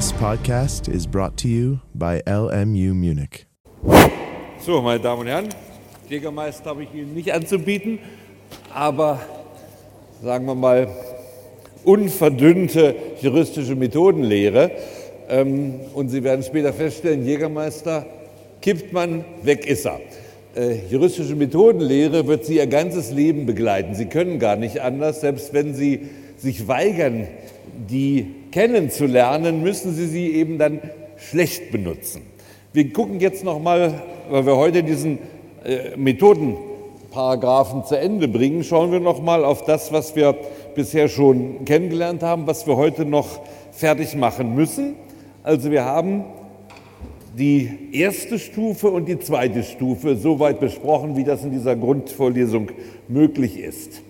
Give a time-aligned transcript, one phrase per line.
[0.00, 3.44] This podcast is brought to you by LMU Munich.
[4.64, 5.48] So, meine Damen und Herren,
[6.08, 7.98] Jägermeister habe ich Ihnen nicht anzubieten,
[8.72, 9.20] aber
[10.22, 10.88] sagen wir mal
[11.84, 14.70] unverdünnte juristische Methodenlehre.
[15.28, 18.06] Ähm, und Sie werden später feststellen, Jägermeister
[18.62, 20.00] kippt man, weg ist er.
[20.56, 23.94] Äh, juristische Methodenlehre wird Sie Ihr ganzes Leben begleiten.
[23.94, 26.08] Sie können gar nicht anders, selbst wenn Sie
[26.38, 27.28] sich weigern,
[27.88, 30.80] die kennenzulernen, müssen Sie sie eben dann
[31.16, 32.22] schlecht benutzen.
[32.72, 35.18] Wir gucken jetzt noch mal, weil wir heute diesen
[35.64, 40.36] äh, Methodenparagraphen zu Ende bringen, schauen wir noch mal auf das, was wir
[40.74, 43.40] bisher schon kennengelernt haben, was wir heute noch
[43.72, 44.94] fertig machen müssen.
[45.42, 46.24] Also wir haben
[47.36, 52.70] die erste Stufe und die zweite Stufe soweit besprochen, wie das in dieser Grundvorlesung
[53.08, 54.02] möglich ist.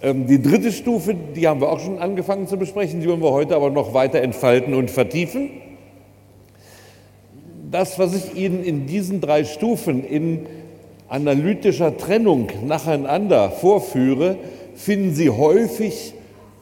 [0.00, 3.32] Ähm, die dritte Stufe, die haben wir auch schon angefangen zu besprechen, die wollen wir
[3.32, 5.50] heute aber noch weiter entfalten und vertiefen.
[7.70, 10.46] Das, was ich Ihnen in diesen drei Stufen in
[11.08, 14.36] analytischer Trennung nacheinander vorführe,
[14.74, 16.14] finden Sie häufig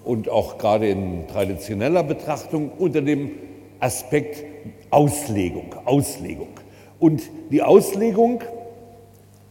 [0.04, 3.32] und auch gerade in traditioneller Betrachtung unter dem
[3.80, 4.44] Aspekt
[4.90, 5.74] Auslegung.
[5.84, 6.48] Auslegung.
[6.98, 8.42] Und die Auslegung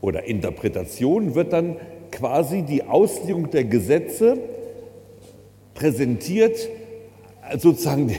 [0.02, 1.76] oder Interpretation wird dann
[2.16, 4.38] quasi die Auslegung der Gesetze
[5.74, 6.70] präsentiert,
[7.58, 8.16] sozusagen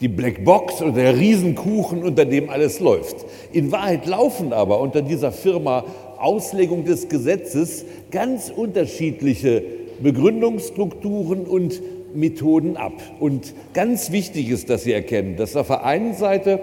[0.00, 3.16] die Blackbox oder der Riesenkuchen, unter dem alles läuft.
[3.52, 5.84] In Wahrheit laufen aber unter dieser Firma
[6.18, 9.62] Auslegung des Gesetzes ganz unterschiedliche
[10.00, 11.82] Begründungsstrukturen und
[12.14, 12.92] Methoden ab.
[13.18, 16.60] Und ganz wichtig ist, dass Sie erkennen, dass auf der einen Seite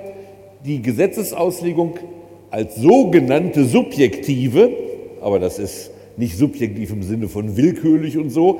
[0.65, 1.95] die Gesetzesauslegung
[2.51, 4.71] als sogenannte subjektive,
[5.21, 8.59] aber das ist nicht subjektiv im Sinne von willkürlich und so,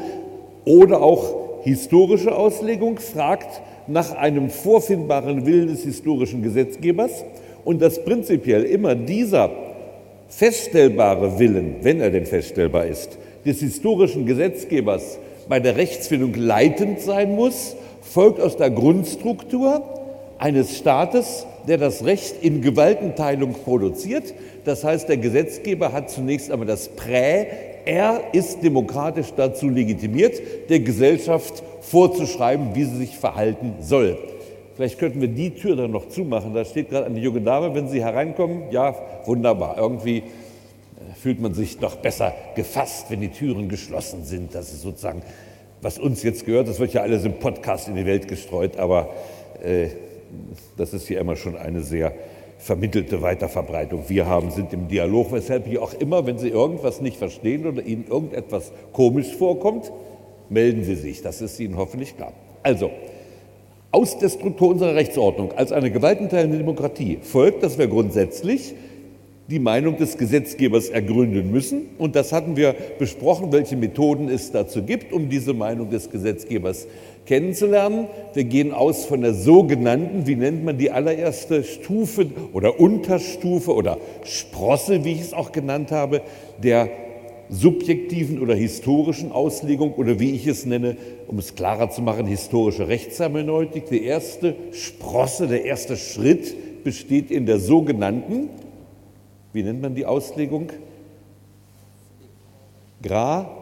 [0.65, 7.25] oder auch historische Auslegung fragt nach einem vorfindbaren Willen des historischen Gesetzgebers
[7.65, 9.51] und dass prinzipiell immer dieser
[10.29, 15.17] feststellbare Willen, wenn er denn feststellbar ist, des historischen Gesetzgebers
[15.47, 19.83] bei der Rechtsfindung leitend sein muss, folgt aus der Grundstruktur
[20.37, 24.33] eines Staates, der das Recht in Gewaltenteilung produziert.
[24.69, 27.47] Das heißt, der Gesetzgeber hat zunächst einmal das Prä,
[27.85, 34.19] er ist demokratisch dazu legitimiert, der Gesellschaft vorzuschreiben, wie sie sich verhalten soll.
[34.75, 36.53] Vielleicht könnten wir die Tür dann noch zumachen.
[36.53, 38.65] Da steht gerade eine junge Dame, wenn Sie hereinkommen.
[38.69, 38.93] Ja,
[39.25, 39.75] wunderbar.
[39.79, 40.23] Irgendwie äh,
[41.19, 44.53] fühlt man sich doch besser gefasst, wenn die Türen geschlossen sind.
[44.53, 45.23] Das ist sozusagen,
[45.81, 46.67] was uns jetzt gehört.
[46.67, 49.09] Das wird ja alles im Podcast in die Welt gestreut, aber
[49.63, 49.87] äh,
[50.77, 52.13] das ist hier immer schon eine sehr
[52.59, 54.03] vermittelte Weiterverbreitung.
[54.09, 57.81] Wir haben, sind im Dialog, weshalb hier auch immer, wenn Sie irgendwas nicht verstehen oder
[57.81, 59.91] Ihnen irgendetwas komisch vorkommt,
[60.49, 61.21] melden Sie sich.
[61.21, 62.33] Das ist Ihnen hoffentlich klar.
[62.61, 62.91] Also,
[63.91, 68.75] aus der Struktur unserer Rechtsordnung als eine gewaltenteilende Demokratie folgt, dass wir grundsätzlich
[69.49, 71.87] die Meinung des Gesetzgebers ergründen müssen.
[71.97, 76.87] Und das hatten wir besprochen, welche Methoden es dazu gibt, um diese Meinung des Gesetzgebers
[77.29, 78.07] kennenzulernen.
[78.33, 83.99] Wir gehen aus von der sogenannten, wie nennt man die allererste Stufe oder Unterstufe oder
[84.23, 86.23] Sprosse, wie ich es auch genannt habe,
[86.57, 86.89] der
[87.47, 90.97] subjektiven oder historischen Auslegung oder wie ich es nenne,
[91.27, 93.89] um es klarer zu machen, historische Rechtshermeneutik.
[93.89, 98.49] Die erste Sprosse, der erste Schritt besteht in der sogenannten,
[99.53, 100.71] wie nennt man die Auslegung?
[103.03, 103.58] Gra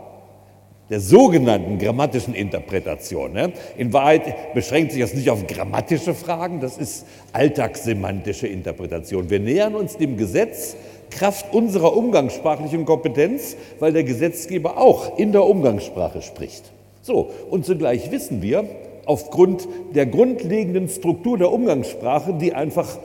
[0.90, 3.34] der sogenannten grammatischen Interpretation.
[3.34, 3.52] Ne?
[3.78, 9.30] In Wahrheit beschränkt sich das nicht auf grammatische Fragen, das ist alltagssemantische Interpretation.
[9.30, 10.76] Wir nähern uns dem Gesetz
[11.10, 16.72] Kraft unserer umgangssprachlichen Kompetenz, weil der Gesetzgeber auch in der Umgangssprache spricht.
[17.02, 18.66] So, und zugleich wissen wir,
[19.06, 22.98] aufgrund der grundlegenden Struktur der Umgangssprache, die einfach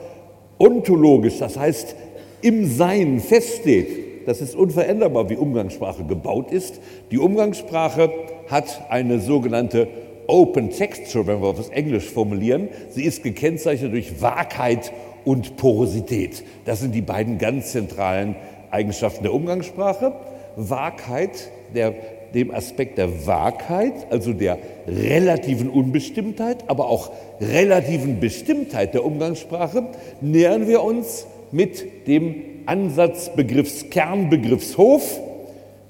[0.59, 1.95] ontologisch, das heißt
[2.41, 6.79] im Sein feststeht, das ist unveränderbar, wie Umgangssprache gebaut ist.
[7.11, 8.11] Die Umgangssprache
[8.47, 9.87] hat eine sogenannte
[10.27, 12.69] Open Texture, wenn wir das Englisch formulieren.
[12.89, 14.91] Sie ist gekennzeichnet durch Wahrheit
[15.25, 16.43] und Porosität.
[16.65, 18.35] Das sind die beiden ganz zentralen
[18.71, 20.13] Eigenschaften der Umgangssprache.
[20.55, 21.93] Wahrheit, der,
[22.33, 27.11] dem Aspekt der Wahrheit, also der relativen Unbestimmtheit, aber auch
[27.41, 29.87] relativen Bestimmtheit der Umgangssprache,
[30.21, 35.19] nähern wir uns mit dem Ansatzbegriffs, Kernbegriffshof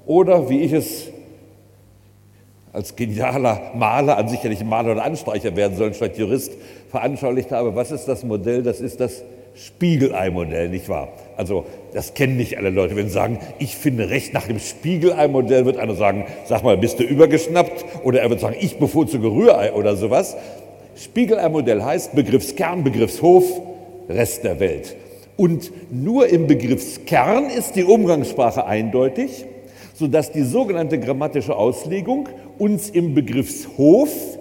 [0.06, 1.08] oder wie ich es
[2.72, 6.52] als genialer Maler, an sicherlich Maler oder Anstreicher werden sollen, statt Jurist,
[6.90, 7.76] veranschaulicht habe.
[7.76, 8.64] Was ist das Modell?
[8.64, 9.22] Das ist das
[9.54, 11.12] Spiegelei-Modell, nicht wahr?
[11.36, 12.96] Also das kennen nicht alle Leute.
[12.96, 16.98] Wenn sie sagen, ich finde Recht nach dem Spiegelei-Modell, wird einer sagen, sag mal, bist
[16.98, 17.84] du übergeschnappt?
[18.02, 20.36] Oder er wird sagen, ich bevorzuge Rührei oder sowas.
[20.96, 23.44] Spiegelei-Modell heißt Begriffskern, Begriffshof,
[24.08, 24.96] Rest der Welt.
[25.36, 29.46] Und nur im Begriffskern ist die Umgangssprache eindeutig,
[29.94, 32.28] sodass die sogenannte grammatische Auslegung
[32.58, 34.38] uns im Begriffshof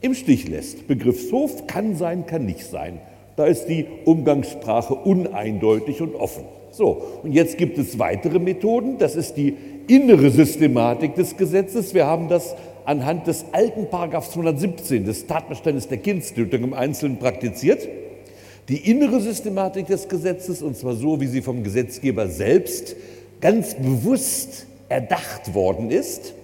[0.00, 0.86] im Stich lässt.
[0.88, 3.00] Begriffshof kann sein, kann nicht sein.
[3.36, 6.44] Da ist die Umgangssprache uneindeutig und offen.
[6.70, 8.96] So, und jetzt gibt es weitere Methoden.
[8.98, 9.54] Das ist die
[9.88, 11.92] innere Systematik des Gesetzes.
[11.92, 12.54] Wir haben das
[12.86, 17.86] anhand des alten Paragraphs 217 des Tatbestandes der Kindstötung im Einzelnen praktiziert.
[18.68, 22.96] Die innere Systematik des Gesetzes, und zwar so, wie sie vom Gesetzgeber selbst
[23.40, 26.34] ganz bewusst erdacht worden ist,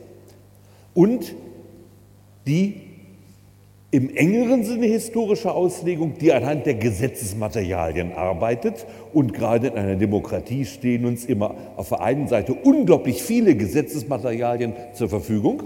[0.94, 1.34] und
[2.46, 2.80] die
[3.92, 8.86] im engeren Sinne historische Auslegung, die anhand der Gesetzesmaterialien arbeitet.
[9.12, 14.72] Und gerade in einer Demokratie stehen uns immer auf der einen Seite unglaublich viele Gesetzesmaterialien
[14.94, 15.64] zur Verfügung.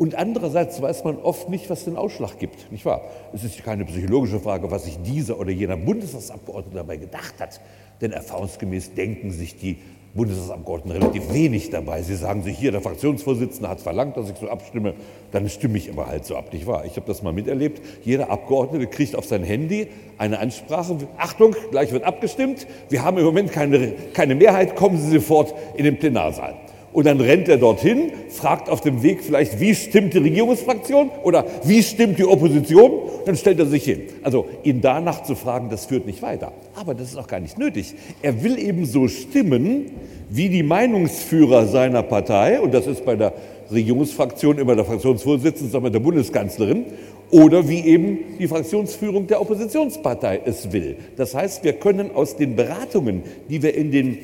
[0.00, 2.72] Und andererseits weiß man oft nicht, was den Ausschlag gibt.
[2.72, 3.02] Nicht wahr?
[3.34, 7.60] Es ist keine psychologische Frage, was sich dieser oder jener Bundestagsabgeordnete dabei gedacht hat.
[8.00, 9.76] Denn erfahrungsgemäß denken sich die
[10.14, 12.00] Bundestagsabgeordneten relativ wenig dabei.
[12.00, 14.94] Sie sagen sich hier, der Fraktionsvorsitzende hat verlangt, dass ich so abstimme,
[15.32, 16.86] dann stimme ich aber halt so ab, nicht wahr?
[16.86, 17.82] Ich habe das mal miterlebt.
[18.02, 20.96] Jeder Abgeordnete kriegt auf sein Handy eine Ansprache.
[21.18, 22.66] Achtung, gleich wird abgestimmt.
[22.88, 26.54] Wir haben im Moment keine, keine Mehrheit, kommen Sie sofort in den Plenarsaal.
[26.92, 31.44] Und dann rennt er dorthin, fragt auf dem Weg vielleicht, wie stimmt die Regierungsfraktion oder
[31.62, 32.90] wie stimmt die Opposition?
[33.26, 34.02] Dann stellt er sich hin.
[34.22, 36.52] Also ihn danach zu fragen, das führt nicht weiter.
[36.74, 37.94] Aber das ist auch gar nicht nötig.
[38.22, 39.86] Er will eben so stimmen,
[40.30, 43.34] wie die Meinungsführer seiner Partei, und das ist bei der
[43.70, 46.86] Regierungsfraktion immer der Fraktionsvorsitzende, sondern der Bundeskanzlerin,
[47.30, 50.96] oder wie eben die Fraktionsführung der Oppositionspartei es will.
[51.16, 54.18] Das heißt, wir können aus den Beratungen, die wir in den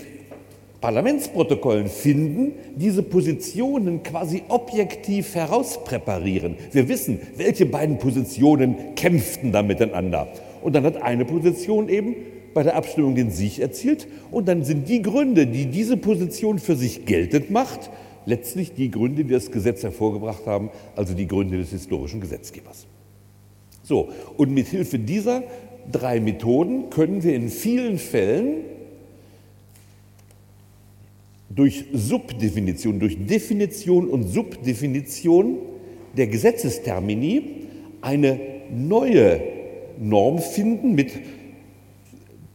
[0.80, 6.56] Parlamentsprotokollen finden, diese Positionen quasi objektiv herauspräparieren.
[6.72, 10.28] Wir wissen, welche beiden Positionen kämpften da miteinander.
[10.62, 12.14] Und dann hat eine Position eben
[12.52, 14.08] bei der Abstimmung den Sieg erzielt.
[14.30, 17.90] Und dann sind die Gründe, die diese Position für sich geltend macht,
[18.24, 22.86] letztlich die Gründe, die das Gesetz hervorgebracht haben, also die Gründe des historischen Gesetzgebers.
[23.82, 25.42] So, und mit Hilfe dieser
[25.90, 28.56] drei Methoden können wir in vielen Fällen
[31.48, 35.58] durch Subdefinition, durch Definition und Subdefinition
[36.16, 37.66] der Gesetzestermini
[38.00, 38.40] eine
[38.70, 39.40] neue
[39.98, 41.12] Norm finden mit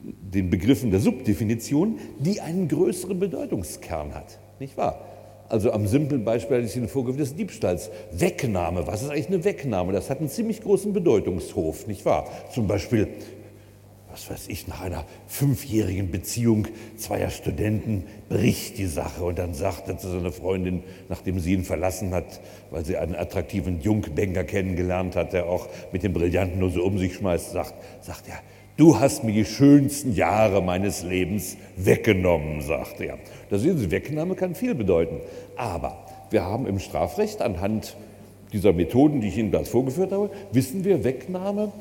[0.04, 4.40] den Begriffen der Subdefinition, die einen größeren Bedeutungskern hat.
[4.60, 5.06] Nicht wahr?
[5.50, 7.92] Also am simplen Beispiel hatte ich Ihnen vorgeführt des Diebstahls.
[8.14, 9.92] Wegnahme, was ist eigentlich eine Wegnahme?
[9.92, 12.30] Das hat einen ziemlich großen Bedeutungshof, nicht wahr?
[12.54, 13.10] Zum Beispiel
[14.12, 16.68] was weiß ich, nach einer fünfjährigen Beziehung
[16.98, 21.64] zweier Studenten bricht die Sache und dann sagt er zu seiner Freundin, nachdem sie ihn
[21.64, 22.42] verlassen hat,
[22.72, 26.98] weil sie einen attraktiven Jungbanker kennengelernt hat, der auch mit dem Brillanten nur so um
[26.98, 28.40] sich schmeißt, sagt, sagt er,
[28.78, 33.18] du hast mir die schönsten Jahre meines Lebens weggenommen, sagt er.
[33.50, 35.20] Da sehen Sie, Wegnahme kann viel bedeuten.
[35.56, 37.96] Aber wir haben im Strafrecht anhand
[38.54, 41.72] dieser Methoden, die ich Ihnen gerade vorgeführt habe, wissen wir, Wegnahme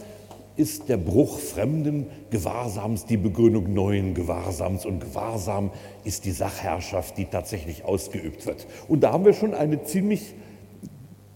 [0.60, 5.70] ist der Bruch fremden Gewahrsams die Begründung neuen Gewahrsams und Gewahrsam
[6.04, 8.66] ist die Sachherrschaft, die tatsächlich ausgeübt wird.
[8.86, 10.34] Und da haben wir schon eine ziemlich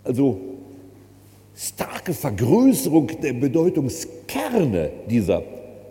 [0.04, 0.38] also
[1.56, 5.42] starke Vergrößerung der Bedeutungskerne dieser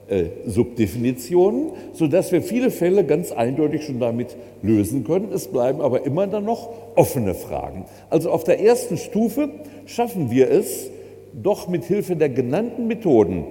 [0.07, 5.31] äh, Subdefinitionen, sodass wir viele Fälle ganz eindeutig schon damit lösen können.
[5.33, 7.85] Es bleiben aber immer dann noch offene Fragen.
[8.11, 9.49] Also auf der ersten Stufe
[9.87, 10.91] schaffen wir es,
[11.33, 13.45] doch mit Hilfe der genannten Methoden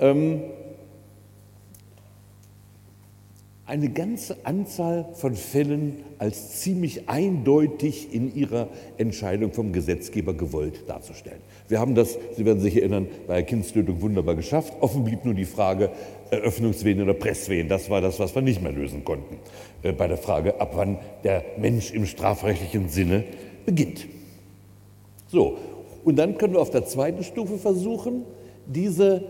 [0.00, 0.40] ähm,
[3.66, 11.40] eine ganze Anzahl von Fällen als ziemlich eindeutig in ihrer Entscheidung vom Gesetzgeber gewollt darzustellen.
[11.66, 14.72] Wir haben das, Sie werden sich erinnern, bei der Kindstötung wunderbar geschafft.
[14.80, 15.90] Offen blieb nur die Frage
[16.30, 17.68] Eröffnungswehen oder Presswehen.
[17.68, 19.36] Das war das, was wir nicht mehr lösen konnten
[19.82, 23.24] äh, bei der Frage, ab wann der Mensch im strafrechtlichen Sinne
[23.64, 24.06] beginnt.
[25.26, 25.58] So,
[26.06, 28.22] und dann können wir auf der zweiten Stufe versuchen,
[28.64, 29.24] diese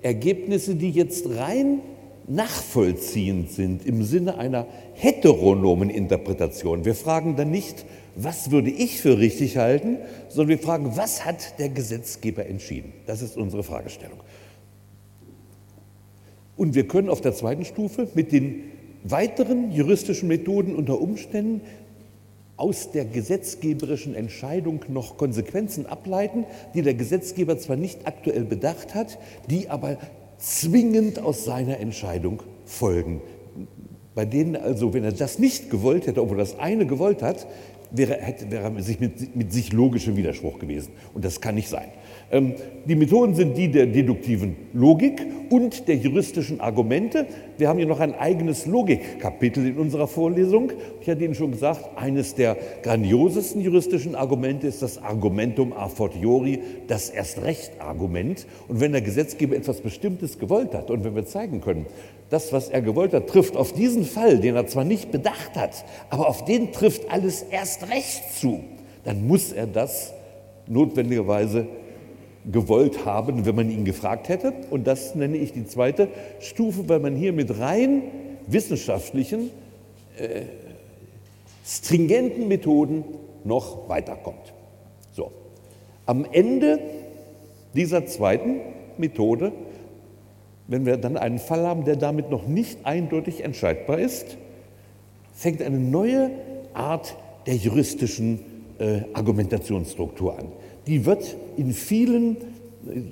[0.00, 1.82] Ergebnisse, die jetzt rein
[2.26, 6.86] nachvollziehend sind im Sinne einer heteronomen Interpretation.
[6.86, 9.98] Wir fragen dann nicht, was würde ich für richtig halten,
[10.30, 12.94] sondern wir fragen, was hat der Gesetzgeber entschieden?
[13.04, 14.20] Das ist unsere Fragestellung.
[16.56, 18.62] Und wir können auf der zweiten Stufe mit den
[19.04, 21.60] weiteren juristischen Methoden unter Umständen
[22.56, 26.44] aus der gesetzgeberischen Entscheidung noch Konsequenzen ableiten,
[26.74, 29.18] die der Gesetzgeber zwar nicht aktuell bedacht hat,
[29.50, 29.98] die aber
[30.38, 33.20] zwingend aus seiner Entscheidung folgen.
[34.14, 37.46] Bei denen also, wenn er das nicht gewollt hätte, obwohl er das eine gewollt hat,
[37.90, 40.92] wäre, hätte, wäre sich mit, mit sich logischer Widerspruch gewesen.
[41.14, 41.88] Und das kann nicht sein.
[42.30, 42.54] Ähm,
[42.86, 47.26] die Methoden sind die der deduktiven Logik und der juristischen Argumente.
[47.56, 50.72] Wir haben hier noch ein eigenes Logikkapitel in unserer Vorlesung.
[51.00, 56.60] Ich hatte Ihnen schon gesagt, eines der grandiosesten juristischen Argumente ist das Argumentum a fortiori,
[56.88, 58.46] das Erst-Recht-Argument.
[58.66, 61.86] Und wenn der Gesetzgeber etwas Bestimmtes gewollt hat und wenn wir zeigen können,
[62.30, 65.84] das, was er gewollt hat, trifft auf diesen Fall, den er zwar nicht bedacht hat,
[66.10, 68.64] aber auf den trifft alles erst recht zu,
[69.04, 70.12] dann muss er das
[70.66, 71.68] notwendigerweise
[72.50, 74.52] gewollt haben, wenn man ihn gefragt hätte.
[74.70, 76.08] Und das nenne ich die zweite
[76.40, 78.02] Stufe, weil man hier mit rein
[78.46, 79.50] wissenschaftlichen,
[80.18, 80.42] äh,
[81.64, 83.04] stringenten Methoden
[83.44, 84.52] noch weiterkommt.
[85.12, 85.32] So.
[86.06, 86.78] Am Ende
[87.74, 88.60] dieser zweiten
[88.96, 89.52] Methode,
[90.68, 94.36] wenn wir dann einen Fall haben, der damit noch nicht eindeutig entscheidbar ist,
[95.34, 96.30] fängt eine neue
[96.74, 98.40] Art der juristischen
[98.78, 100.52] äh, Argumentationsstruktur an
[100.86, 103.02] die wird in vielen, äh,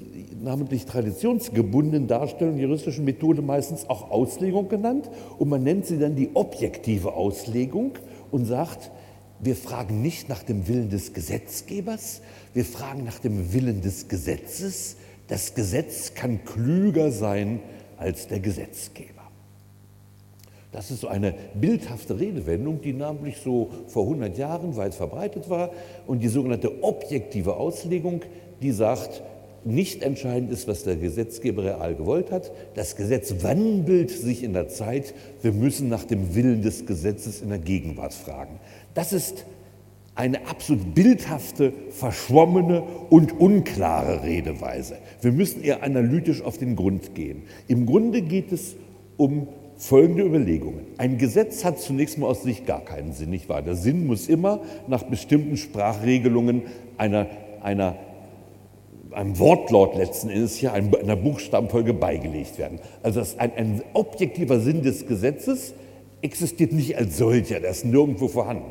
[0.43, 5.11] namentlich traditionsgebundenen Darstellungen juristischen Methode meistens auch Auslegung genannt.
[5.39, 7.93] Und man nennt sie dann die objektive Auslegung
[8.31, 8.91] und sagt,
[9.41, 14.97] wir fragen nicht nach dem Willen des Gesetzgebers, wir fragen nach dem Willen des Gesetzes.
[15.29, 17.61] Das Gesetz kann klüger sein
[17.97, 19.14] als der Gesetzgeber.
[20.75, 25.71] Das ist so eine bildhafte Redewendung, die namentlich so vor 100 Jahren weit verbreitet war.
[26.09, 28.23] Und die sogenannte objektive Auslegung,
[28.61, 29.23] die sagt,
[29.65, 32.51] nicht entscheidend ist, was der Gesetzgeber real gewollt hat.
[32.75, 35.15] Das Gesetz wandelt sich in der Zeit.
[35.43, 38.59] Wir müssen nach dem Willen des Gesetzes in der Gegenwart fragen.
[38.95, 39.47] Das ist
[40.17, 44.99] eine absolut bildhafte, verschwommene und unklare Redeweise.
[45.21, 47.43] Wir müssen eher analytisch auf den Grund gehen.
[47.69, 48.75] Im Grunde geht es
[49.17, 50.87] um folgende Überlegungen.
[50.99, 53.63] Ein Gesetz hat zunächst mal aus sich gar keinen Sinn, nicht wahr?
[53.63, 56.63] Der Sinn muss immer nach bestimmten Sprachregelungen
[56.97, 57.27] einer,
[57.63, 57.97] einer,
[59.11, 62.79] einem Wortlaut letzten Endes hier einer Buchstabenfolge beigelegt werden.
[63.03, 65.75] Also ein, ein objektiver Sinn des Gesetzes
[66.23, 68.71] existiert nicht als solcher, der ist nirgendwo vorhanden.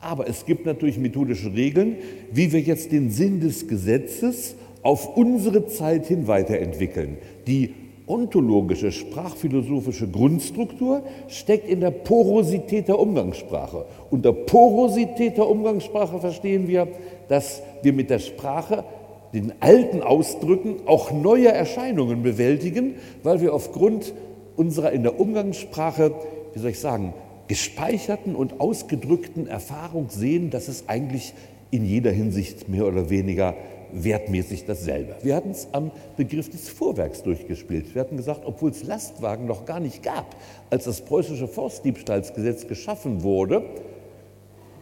[0.00, 1.96] Aber es gibt natürlich methodische Regeln,
[2.32, 7.74] wie wir jetzt den Sinn des Gesetzes auf unsere Zeit hin weiterentwickeln, die
[8.08, 13.84] ontologische, sprachphilosophische Grundstruktur steckt in der Porosität der Umgangssprache.
[14.10, 16.88] Unter Porosität der Umgangssprache verstehen wir,
[17.28, 18.84] dass wir mit der Sprache
[19.32, 24.14] den alten Ausdrücken auch neue Erscheinungen bewältigen, weil wir aufgrund
[24.56, 26.12] unserer in der Umgangssprache,
[26.54, 27.12] wie soll ich sagen,
[27.46, 31.34] gespeicherten und ausgedrückten Erfahrung sehen, dass es eigentlich
[31.70, 33.54] in jeder Hinsicht mehr oder weniger
[33.92, 35.16] wertmäßig dasselbe.
[35.22, 37.94] Wir hatten es am Begriff des Fuhrwerks durchgespielt.
[37.94, 40.36] Wir hatten gesagt, obwohl es Lastwagen noch gar nicht gab,
[40.70, 43.62] als das preußische Forstdiebstahlsgesetz geschaffen wurde,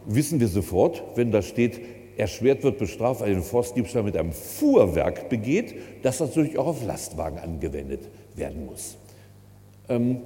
[0.06, 1.80] wissen wir sofort, wenn da steht,
[2.16, 6.84] erschwert wird bestraft, weil ein Forstdiebstahl mit einem Fuhrwerk begeht, dass das natürlich auch auf
[6.84, 8.96] Lastwagen angewendet werden muss.
[9.88, 10.22] Ähm,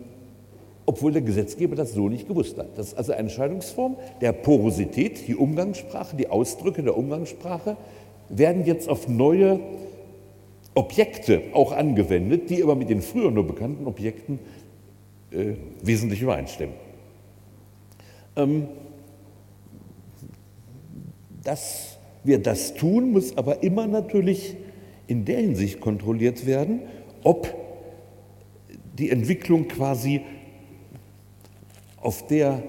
[0.87, 2.77] obwohl der Gesetzgeber das so nicht gewusst hat.
[2.77, 7.77] Das ist also eine Entscheidungsform der Porosität, die Umgangssprache, die Ausdrücke der Umgangssprache
[8.31, 9.61] werden jetzt auf neue
[10.75, 14.39] Objekte auch angewendet, die aber mit den früher nur bekannten Objekten
[15.31, 16.75] äh, wesentlich übereinstimmen.
[18.37, 18.69] Ähm,
[21.43, 24.57] dass wir das tun, muss aber immer natürlich
[25.07, 26.83] in der Hinsicht kontrolliert werden,
[27.25, 27.55] ob
[28.99, 30.21] die Entwicklung quasi
[32.01, 32.63] auf der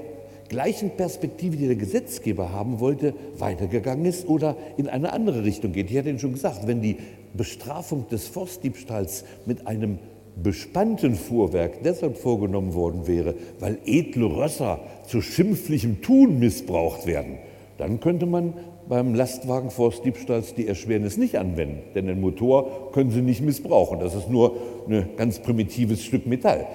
[0.52, 5.90] gleichen Perspektive, die der Gesetzgeber haben wollte, weitergegangen ist oder in eine andere Richtung geht.
[5.90, 6.98] Ich hatte Ihnen schon gesagt, wenn die
[7.34, 9.98] Bestrafung des Forstdiebstahls mit einem
[10.36, 17.38] bespannten Fuhrwerk deshalb vorgenommen worden wäre, weil edle Rösser zu schimpflichem Tun missbraucht werden,
[17.78, 18.54] dann könnte man
[18.90, 24.02] beim Lastwagen Forstdiebstahls die Erschwernis nicht anwenden, denn den Motor können Sie nicht missbrauchen.
[24.02, 24.58] Das ist nur
[24.90, 26.68] ein ganz primitives Stück Metall.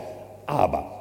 [0.47, 0.96] Aber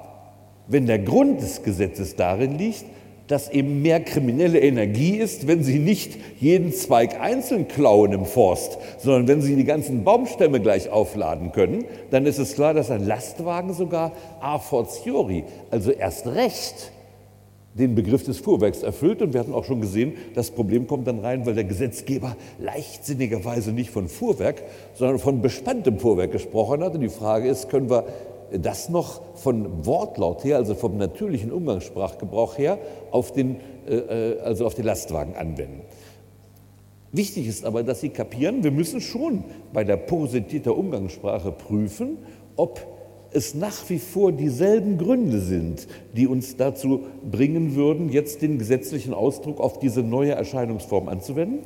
[0.67, 2.85] wenn der Grund des Gesetzes darin liegt,
[3.27, 8.77] dass eben mehr kriminelle Energie ist, wenn sie nicht jeden Zweig einzeln klauen im Forst,
[8.99, 13.05] sondern wenn sie die ganzen Baumstämme gleich aufladen können, dann ist es klar, dass ein
[13.05, 16.91] Lastwagen sogar a fortiori, also erst recht,
[17.73, 19.21] den Begriff des Fuhrwerks erfüllt.
[19.21, 23.71] Und wir hatten auch schon gesehen, das Problem kommt dann rein, weil der Gesetzgeber leichtsinnigerweise
[23.71, 26.95] nicht von Fuhrwerk, sondern von bespanntem Fuhrwerk gesprochen hat.
[26.95, 28.05] Und die Frage ist, können wir
[28.51, 32.77] das noch von Wortlaut her, also vom natürlichen Umgangssprachgebrauch her,
[33.11, 35.81] auf den, äh, äh, also auf den Lastwagen anwenden.
[37.11, 42.17] Wichtig ist aber, dass Sie kapieren, wir müssen schon bei der Porosität der Umgangssprache prüfen,
[42.57, 42.85] ob
[43.31, 49.13] es nach wie vor dieselben Gründe sind, die uns dazu bringen würden, jetzt den gesetzlichen
[49.13, 51.59] Ausdruck auf diese neue Erscheinungsform anzuwenden?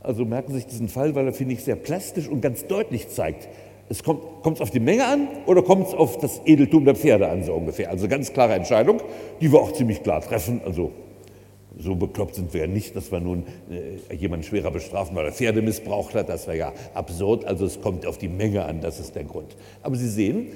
[0.00, 3.08] Also merken Sie sich diesen Fall, weil er, finde ich, sehr plastisch und ganz deutlich
[3.08, 3.48] zeigt,
[3.88, 4.22] es kommt
[4.56, 7.54] es auf die Menge an oder kommt es auf das Edeltum der Pferde an, so
[7.54, 7.90] ungefähr.
[7.90, 9.00] Also ganz klare Entscheidung,
[9.40, 10.60] die wir auch ziemlich klar treffen.
[10.64, 10.90] Also
[11.78, 15.32] so bekloppt sind wir ja nicht, dass wir nun äh, jemanden schwerer bestrafen, weil er
[15.32, 16.28] Pferde missbraucht hat.
[16.28, 17.44] Das wäre ja absurd.
[17.44, 19.56] Also es kommt auf die Menge an, das ist der Grund.
[19.82, 20.48] Aber Sie sehen,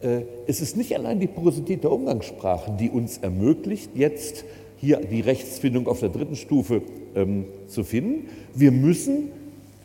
[0.00, 4.44] äh, es ist nicht allein die Porosität der Umgangssprache, die uns ermöglicht, jetzt
[4.78, 6.82] hier die Rechtsfindung auf der dritten Stufe
[7.14, 8.28] ähm, zu finden.
[8.54, 9.30] Wir müssen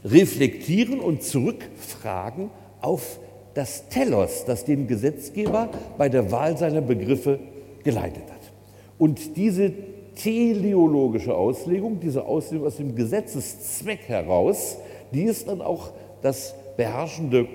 [0.05, 2.49] reflektieren und zurückfragen
[2.81, 3.19] auf
[3.53, 7.39] das Telos, das den Gesetzgeber bei der Wahl seiner Begriffe
[7.83, 8.51] geleitet hat.
[8.97, 9.73] Und diese
[10.15, 14.77] teleologische Auslegung, diese Auslegung aus dem Gesetzeszweck heraus,
[15.11, 15.91] die ist dann auch
[16.21, 17.47] das beherrschende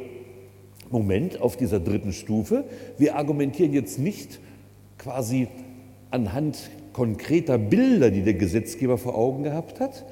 [0.90, 2.64] Moment auf dieser dritten Stufe.
[2.98, 4.40] Wir argumentieren jetzt nicht
[4.98, 5.48] quasi
[6.10, 10.04] anhand konkreter Bilder, die der Gesetzgeber vor Augen gehabt hat,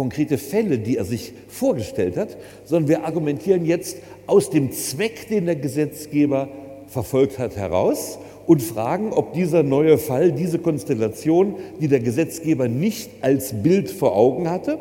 [0.00, 5.44] konkrete Fälle, die er sich vorgestellt hat, sondern wir argumentieren jetzt aus dem Zweck, den
[5.44, 6.48] der Gesetzgeber
[6.86, 13.10] verfolgt hat, heraus und fragen, ob dieser neue Fall, diese Konstellation, die der Gesetzgeber nicht
[13.20, 14.78] als Bild vor Augen hatte,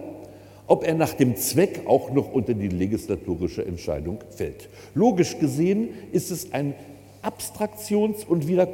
[0.68, 4.70] ob er nach dem Zweck auch noch unter die legislatorische Entscheidung fällt.
[4.96, 6.76] Logisch gesehen ist es ein
[7.24, 8.70] Abstraktions- und wieder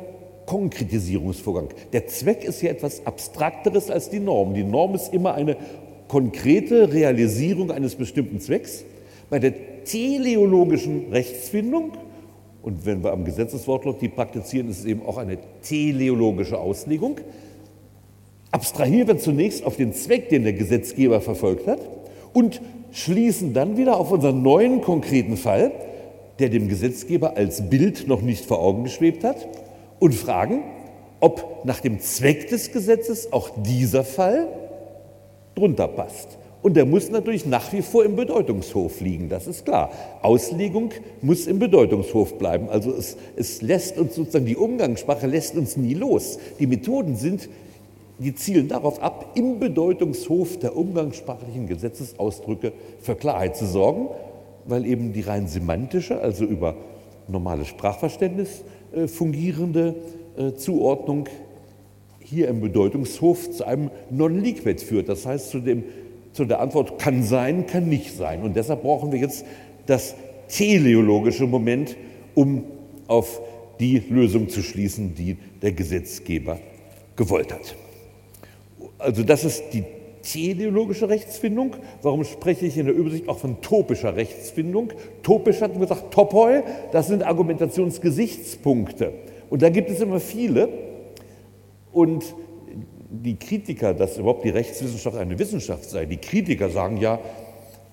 [0.45, 1.69] Konkretisierungsvorgang.
[1.91, 4.53] Der Zweck ist ja etwas Abstrakteres als die Norm.
[4.53, 5.57] Die Norm ist immer eine
[6.15, 8.85] konkrete Realisierung eines bestimmten Zwecks.
[9.29, 11.91] Bei der teleologischen Rechtsfindung,
[12.63, 17.17] und wenn wir am Gesetzeswortlaut die praktizieren, ist es eben auch eine teleologische Auslegung,
[18.51, 21.81] abstrahieren wir zunächst auf den Zweck, den der Gesetzgeber verfolgt hat,
[22.31, 22.61] und
[22.93, 25.73] schließen dann wieder auf unseren neuen konkreten Fall,
[26.39, 29.49] der dem Gesetzgeber als Bild noch nicht vor Augen geschwebt hat,
[29.99, 30.63] und fragen,
[31.19, 34.47] ob nach dem Zweck des Gesetzes auch dieser Fall
[35.55, 36.37] drunter passt.
[36.65, 39.91] Und der muss natürlich nach wie vor im Bedeutungshof liegen, das ist klar.
[40.23, 40.89] Auslegung
[41.21, 42.69] muss im Bedeutungshof bleiben.
[42.69, 46.39] Also es, es lässt uns sozusagen, die Umgangssprache lässt uns nie los.
[46.57, 47.49] Die Methoden sind,
[48.17, 54.07] die zielen darauf ab, im Bedeutungshof der umgangssprachlichen Gesetzesausdrücke für Klarheit zu sorgen,
[54.65, 56.75] weil eben die rein semantische, also über
[57.27, 59.93] normales Sprachverständnis äh, fungierende
[60.35, 61.27] äh, Zuordnung
[62.25, 65.09] hier im Bedeutungshof zu einem Non-Liquid führt.
[65.09, 65.83] Das heißt, zu, dem,
[66.33, 68.41] zu der Antwort kann sein, kann nicht sein.
[68.41, 69.45] Und deshalb brauchen wir jetzt
[69.85, 70.15] das
[70.47, 71.95] teleologische Moment,
[72.33, 72.63] um
[73.07, 73.39] auf
[73.79, 76.59] die Lösung zu schließen, die der Gesetzgeber
[77.15, 77.75] gewollt hat.
[78.97, 79.83] Also das ist die
[80.23, 81.75] teleologische Rechtsfindung.
[82.01, 84.91] Warum spreche ich in der Übersicht auch von topischer Rechtsfindung?
[85.21, 89.13] Topisch hatten wir gesagt, topoi, das sind Argumentationsgesichtspunkte.
[89.51, 90.84] Und da gibt es immer viele.
[91.95, 92.35] Und
[93.09, 97.19] die Kritiker, dass überhaupt die Rechtswissenschaft eine Wissenschaft sei, die Kritiker sagen ja,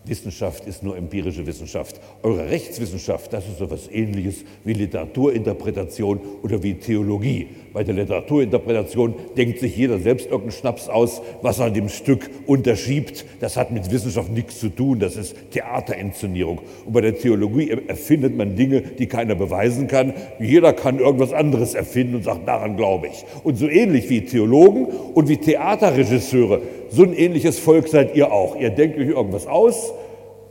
[0.04, 2.00] Wissenschaft ist nur empirische Wissenschaft.
[2.24, 7.50] Eure Rechtswissenschaft, das ist so etwas Ähnliches wie Literaturinterpretation oder wie Theologie.
[7.72, 13.24] Bei der Literaturinterpretation denkt sich jeder selbst irgendeinen Schnaps aus, was er dem Stück unterschiebt.
[13.40, 16.61] Das hat mit Wissenschaft nichts zu tun, das ist Theaterinszenierung.
[16.85, 20.12] Und bei der Theologie erfindet man Dinge, die keiner beweisen kann.
[20.38, 23.24] Jeder kann irgendwas anderes erfinden und sagt, daran glaube ich.
[23.42, 28.56] Und so ähnlich wie Theologen und wie Theaterregisseure, so ein ähnliches Volk seid ihr auch.
[28.56, 29.92] Ihr denkt euch irgendwas aus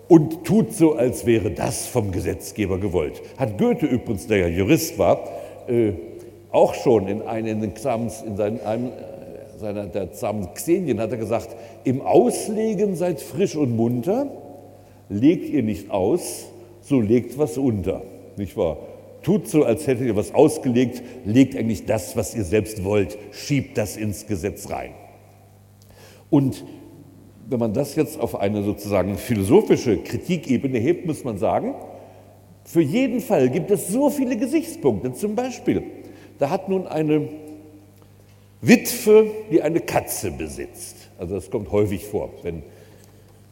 [0.08, 3.22] und tut so, als wäre das vom Gesetzgeber gewollt.
[3.38, 5.24] Hat Goethe übrigens, der ja Jurist war,
[5.68, 5.94] äh,
[6.52, 8.92] auch schon in einem Examens, in seinem, einem
[9.58, 10.10] seiner der
[10.54, 14.28] Xenien hat er gesagt, im Auslegen seid frisch und munter,
[15.10, 16.48] legt ihr nicht aus,
[16.82, 18.02] so legt was unter.
[18.38, 18.78] Nicht wahr?
[19.24, 23.78] Tut so, als hättet ihr was ausgelegt, legt eigentlich das, was ihr selbst wollt, schiebt
[23.78, 24.92] das ins Gesetz rein.
[26.30, 26.66] Und
[27.48, 31.76] wenn man das jetzt auf eine sozusagen philosophische Kritikebene hebt, muss man sagen,
[32.64, 35.14] für jeden Fall gibt es so viele Gesichtspunkte.
[35.14, 35.84] Zum Beispiel,
[36.42, 37.30] da hat nun eine
[38.62, 40.96] Witwe, die eine Katze besitzt.
[41.20, 42.64] Also das kommt häufig vor, wenn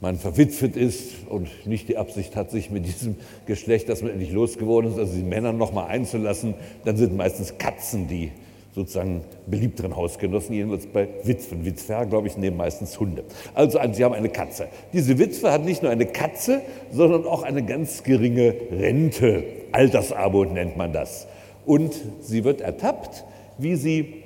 [0.02, 4.32] man verwitwet ist und nicht die Absicht hat, sich mit diesem Geschlecht, das man endlich
[4.32, 8.32] losgeworden ist, also die Männer noch mal einzulassen, dann sind meistens Katzen die
[8.74, 11.66] sozusagen beliebteren Hausgenossen, jedenfalls bei Witwen.
[11.66, 13.24] Witwer, glaube ich, nehmen meistens Hunde.
[13.54, 14.68] Also sie haben eine Katze.
[14.94, 19.44] Diese Witwe hat nicht nur eine Katze, sondern auch eine ganz geringe Rente.
[19.74, 21.28] Altersabo nennt man das.
[21.70, 23.26] Und sie wird ertappt,
[23.60, 24.24] wie sie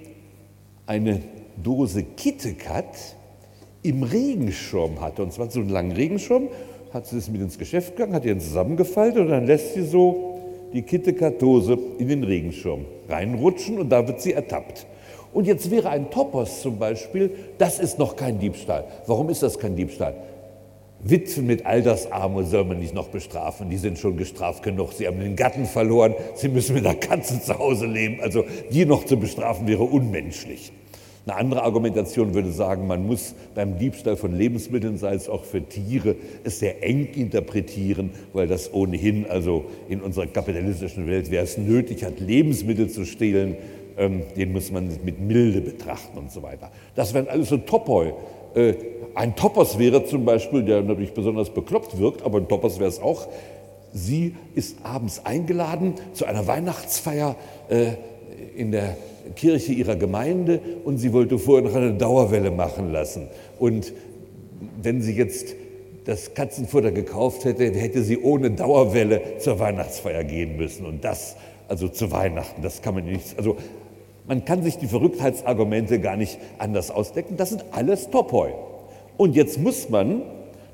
[0.86, 1.20] eine
[1.62, 2.86] Dose Kittekat
[3.82, 5.24] im Regenschirm hatte.
[5.24, 6.48] Und zwar so einen langen Regenschirm,
[6.94, 10.40] hat sie es mit ins Geschäft gegangen, hat ihren zusammengefaltet und dann lässt sie so
[10.72, 14.86] die Kittekatose in den Regenschirm reinrutschen und da wird sie ertappt.
[15.34, 18.86] Und jetzt wäre ein Topos zum Beispiel, das ist noch kein Diebstahl.
[19.06, 20.14] Warum ist das kein Diebstahl?
[21.04, 24.94] Witwen mit Altersarmut soll man nicht noch bestrafen, die sind schon gestraft genug.
[24.94, 28.22] Sie haben den Gatten verloren, sie müssen mit der Katze zu Hause leben.
[28.22, 30.72] Also die noch zu bestrafen wäre unmenschlich.
[31.26, 35.62] Eine andere Argumentation würde sagen, man muss beim Diebstahl von Lebensmitteln, sei es auch für
[35.62, 41.58] Tiere, es sehr eng interpretieren, weil das ohnehin, also in unserer kapitalistischen Welt, wer es
[41.58, 43.56] nötig hat, Lebensmittel zu stehlen,
[43.98, 46.72] ähm, den muss man mit Milde betrachten und so weiter.
[46.96, 48.14] Das wären alles so Topoi.
[48.56, 48.74] Äh,
[49.16, 53.02] ein Topos wäre zum Beispiel, der natürlich besonders bekloppt wirkt, aber ein Topos wäre es
[53.02, 53.28] auch.
[53.94, 57.36] Sie ist abends eingeladen zu einer Weihnachtsfeier
[57.70, 57.92] äh,
[58.56, 58.98] in der
[59.36, 63.28] Kirche ihrer Gemeinde und sie wollte vorher noch eine Dauerwelle machen lassen.
[63.60, 63.94] Und
[64.82, 65.56] wenn sie jetzt
[66.06, 70.86] das Katzenfutter gekauft hätte, hätte sie ohne Dauerwelle zur Weihnachtsfeier gehen müssen.
[70.86, 71.38] Und das,
[71.68, 73.58] also zu Weihnachten, das kann man nicht, also
[74.28, 77.38] man kann sich die Verrücktheitsargumente gar nicht anders ausdecken.
[77.38, 78.54] Das sind alles Topoi.
[79.18, 80.22] Und jetzt muss man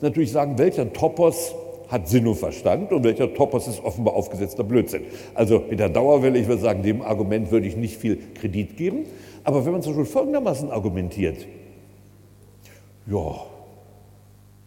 [0.02, 1.56] natürlich sagen, welcher Topos
[1.88, 5.04] hat Sinn und Verstand und welcher Topos ist offenbar aufgesetzter Blödsinn.
[5.34, 9.06] Also mit der Dauerwelle, ich würde sagen, dem Argument würde ich nicht viel Kredit geben.
[9.44, 11.48] Aber wenn man zum Beispiel folgendermaßen argumentiert,
[13.08, 13.40] ja,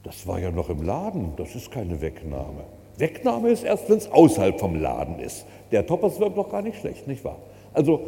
[0.03, 2.65] das war ja noch im Laden, das ist keine Wegnahme.
[2.99, 5.47] Wegnahme ist erst, wenn es außerhalb vom Laden ist.
[5.71, 7.39] Der Topos wird doch gar nicht schlecht, nicht wahr?
[7.73, 8.01] Also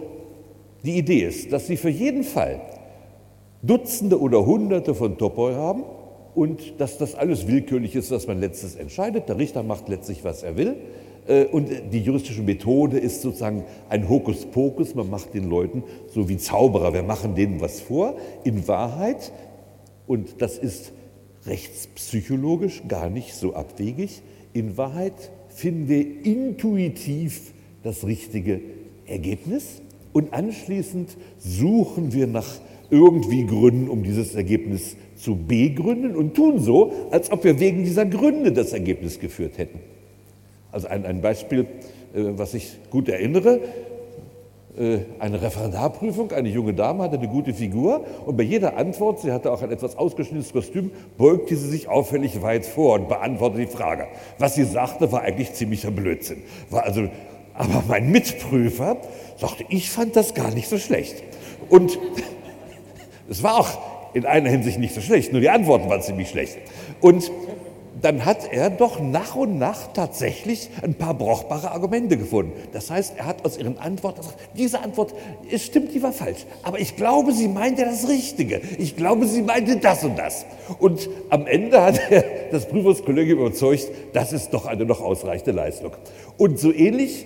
[0.85, 2.61] die Idee ist, dass Sie für jeden Fall
[3.63, 5.85] Dutzende oder Hunderte von Topoi haben
[6.35, 9.29] und dass das alles willkürlich ist, was man letztes entscheidet.
[9.29, 10.77] Der Richter macht letztlich, was er will.
[11.27, 14.95] Äh, und die juristische Methode ist sozusagen ein Hokuspokus.
[14.95, 18.17] Man macht den Leuten so wie Zauberer, wir machen denen was vor.
[18.45, 19.33] In Wahrheit,
[20.07, 20.93] und das ist
[21.47, 28.61] rechtspsychologisch gar nicht so abwegig, in Wahrheit finden wir intuitiv das richtige
[29.07, 29.83] Ergebnis
[30.15, 32.47] und anschließend suchen wir nach
[32.89, 38.07] irgendwie Gründen, um dieses Ergebnis zu begründen und tun so, als ob wir wegen dieser
[38.07, 39.81] Gründe das Ergebnis geführt hätten.
[40.71, 41.67] Also ein, ein Beispiel,
[42.15, 43.61] äh, was ich gut erinnere,
[44.77, 49.33] äh, eine Referendarprüfung, eine junge Dame hatte eine gute Figur und bei jeder Antwort, sie
[49.33, 53.73] hatte auch ein etwas ausgeschnittenes Kostüm, beugte sie sich auffällig weit vor und beantwortete die
[53.73, 54.07] Frage.
[54.39, 56.43] Was sie sagte, war eigentlich ziemlicher Blödsinn.
[56.71, 57.09] War also,
[57.55, 58.97] aber mein Mitprüfer
[59.37, 61.23] sagte, ich fand das gar nicht so schlecht.
[61.69, 61.99] Und
[63.29, 63.79] es war auch
[64.15, 66.59] in einer Hinsicht nicht so schlecht, nur die Antworten waren ziemlich schlecht.
[67.01, 67.31] Und
[68.05, 72.53] dann hat er doch nach und nach tatsächlich ein paar brauchbare Argumente gefunden.
[72.73, 75.15] Das heißt, er hat aus ihren Antworten gesagt, diese Antwort,
[75.51, 76.45] es stimmt, die war falsch.
[76.63, 78.61] Aber ich glaube, sie meinte das Richtige.
[78.79, 80.45] Ich glaube, sie meinte das und das.
[80.79, 85.93] Und am Ende hat er das Prüfungskollegium überzeugt, das ist doch eine noch ausreichende Leistung.
[86.37, 87.25] Und so ähnlich,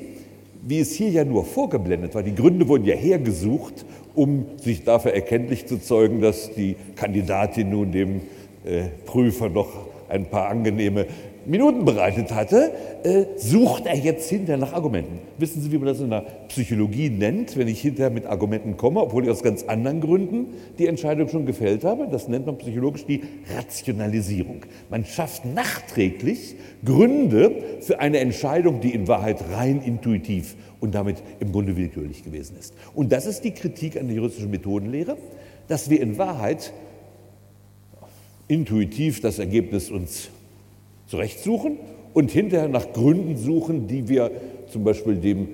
[0.69, 3.85] wie es hier ja nur vorgeblendet war, die Gründe wurden ja hergesucht
[4.19, 8.21] um sich dafür erkenntlich zu zeugen, dass die Kandidatin nun dem
[8.65, 9.69] äh, Prüfer noch
[10.09, 11.07] ein paar angenehme
[11.49, 12.73] Minuten bereitet hatte,
[13.05, 15.19] äh, sucht er jetzt hinterher nach Argumenten.
[15.39, 19.01] Wissen Sie, wie man das in der Psychologie nennt, wenn ich hinterher mit Argumenten komme,
[19.01, 22.07] obwohl ich aus ganz anderen Gründen die Entscheidung schon gefällt habe?
[22.11, 23.23] Das nennt man psychologisch die
[23.57, 24.67] Rationalisierung.
[24.91, 31.51] Man schafft nachträglich Gründe für eine Entscheidung, die in Wahrheit rein intuitiv und damit im
[31.53, 32.75] Grunde willkürlich gewesen ist.
[32.95, 35.17] Und das ist die Kritik an der juristischen Methodenlehre,
[35.67, 36.73] dass wir in Wahrheit
[38.49, 40.31] intuitiv das Ergebnis uns
[41.09, 41.79] zurechtsuchen
[42.15, 44.31] und hinterher nach Gründen suchen, die wir
[44.71, 45.49] zum Beispiel dem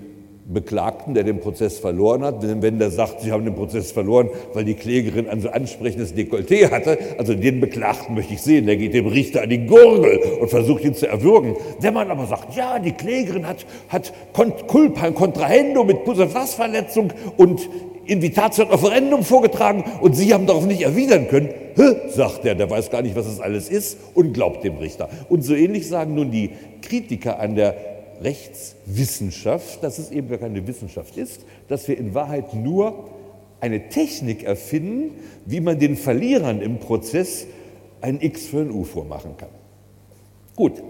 [0.46, 4.28] Beklagten, der den Prozess verloren hat, denn wenn der sagt, Sie haben den Prozess verloren,
[4.52, 8.76] weil die Klägerin ein so ansprechendes Dekolleté hatte, also den Beklagten möchte ich sehen, der
[8.76, 11.56] geht dem Richter an die Gurgel und versucht ihn zu erwürgen.
[11.80, 14.12] Wenn man aber sagt, ja, die Klägerin hat, hat
[14.66, 17.66] Culpa, Contrahendo mit Puseflassverletzung und
[18.04, 22.08] Invitatio ad Offerendum vorgetragen und Sie haben darauf nicht erwidern können, Hä?
[22.08, 25.08] sagt er, der weiß gar nicht, was das alles ist und glaubt dem Richter.
[25.28, 26.50] Und so ähnlich sagen nun die
[26.82, 27.76] Kritiker an der
[28.20, 33.10] Rechtswissenschaft, dass es eben gar keine Wissenschaft ist, dass wir in Wahrheit nur
[33.60, 35.12] eine Technik erfinden,
[35.46, 37.46] wie man den Verlierern im Prozess
[38.00, 39.48] ein X für ein U vormachen kann.
[40.54, 40.82] Gut,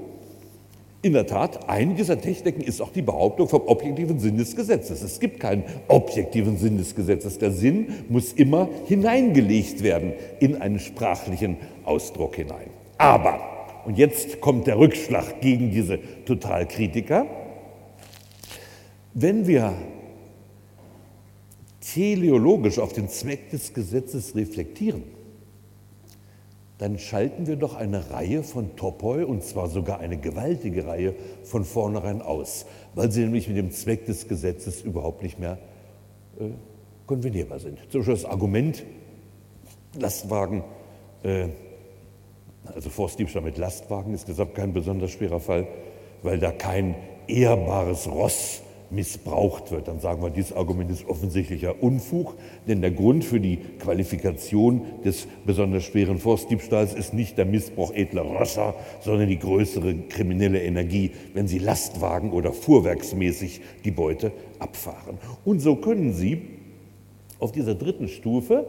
[1.05, 5.03] in der Tat, eine dieser Techniken ist auch die Behauptung vom objektiven Sinn des Gesetzes.
[5.03, 7.39] Es gibt keinen objektiven Sinn des Gesetzes.
[7.39, 12.71] Der Sinn muss immer hineingelegt werden in einen sprachlichen Ausdruck hinein.
[12.99, 13.39] Aber
[13.85, 17.27] und jetzt kommt der Rückschlag gegen diese Totalkritiker,
[19.13, 19.75] wenn wir
[21.81, 25.03] teleologisch auf den Zweck des Gesetzes reflektieren,
[26.79, 31.65] dann schalten wir doch eine Reihe von Topoi, und zwar sogar eine gewaltige Reihe, von
[31.65, 35.59] vornherein aus, weil sie nämlich mit dem Zweck des Gesetzes überhaupt nicht mehr
[36.41, 36.51] äh,
[37.07, 37.79] konvenierbar sind.
[37.91, 38.83] Zum Beispiel das Argument,
[39.97, 40.65] Lastwagen,
[41.23, 41.49] äh,
[42.75, 45.69] also Forstdiebstahl mit Lastwagen ist deshalb kein besonders schwerer Fall,
[46.23, 46.97] weil da kein
[47.29, 52.35] ehrbares Ross missbraucht wird, dann sagen wir, dieses Argument ist offensichtlicher Unfug,
[52.69, 58.25] denn der Grund für die Qualifikation des besonders schweren Forstdiebstahls ist nicht der Missbrauch edler
[58.25, 65.19] Rösser, sondern die größere kriminelle Energie, wenn sie Lastwagen oder fuhrwerksmäßig die Beute abfahren.
[65.45, 66.43] Und so können Sie
[67.39, 68.65] auf dieser dritten Stufe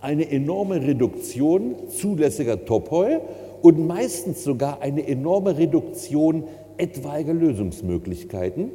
[0.00, 3.20] eine enorme Reduktion zulässiger Topoi
[3.62, 6.44] und meistens sogar eine enorme Reduktion
[6.76, 8.70] etwaiger Lösungsmöglichkeiten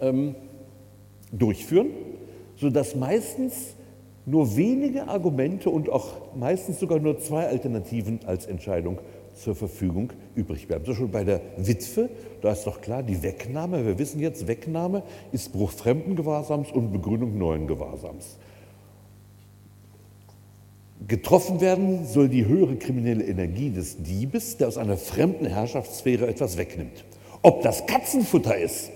[0.00, 0.34] ähm,
[1.32, 1.88] durchführen,
[2.56, 3.74] sodass meistens
[4.26, 8.98] nur wenige Argumente und auch meistens sogar nur zwei Alternativen als Entscheidung
[9.34, 10.84] zur Verfügung übrig bleiben.
[10.84, 12.10] So schon bei der Witwe,
[12.42, 16.92] da ist doch klar, die Wegnahme, wir wissen jetzt, Wegnahme ist Bruch fremden Gewahrsams und
[16.92, 18.36] Begründung neuen Gewahrsams.
[21.08, 26.58] Getroffen werden soll die höhere kriminelle Energie des Diebes, der aus einer fremden Herrschaftssphäre etwas
[26.58, 27.04] wegnimmt.
[27.42, 28.90] Ob das Katzenfutter ist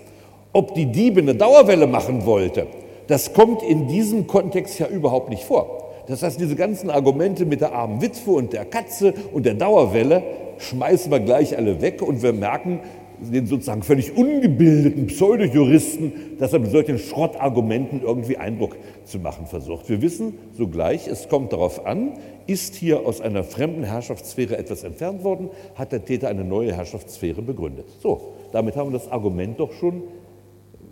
[0.55, 2.67] ob die Diebe eine Dauerwelle machen wollte,
[3.07, 5.91] das kommt in diesem Kontext ja überhaupt nicht vor.
[6.07, 10.23] Das heißt, diese ganzen Argumente mit der armen Witwe und der Katze und der Dauerwelle
[10.59, 12.79] schmeißen wir gleich alle weg und wir merken
[13.19, 19.89] den sozusagen völlig ungebildeten Pseudojuristen, dass er mit solchen Schrottargumenten irgendwie Eindruck zu machen versucht.
[19.89, 22.13] Wir wissen sogleich, es kommt darauf an,
[22.47, 27.41] ist hier aus einer fremden Herrschaftssphäre etwas entfernt worden, hat der Täter eine neue Herrschaftssphäre
[27.41, 27.87] begründet.
[28.01, 30.03] So, damit haben wir das Argument doch schon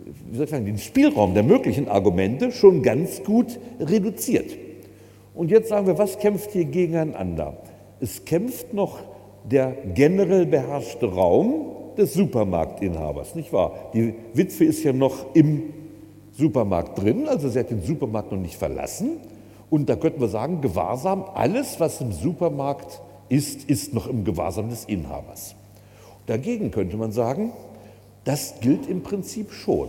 [0.04, 4.56] wie soll ich sagen, den Spielraum der möglichen Argumente schon ganz gut reduziert.
[5.34, 7.56] Und jetzt sagen wir, was kämpft hier gegeneinander?
[8.00, 8.98] Es kämpft noch
[9.44, 13.90] der generell beherrschte Raum des Supermarktinhabers, nicht wahr?
[13.94, 15.74] Die Witwe ist ja noch im
[16.32, 19.18] Supermarkt drin, also sie hat den Supermarkt noch nicht verlassen.
[19.70, 24.68] Und da könnten wir sagen, Gewahrsam, alles, was im Supermarkt ist, ist noch im Gewahrsam
[24.70, 25.54] des Inhabers.
[26.26, 27.52] Dagegen könnte man sagen,
[28.24, 29.88] das gilt im Prinzip schon.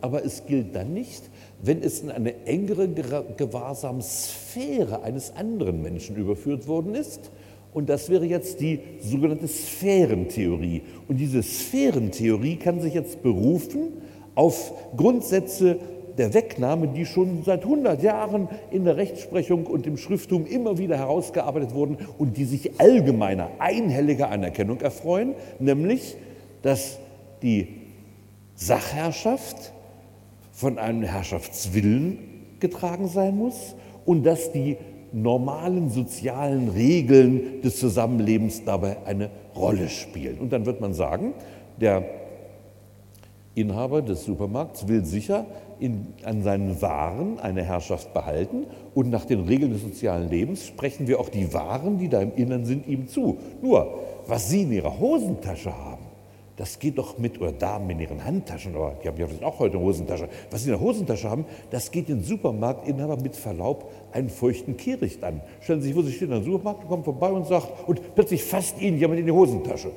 [0.00, 1.22] Aber es gilt dann nicht,
[1.62, 2.88] wenn es in eine engere
[3.36, 7.30] Gewahrsamssphäre eines anderen Menschen überführt worden ist.
[7.72, 10.82] Und das wäre jetzt die sogenannte Sphärentheorie.
[11.08, 13.92] Und diese Sphärentheorie kann sich jetzt berufen
[14.34, 15.78] auf Grundsätze
[16.16, 20.96] der Wegnahme, die schon seit 100 Jahren in der Rechtsprechung und im Schrifttum immer wieder
[20.96, 26.16] herausgearbeitet wurden und die sich allgemeiner, einhelliger Anerkennung erfreuen, nämlich,
[26.62, 26.98] dass
[27.42, 27.75] die
[28.56, 29.72] Sachherrschaft
[30.52, 32.18] von einem Herrschaftswillen
[32.58, 34.76] getragen sein muss und dass die
[35.12, 40.38] normalen sozialen Regeln des Zusammenlebens dabei eine Rolle spielen.
[40.38, 41.34] Und dann wird man sagen,
[41.80, 42.04] der
[43.54, 45.46] Inhaber des Supermarkts will sicher
[45.78, 51.06] in, an seinen Waren eine Herrschaft behalten und nach den Regeln des sozialen Lebens sprechen
[51.06, 53.38] wir auch die Waren, die da im Innern sind, ihm zu.
[53.62, 55.95] Nur, was Sie in Ihrer Hosentasche haben,
[56.56, 59.76] das geht doch mit, oder Damen in ihren Handtaschen, aber die haben ja auch heute
[59.76, 60.28] eine Hosentasche.
[60.50, 65.22] Was sie in der Hosentasche haben, das geht den Supermarktinhaber mit Verlaub einen feuchten Kehricht
[65.22, 65.42] an.
[65.60, 68.80] Stellen Sie sich, wo Sie stehen, der Supermarkt, kommt vorbei und sagt, und plötzlich fasst
[68.80, 69.90] Ihnen jemand in die Hosentasche.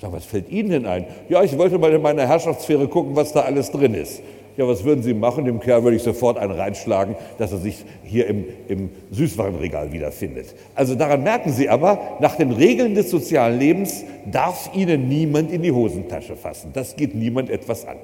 [0.00, 1.06] Sagen, was fällt Ihnen denn ein?
[1.28, 4.22] Ja, ich wollte mal in meiner Herrschaftssphäre gucken, was da alles drin ist.
[4.56, 5.46] Ja, was würden Sie machen?
[5.46, 10.54] Dem Kerl würde ich sofort einen reinschlagen, dass er sich hier im, im Süßwarenregal wiederfindet.
[10.74, 15.62] Also daran merken Sie aber, nach den Regeln des sozialen Lebens darf Ihnen niemand in
[15.62, 16.70] die Hosentasche fassen.
[16.74, 17.96] Das geht niemand etwas an.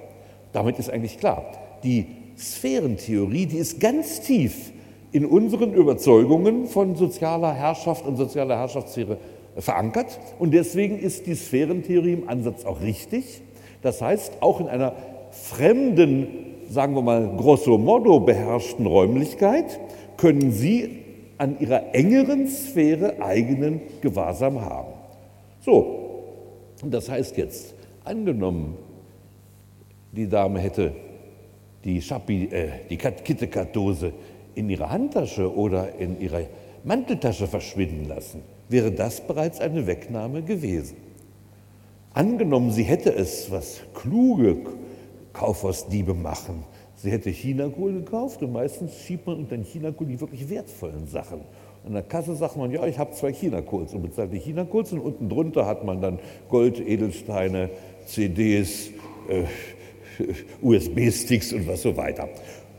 [0.52, 1.44] Damit ist eigentlich klar,
[1.84, 2.06] die
[2.38, 4.72] Sphärentheorie, die ist ganz tief
[5.12, 9.18] in unseren Überzeugungen von sozialer Herrschaft und sozialer Herrschaftssphäre
[9.56, 10.18] verankert.
[10.38, 13.42] Und deswegen ist die Sphärentheorie im Ansatz auch richtig.
[13.82, 14.94] Das heißt, auch in einer
[15.30, 16.26] fremden,
[16.68, 19.80] sagen wir mal grosso modo beherrschten Räumlichkeit
[20.16, 20.98] können Sie
[21.38, 24.92] an Ihrer engeren Sphäre eigenen Gewahrsam haben.
[25.60, 26.24] So,
[26.84, 28.76] das heißt jetzt, angenommen,
[30.12, 30.92] die Dame hätte
[31.84, 34.12] die, Schappi, äh, die KitKat-Dose
[34.54, 36.42] in ihrer Handtasche oder in ihrer
[36.84, 40.96] Manteltasche verschwinden lassen, wäre das bereits eine Wegnahme gewesen.
[42.12, 44.58] Angenommen, sie hätte es, was kluge,
[45.38, 46.64] Kaufhausdiebe machen.
[46.96, 51.42] Sie hätte Chinakohl gekauft und meistens schiebt man unter den Chinakohl die wirklich wertvollen Sachen.
[51.86, 54.98] An der Kasse sagt man, ja, ich habe zwei Chinakohls und bezahlt die Chinakohls und
[54.98, 57.70] unten drunter hat man dann Gold, Edelsteine,
[58.06, 58.88] CDs,
[59.28, 59.44] äh,
[60.60, 62.28] USB-Sticks und was so weiter.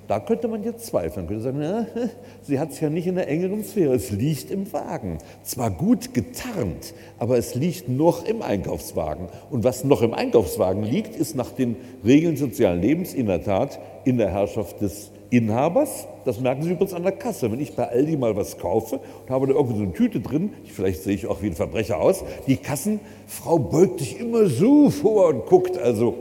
[0.10, 1.86] Da könnte man jetzt zweifeln, könnte sagen, na,
[2.41, 5.19] sie hat es ja nicht in der engeren Sphäre, es liegt im Wagen.
[5.43, 9.28] Zwar gut getarnt, aber es liegt noch im Einkaufswagen.
[9.52, 13.80] Und was noch im Einkaufswagen liegt, ist nach den Regeln sozialen Lebens in der Tat
[14.04, 16.08] in der Herrschaft des Inhabers.
[16.26, 17.52] Das merken Sie übrigens an der Kasse.
[17.52, 20.54] Wenn ich bei Aldi mal was kaufe und habe da irgendwie so eine Tüte drin,
[20.63, 25.28] vielleicht sehe ich auch wie ein Verbrecher aus, die Kassenfrau beugt sich immer so vor
[25.28, 26.15] und guckt also,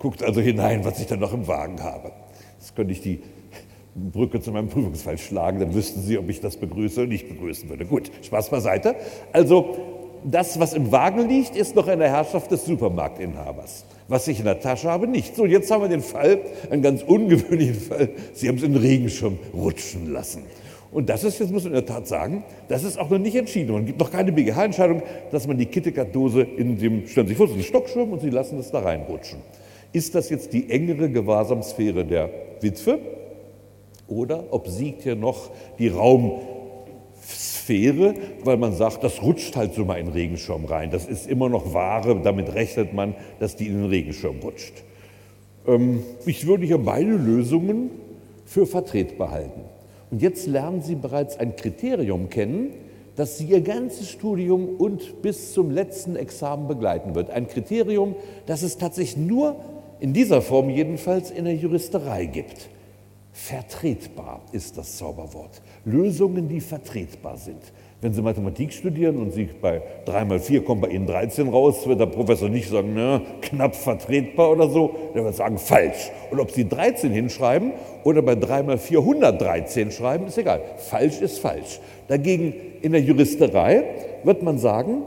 [0.00, 2.10] guckt also hinein, was ich da noch im Wagen habe.
[2.80, 3.18] Könnte ich die
[3.94, 7.68] Brücke zu meinem Prüfungsfall schlagen, dann wüssten Sie, ob ich das begrüße oder nicht begrüßen
[7.68, 7.84] würde.
[7.84, 8.94] Gut, Spaß beiseite.
[9.34, 9.76] Also
[10.24, 13.84] das, was im Wagen liegt, ist noch in der Herrschaft des Supermarktinhabers.
[14.08, 15.36] Was ich in der Tasche habe, nicht.
[15.36, 16.40] So, jetzt haben wir den Fall,
[16.70, 18.08] einen ganz ungewöhnlichen Fall.
[18.32, 20.44] Sie haben es in den Regenschirm rutschen lassen.
[20.90, 23.36] Und das ist, jetzt muss man in der Tat sagen, das ist auch noch nicht
[23.36, 23.74] entschieden.
[23.74, 27.46] Man gibt noch keine BGH-Entscheidung, dass man die KitKat-Dose in dem, stellen Sie sich vor,
[27.46, 29.40] so einen Stockschirm und Sie lassen es da reinrutschen.
[29.92, 33.00] Ist das jetzt die engere Gewahrsamsphäre der Witwe?
[34.06, 36.44] Oder ob siegt hier noch die Raumsphäre,
[38.44, 40.90] weil man sagt, das rutscht halt so mal in den Regenschirm rein.
[40.90, 44.74] Das ist immer noch Ware, damit rechnet man, dass die in den Regenschirm rutscht.
[45.66, 47.90] Ähm, ich würde hier beide Lösungen
[48.44, 49.60] für vertretbar halten.
[50.10, 52.72] Und jetzt lernen Sie bereits ein Kriterium kennen,
[53.14, 57.30] das Sie Ihr ganzes Studium und bis zum letzten Examen begleiten wird.
[57.30, 59.56] Ein Kriterium, das es tatsächlich nur
[60.00, 62.68] in dieser Form jedenfalls in der Juristerei gibt.
[63.32, 65.62] Vertretbar ist das Zauberwort.
[65.84, 67.60] Lösungen, die vertretbar sind.
[68.00, 71.86] Wenn Sie Mathematik studieren und Sie bei 3 mal 4 kommen bei Ihnen 13 raus,
[71.86, 76.10] wird der Professor nicht sagen, na, knapp vertretbar oder so, der wird sagen, falsch.
[76.30, 80.62] Und ob Sie 13 hinschreiben oder bei 3 mal 4 113 schreiben, ist egal.
[80.78, 81.78] Falsch ist falsch.
[82.08, 83.84] Dagegen in der Juristerei
[84.24, 85.02] wird man sagen,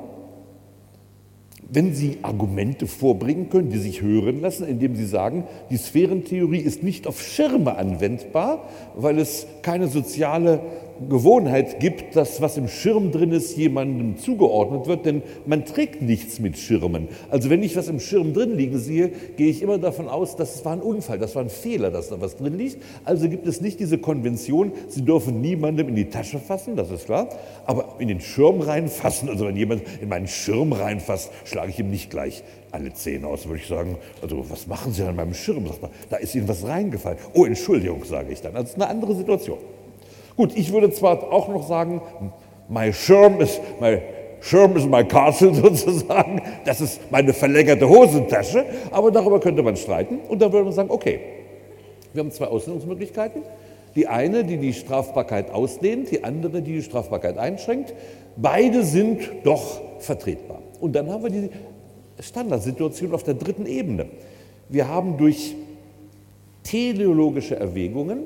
[1.73, 6.83] wenn Sie Argumente vorbringen können, die sich hören lassen, indem Sie sagen, die Sphärentheorie ist
[6.83, 10.59] nicht auf Schirme anwendbar, weil es keine soziale
[11.09, 16.39] Gewohnheit gibt, dass was im Schirm drin ist, jemandem zugeordnet wird, denn man trägt nichts
[16.39, 17.07] mit Schirmen.
[17.29, 20.63] Also wenn ich was im Schirm drin liegen sehe, gehe ich immer davon aus, das
[20.65, 22.77] war ein Unfall, das war ein Fehler, dass da was drin liegt.
[23.05, 27.05] Also gibt es nicht diese Konvention, Sie dürfen niemandem in die Tasche fassen, das ist
[27.05, 27.29] klar,
[27.65, 31.89] aber in den Schirm reinfassen, also wenn jemand in meinen Schirm reinfasst, schlage ich ihm
[31.89, 35.67] nicht gleich alle Zähne aus, würde ich sagen, also was machen Sie an meinem Schirm?
[35.67, 37.19] Sagt man, da ist Ihnen was reingefallen.
[37.33, 38.55] Oh, Entschuldigung, sage ich dann.
[38.55, 39.59] Also es ist eine andere Situation.
[40.35, 42.01] Gut, ich würde zwar auch noch sagen,
[42.69, 43.99] my Schirm ist, my
[44.41, 50.19] Schirm ist my castle sozusagen, das ist meine verlängerte Hosentasche, aber darüber könnte man streiten
[50.27, 51.19] und dann würde man sagen, okay,
[52.13, 53.41] wir haben zwei Auslegungsmöglichkeiten.
[53.95, 57.93] Die eine, die die Strafbarkeit ausdehnt, die andere, die die Strafbarkeit einschränkt.
[58.35, 60.61] Beide sind doch vertretbar.
[60.79, 61.49] Und dann haben wir die
[62.19, 64.07] Standardsituation auf der dritten Ebene.
[64.69, 65.55] Wir haben durch
[66.63, 68.23] teleologische Erwägungen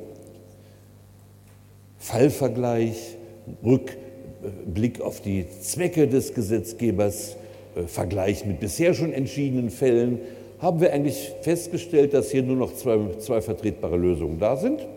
[1.98, 3.18] Fallvergleich,
[3.64, 7.38] Rückblick auf die Zwecke des Gesetzgebers,
[7.76, 10.20] äh, Vergleich mit bisher schon entschiedenen Fällen,
[10.60, 14.88] haben wir eigentlich festgestellt, dass hier nur noch zwei, zwei vertretbare Lösungen da sind.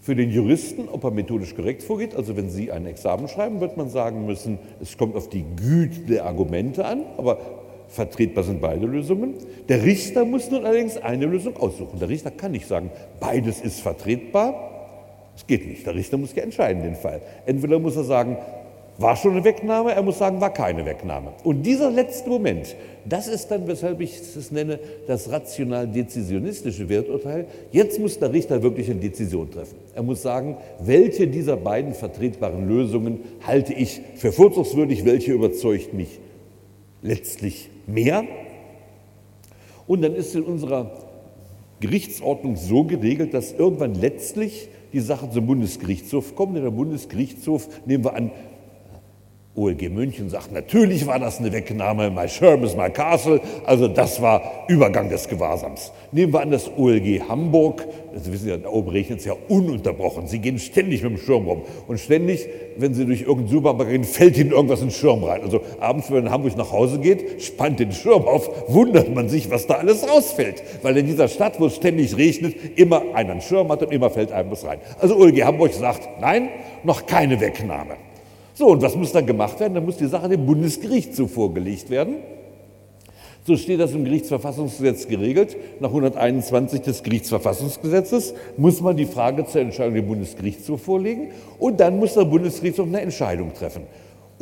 [0.00, 3.76] Für den Juristen, ob er methodisch korrekt vorgeht, also wenn Sie ein Examen schreiben, wird
[3.76, 7.38] man sagen müssen, es kommt auf die Güte der Argumente an, aber
[7.86, 9.34] vertretbar sind beide Lösungen.
[9.68, 12.00] Der Richter muss nun allerdings eine Lösung aussuchen.
[12.00, 12.90] Der Richter kann nicht sagen,
[13.20, 14.71] beides ist vertretbar,
[15.42, 15.84] es geht nicht.
[15.84, 17.20] Der Richter muss ja entscheiden den Fall.
[17.46, 18.36] Entweder muss er sagen,
[18.98, 21.32] war schon eine Wegnahme, er muss sagen, war keine Wegnahme.
[21.42, 24.78] Und dieser letzte Moment, das ist dann, weshalb ich es nenne,
[25.08, 27.46] das rational-dezisionistische Werturteil.
[27.72, 29.76] Jetzt muss der Richter wirklich eine Dezision treffen.
[29.96, 36.20] Er muss sagen, welche dieser beiden vertretbaren Lösungen halte ich für vorzugswürdig, welche überzeugt mich
[37.00, 38.22] letztlich mehr.
[39.88, 40.92] Und dann ist in unserer
[41.80, 46.56] Gerichtsordnung so geregelt, dass irgendwann letztlich die Sache zum Bundesgerichtshof kommt.
[46.56, 48.30] Und der Bundesgerichtshof, nehmen wir an,
[49.54, 54.22] OLG München sagt, natürlich war das eine Wegnahme, my Sherm is my castle, also das
[54.22, 55.92] war Übergang des Gewahrsams.
[56.10, 57.86] Nehmen wir an das OLG Hamburg,
[58.16, 61.46] Sie wissen ja, da oben regnet es ja ununterbrochen, Sie gehen ständig mit dem Schirm
[61.46, 65.22] rum und ständig, wenn Sie durch irgendeinen Supermarkt gehen, fällt Ihnen irgendwas in den Schirm
[65.22, 65.42] rein.
[65.42, 69.28] Also abends, wenn man in Hamburg nach Hause geht, spannt den Schirm auf, wundert man
[69.28, 73.32] sich, was da alles rausfällt, weil in dieser Stadt, wo es ständig regnet, immer einer
[73.32, 74.78] einen Schirm hat und immer fällt einem was rein.
[74.98, 76.48] Also OLG Hamburg sagt, nein,
[76.84, 77.96] noch keine Wegnahme.
[78.62, 79.74] So, und was muss dann gemacht werden?
[79.74, 82.18] Dann muss die Sache dem Bundesgerichtshof vorgelegt werden.
[83.44, 85.56] So steht das im Gerichtsverfassungsgesetz geregelt.
[85.80, 91.98] Nach 121 des Gerichtsverfassungsgesetzes muss man die Frage zur Entscheidung dem Bundesgerichtshof vorlegen und dann
[91.98, 93.82] muss der Bundesgerichtshof eine Entscheidung treffen.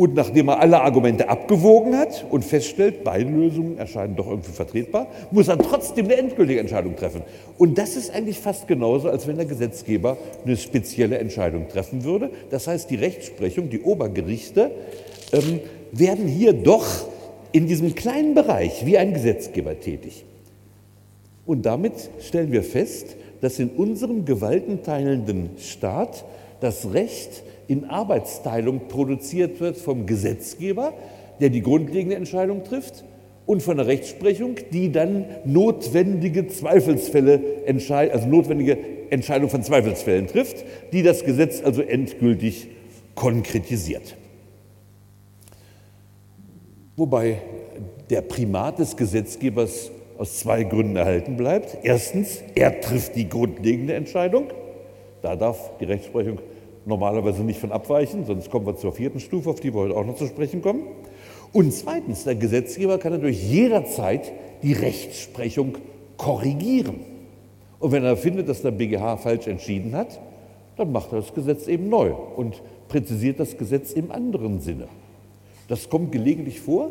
[0.00, 5.08] Und nachdem er alle Argumente abgewogen hat und feststellt, beide Lösungen erscheinen doch irgendwie vertretbar,
[5.30, 7.20] muss er trotzdem eine endgültige Entscheidung treffen.
[7.58, 12.30] Und das ist eigentlich fast genauso, als wenn der Gesetzgeber eine spezielle Entscheidung treffen würde.
[12.48, 14.70] Das heißt, die Rechtsprechung, die Obergerichte
[15.34, 15.60] ähm,
[15.92, 16.86] werden hier doch
[17.52, 20.24] in diesem kleinen Bereich wie ein Gesetzgeber tätig.
[21.44, 21.92] Und damit
[22.22, 26.24] stellen wir fest, dass in unserem gewaltenteilenden Staat
[26.60, 30.92] das Recht in Arbeitsteilung produziert wird vom Gesetzgeber,
[31.40, 33.04] der die grundlegende Entscheidung trifft,
[33.46, 38.76] und von der Rechtsprechung, die dann notwendige Zweifelsfälle entscheidet, also notwendige
[39.10, 42.68] Entscheidung von Zweifelsfällen trifft, die das Gesetz also endgültig
[43.14, 44.16] konkretisiert.
[46.96, 47.38] Wobei
[48.08, 51.78] der Primat des Gesetzgebers aus zwei Gründen erhalten bleibt.
[51.84, 54.48] Erstens, er trifft die grundlegende Entscheidung.
[55.22, 56.40] Da darf die Rechtsprechung
[56.90, 60.04] normalerweise nicht von abweichen, sonst kommen wir zur vierten Stufe, auf die wir heute auch
[60.04, 60.82] noch zu sprechen kommen.
[61.52, 64.30] Und zweitens, der Gesetzgeber kann natürlich jederzeit
[64.62, 65.78] die Rechtsprechung
[66.18, 67.00] korrigieren.
[67.78, 70.20] Und wenn er findet, dass der BGH falsch entschieden hat,
[70.76, 74.88] dann macht er das Gesetz eben neu und präzisiert das Gesetz im anderen Sinne.
[75.68, 76.90] Das kommt gelegentlich vor,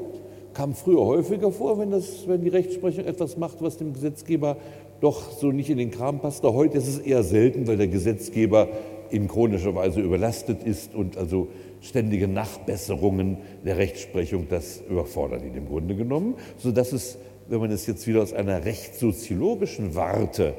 [0.54, 4.58] kam früher häufiger vor, wenn, das, wenn die Rechtsprechung etwas macht, was dem Gesetzgeber
[5.00, 6.44] doch so nicht in den Kram passt.
[6.44, 8.68] Heute ist es eher selten, weil der Gesetzgeber
[9.12, 11.48] in chronischer Weise überlastet ist und also
[11.82, 17.88] ständige Nachbesserungen der Rechtsprechung das überfordert ihn im Grunde genommen, sodass es, wenn man es
[17.88, 20.56] jetzt wieder aus einer rechtssoziologischen Warte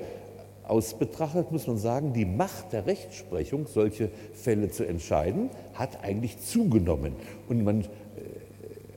[0.70, 6.38] aus betrachtet, muss man sagen, die Macht der Rechtsprechung, solche Fälle zu entscheiden, hat eigentlich
[6.38, 7.14] zugenommen.
[7.48, 7.84] Und man äh,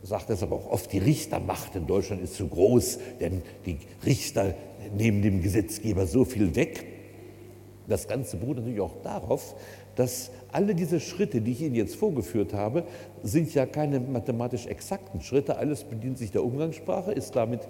[0.04, 4.54] sagt das aber auch oft, die Richtermacht in Deutschland ist zu groß, denn die Richter
[4.96, 6.86] nehmen dem Gesetzgeber so viel weg.
[7.88, 9.56] Das Ganze beruht natürlich auch darauf,
[9.96, 12.84] dass alle diese Schritte, die ich Ihnen jetzt vorgeführt habe,
[13.24, 15.58] sind ja keine mathematisch exakten Schritte.
[15.58, 17.62] Alles bedient sich der Umgangssprache, ist damit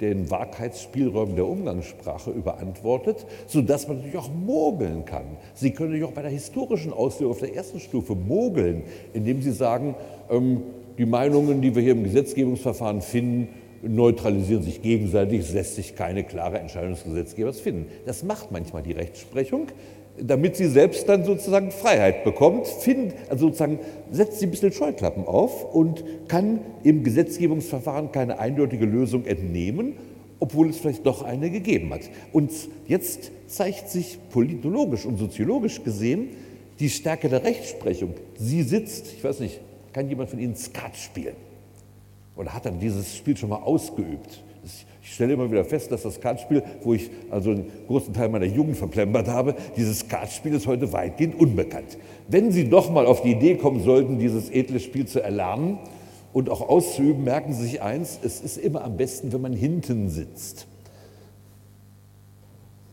[0.00, 5.36] den Wahrheitsspielräumen der Umgangssprache überantwortet, sodass man natürlich auch mogeln kann.
[5.54, 9.52] Sie können natürlich auch bei der historischen Auslegung auf der ersten Stufe mogeln, indem Sie
[9.52, 9.96] sagen,
[10.30, 10.62] ähm,
[10.98, 13.48] die Meinungen, die wir hier im Gesetzgebungsverfahren finden,
[13.82, 17.86] neutralisieren sich gegenseitig, es lässt sich keine klare Entscheidung des Gesetzgebers finden.
[18.06, 19.68] Das macht manchmal die Rechtsprechung,
[20.20, 23.78] damit sie selbst dann sozusagen Freiheit bekommt, find, also sozusagen
[24.10, 29.94] setzt sie ein bisschen Scheuklappen auf und kann im Gesetzgebungsverfahren keine eindeutige Lösung entnehmen,
[30.40, 32.02] obwohl es vielleicht doch eine gegeben hat.
[32.32, 32.52] Und
[32.86, 36.28] jetzt zeigt sich politologisch und soziologisch gesehen
[36.78, 38.14] die Stärke der Rechtsprechung.
[38.36, 39.60] Sie sitzt, ich weiß nicht,
[39.92, 41.34] kann jemand von Ihnen Skat spielen?
[42.38, 44.42] Oder hat dann dieses Spiel schon mal ausgeübt?
[45.02, 48.44] Ich stelle immer wieder fest, dass das Skatspiel, wo ich also einen großen Teil meiner
[48.46, 51.98] Jugend verplempert habe, dieses Skatspiel ist heute weitgehend unbekannt.
[52.28, 55.78] Wenn Sie doch mal auf die Idee kommen sollten, dieses edle Spiel zu erlernen
[56.32, 60.08] und auch auszuüben, merken Sie sich eins, es ist immer am besten, wenn man hinten
[60.08, 60.66] sitzt.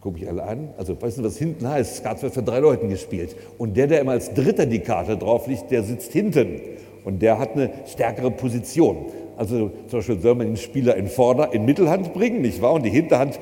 [0.01, 0.69] Gucke ich alle an.
[0.77, 1.97] Also, weißt du, was hinten heißt?
[1.97, 3.35] Skat wird für drei Leuten gespielt.
[3.57, 6.61] Und der, der immer als Dritter die Karte drauf liegt, der sitzt hinten.
[7.03, 9.07] Und der hat eine stärkere Position.
[9.37, 12.73] Also zum Beispiel soll man den Spieler in Vorder-, in Mittelhand bringen, nicht wahr?
[12.73, 13.39] Und die Hinterhand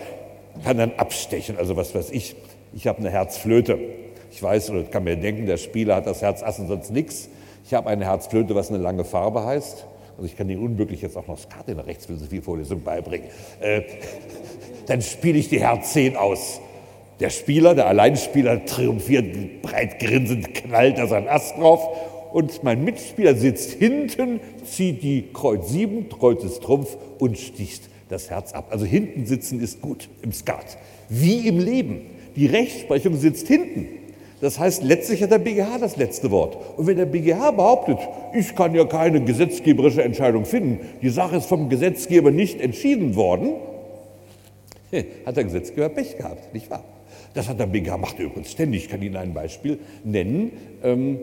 [0.63, 1.57] kann dann abstechen.
[1.57, 2.35] Also was weiß ich,
[2.73, 3.77] ich habe eine Herzflöte.
[4.31, 7.29] Ich weiß oder kann mir denken, der Spieler hat das Herz Ass und sonst nichts.
[7.65, 9.85] Ich habe eine Herzflöte, was eine lange Farbe heißt.
[10.17, 13.27] Also ich kann Ihnen unmöglich jetzt auch noch Skat in der Rechtsphilosophie-Vorlesung beibringen.
[13.61, 13.81] Äh,
[14.87, 16.59] dann spiele ich die Herz 10 aus.
[17.19, 21.87] Der Spieler, der Alleinspieler triumphiert, breit grinsend, knallt da sein Ass drauf
[22.33, 28.29] und mein Mitspieler sitzt hinten, zieht die Kreuz 7, Kreuz ist Trumpf und sticht das
[28.29, 28.67] Herz ab.
[28.71, 30.77] Also hinten sitzen ist gut im Skat.
[31.09, 32.01] Wie im Leben.
[32.35, 33.87] Die Rechtsprechung sitzt hinten.
[34.41, 36.57] Das heißt, letztlich hat der BGH das letzte Wort.
[36.75, 37.99] Und wenn der BGH behauptet,
[38.33, 43.53] ich kann ja keine gesetzgeberische Entscheidung finden, die Sache ist vom Gesetzgeber nicht entschieden worden,
[45.25, 46.83] hat der Gesetzgeber Pech gehabt, nicht wahr?
[47.35, 50.51] Das hat der BGH, macht übrigens ständig, ich kann Ihnen ein Beispiel nennen.
[50.83, 51.19] Ähm,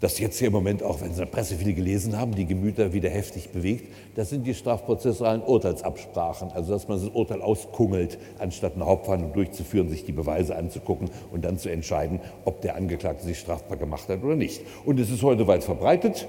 [0.00, 2.46] das jetzt hier im Moment auch, wenn Sie in der Presse viele gelesen haben, die
[2.46, 6.52] Gemüter wieder heftig bewegt, das sind die strafprozessualen Urteilsabsprachen.
[6.52, 11.44] Also, dass man das Urteil auskungelt, anstatt eine Hauptverhandlung durchzuführen, sich die Beweise anzugucken und
[11.44, 14.62] dann zu entscheiden, ob der Angeklagte sich strafbar gemacht hat oder nicht.
[14.84, 16.28] Und es ist heute weit verbreitet.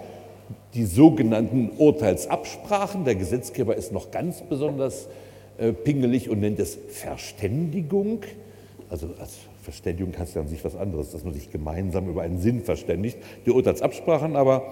[0.74, 5.08] Die sogenannten Urteilsabsprachen, der Gesetzgeber ist noch ganz besonders
[5.60, 8.22] äh, pingelig und nennt es Verständigung.
[8.90, 9.38] Also als
[9.72, 13.18] Verständigung heißt ja an sich was anderes, dass man sich gemeinsam über einen Sinn verständigt.
[13.46, 14.64] Die Urteilsabsprachen aber,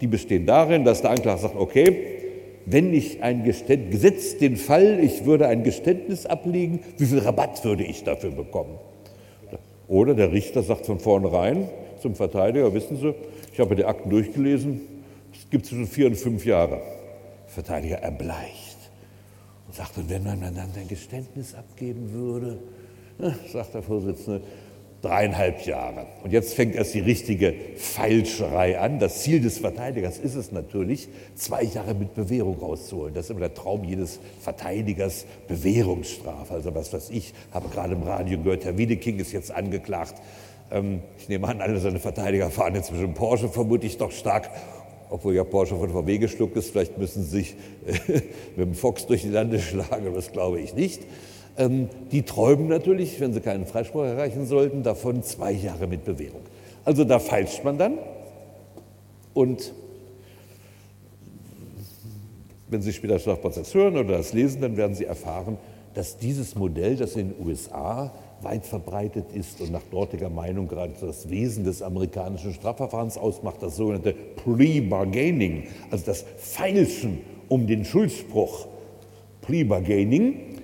[0.00, 2.16] die bestehen darin, dass der Anklage sagt, okay,
[2.64, 7.64] wenn ich ein Geständnis, gesetzt den Fall, ich würde ein Geständnis ablegen, wie viel Rabatt
[7.64, 8.78] würde ich dafür bekommen?
[9.88, 11.68] Oder der Richter sagt von vornherein,
[12.00, 13.14] zum Verteidiger, wissen Sie,
[13.52, 14.80] ich habe die Akten durchgelesen,
[15.32, 16.80] es gibt zwischen vier und fünf Jahre.
[17.46, 18.78] Verteidiger erbleicht
[19.66, 22.58] und sagt, und wenn man dann ein Geständnis abgeben würde,
[23.52, 24.42] sagt der Vorsitzende,
[25.02, 26.06] dreieinhalb Jahre.
[26.24, 28.98] Und jetzt fängt erst die richtige Feilscherei an.
[28.98, 33.14] Das Ziel des Verteidigers ist es natürlich, zwei Jahre mit Bewährung rauszuholen.
[33.14, 36.54] Das ist immer der Traum jedes Verteidigers, Bewährungsstrafe.
[36.54, 40.14] Also was weiß ich, habe gerade im Radio gehört, Herr Wiedeking ist jetzt angeklagt.
[40.70, 44.50] Ähm, ich nehme an, alle seine Verteidiger fahren dem Porsche, vermute ich doch stark.
[45.08, 47.56] Obwohl ja Porsche von VW geschluckt ist, vielleicht müssen sie sich
[48.56, 51.02] mit dem Fox durch die Lande schlagen, das glaube ich nicht.
[51.58, 56.42] Ähm, die träumen natürlich, wenn sie keinen Freispruch erreichen sollten, davon zwei Jahre mit Bewährung.
[56.84, 57.98] Also da feilscht man dann
[59.34, 59.72] und
[62.68, 65.58] wenn Sie später Strafprozess hören oder das lesen, dann werden Sie erfahren,
[65.94, 70.92] dass dieses Modell, das in den USA weit verbreitet ist und nach dortiger Meinung gerade
[71.00, 78.66] das Wesen des amerikanischen Strafverfahrens ausmacht, das sogenannte Plea-Bargaining, also das Feilschen um den Schuldspruch.
[79.42, 80.55] Plea-Bargaining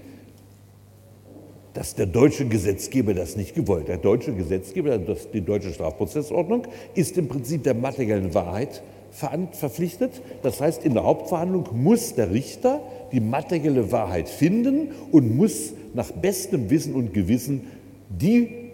[1.75, 3.89] dass der deutsche Gesetzgeber das nicht gewollt.
[3.89, 10.23] Der deutsche Gesetzgeber, die deutsche Strafprozessordnung, ist im Prinzip der materiellen Wahrheit verpflichtet.
[10.43, 12.81] Das heißt, in der Hauptverhandlung muss der Richter
[13.13, 17.67] die materielle Wahrheit finden und muss nach bestem Wissen und Gewissen
[18.09, 18.71] die,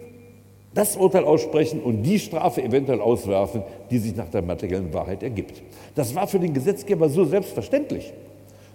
[0.73, 5.61] das Urteil aussprechen und die Strafe eventuell auswerfen, die sich nach der materiellen Wahrheit ergibt.
[5.95, 8.13] Das war für den Gesetzgeber so selbstverständlich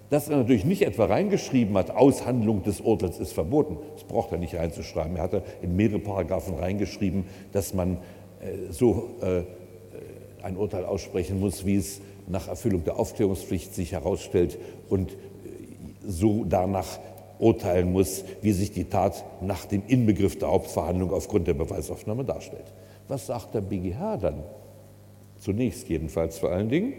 [0.09, 3.77] dass er natürlich nicht etwa reingeschrieben hat, Aushandlung des Urteils ist verboten.
[3.93, 5.15] Das braucht er nicht reinzuschreiben.
[5.17, 7.97] Er hatte in mehrere Paragraphen reingeschrieben, dass man
[8.41, 9.43] äh, so äh,
[10.43, 15.15] ein Urteil aussprechen muss, wie es nach Erfüllung der Aufklärungspflicht sich herausstellt und äh,
[16.05, 16.99] so danach
[17.39, 22.73] urteilen muss, wie sich die Tat nach dem Inbegriff der Hauptverhandlung aufgrund der Beweisaufnahme darstellt.
[23.07, 24.43] Was sagt der BGH dann?
[25.37, 26.93] Zunächst jedenfalls vor allen Dingen,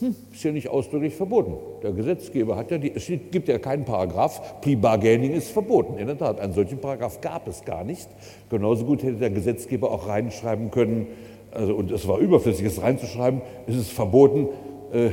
[0.00, 1.54] hm, ist ja nicht ausdrücklich verboten.
[1.82, 5.98] Der Gesetzgeber hat ja, die, es gibt ja keinen Paragraph, Plea Bargaining ist verboten.
[5.98, 8.08] In der Tat, einen solchen Paragraph gab es gar nicht.
[8.50, 11.06] Genauso gut hätte der Gesetzgeber auch reinschreiben können,
[11.52, 14.48] also, und es war überflüssig, es reinzuschreiben, es ist verboten,
[14.92, 15.10] äh,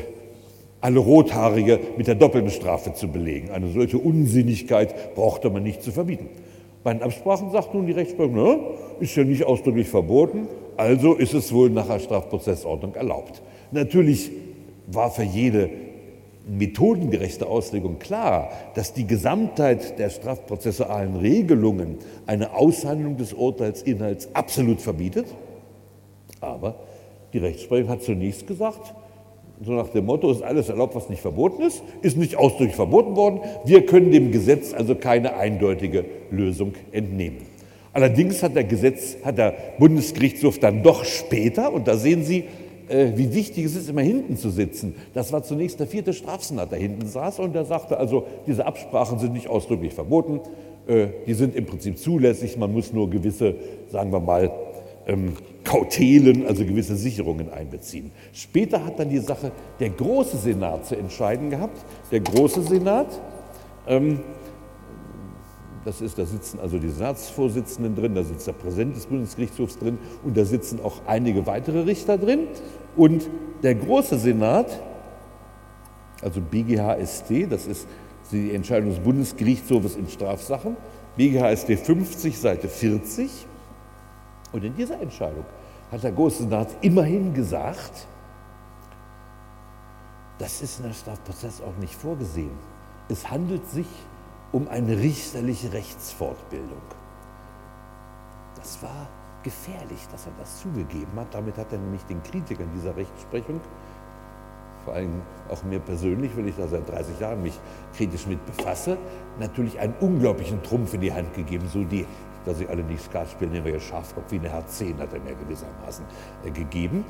[0.82, 3.50] alle Rothaarige mit der doppelten Strafe zu belegen.
[3.50, 6.30] Eine solche Unsinnigkeit brauchte man nicht zu verbieten.
[6.84, 8.60] Bei den Absprachen sagt nun die Rechtsprechung, ne,
[9.00, 13.42] ist ja nicht ausdrücklich verboten, also ist es wohl nach der Strafprozessordnung erlaubt.
[13.72, 14.32] Natürlich
[14.88, 15.70] war für jede
[16.48, 25.28] methodengerechte Auslegung klar, dass die Gesamtheit der strafprozessualen Regelungen eine Aushandlung des Urteilsinhalts absolut verbietet.
[26.40, 26.76] Aber
[27.34, 28.94] die Rechtsprechung hat zunächst gesagt,
[29.64, 33.16] so nach dem Motto, ist alles erlaubt, was nicht verboten ist, ist nicht ausdrücklich verboten
[33.16, 33.42] worden.
[33.66, 37.40] Wir können dem Gesetz also keine eindeutige Lösung entnehmen.
[37.92, 42.44] Allerdings hat der Gesetz, hat der Bundesgerichtshof dann doch später, und da sehen Sie,
[42.90, 44.96] äh, wie wichtig es ist, immer hinten zu sitzen.
[45.14, 49.20] Das war zunächst der vierte Strafsenat, der hinten saß und der sagte, also diese Absprachen
[49.20, 50.42] sind nicht ausdrücklich verboten,
[50.88, 53.56] äh, die sind im Prinzip zulässig, man muss nur gewisse,
[53.90, 54.52] sagen wir mal,
[55.08, 55.34] ähm,
[55.64, 58.12] Kautelen, also gewisse Sicherungen einbeziehen.
[58.34, 61.78] Später hat dann die Sache der große Senat zu entscheiden gehabt.
[62.12, 63.08] Der große Senat,
[63.88, 64.22] ähm,
[65.86, 69.98] das ist, da sitzen also die Senatsvorsitzenden drin, da sitzt der Präsident des Bundesgerichtshofs drin
[70.24, 72.48] und da sitzen auch einige weitere Richter drin.
[72.96, 73.30] Und
[73.64, 74.82] der große Senat,
[76.22, 77.88] also BGHST, das ist
[78.32, 80.76] die Entscheidung des Bundesgerichtshofes in Strafsachen,
[81.16, 83.30] BGHST 50, Seite 40.
[84.52, 85.46] Und in dieser Entscheidung
[85.92, 88.08] hat der Große Senat immerhin gesagt,
[90.40, 92.52] das ist in der Strafprozess auch nicht vorgesehen.
[93.10, 93.88] Es handelt sich
[94.58, 96.82] um eine richterliche Rechtsfortbildung.
[98.56, 99.08] Das war
[99.44, 101.32] gefährlich, dass er das zugegeben hat.
[101.32, 103.62] Damit hat er nämlich den Kritikern dieser Rechtsprechung,
[104.84, 107.60] vor allem auch mir persönlich, weil ich da seit 30 Jahren mich
[107.96, 108.98] kritisch mit befasse,
[109.40, 111.68] natürlich einen unglaublichen Trumpf in die Hand gegeben.
[111.72, 112.08] So die,
[112.44, 115.14] da sie alle nicht Skat spielen, nehmen wir ja Schafkopf wie eine Herz 10 hat
[115.14, 116.04] er mir gewissermaßen
[116.44, 117.06] äh, gegeben.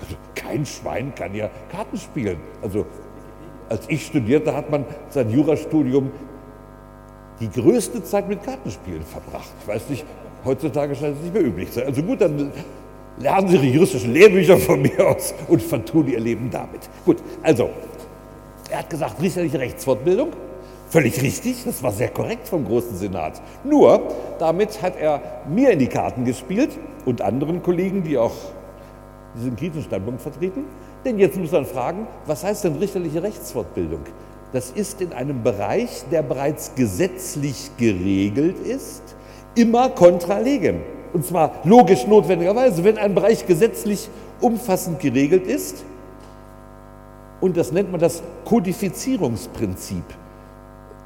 [0.00, 2.38] Also kein Schwein kann ja Karten spielen.
[2.62, 2.86] Also
[3.68, 6.10] als ich studierte, hat man sein Jurastudium
[7.40, 9.50] die größte Zeit mit Kartenspielen verbracht.
[9.60, 10.04] Ich weiß nicht,
[10.44, 11.88] heutzutage scheint es nicht mehr üblich zu sein.
[11.88, 12.52] Also gut, dann
[13.18, 16.88] lernen Sie Ihre juristischen Lehrbücher von mir aus und vertun Ihr Leben damit.
[17.04, 17.70] Gut, also,
[18.70, 20.30] er hat gesagt, richterliche Rechtsfortbildung.
[20.88, 23.42] Völlig richtig, das war sehr korrekt vom Großen Senat.
[23.64, 24.00] Nur,
[24.38, 26.70] damit hat er mir in die Karten gespielt
[27.04, 28.34] und anderen Kollegen, die auch
[29.36, 30.64] diesen kritischen Standpunkt vertreten.
[31.04, 34.00] Denn jetzt muss man fragen, was heißt denn richterliche Rechtsfortbildung?
[34.52, 39.02] Das ist in einem Bereich, der bereits gesetzlich geregelt ist,
[39.54, 40.80] immer contra legem.
[41.12, 44.08] Und zwar logisch notwendigerweise, wenn ein Bereich gesetzlich
[44.40, 45.84] umfassend geregelt ist,
[47.40, 50.04] und das nennt man das Kodifizierungsprinzip.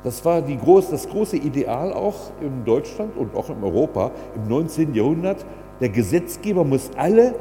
[0.04, 4.94] Das war groß, das große Ideal auch in Deutschland und auch in Europa im 19.
[4.94, 5.44] Jahrhundert.
[5.80, 7.34] Der Gesetzgeber muss alle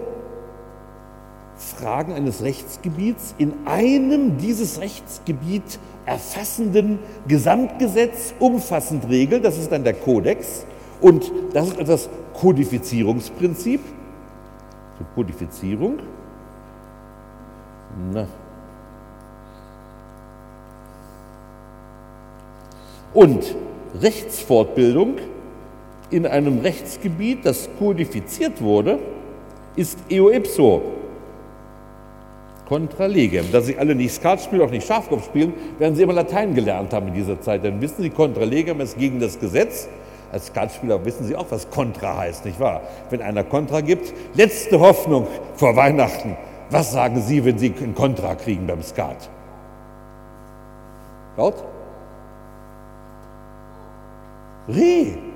[1.58, 9.42] Fragen eines Rechtsgebiets in einem dieses Rechtsgebiet erfassende Gesamtgesetz umfassend regeln.
[9.42, 10.66] Das ist dann der Kodex.
[11.02, 13.82] Und das ist das Kodifizierungsprinzip.
[15.00, 16.00] Die Kodifizierung.
[18.14, 18.28] Na.
[23.14, 23.56] Und
[24.00, 25.16] Rechtsfortbildung
[26.10, 29.00] in einem Rechtsgebiet, das kodifiziert wurde,
[29.76, 30.82] ist eo ipso
[32.68, 33.52] contra legem.
[33.52, 36.94] Da Sie alle nicht Skat spielen, auch nicht Schafkopf spielen, werden Sie immer Latein gelernt
[36.94, 37.64] haben in dieser Zeit.
[37.64, 39.88] Dann wissen Sie, contra legem ist gegen das Gesetz.
[40.32, 42.82] Als Skatspieler wissen Sie auch, was Contra heißt, nicht wahr?
[43.10, 46.36] Wenn einer Contra gibt, letzte Hoffnung vor Weihnachten.
[46.70, 49.30] Was sagen Sie, wenn Sie ein Contra kriegen beim Skat?
[51.38, 51.64] Laut?
[54.68, 55.27] Reh.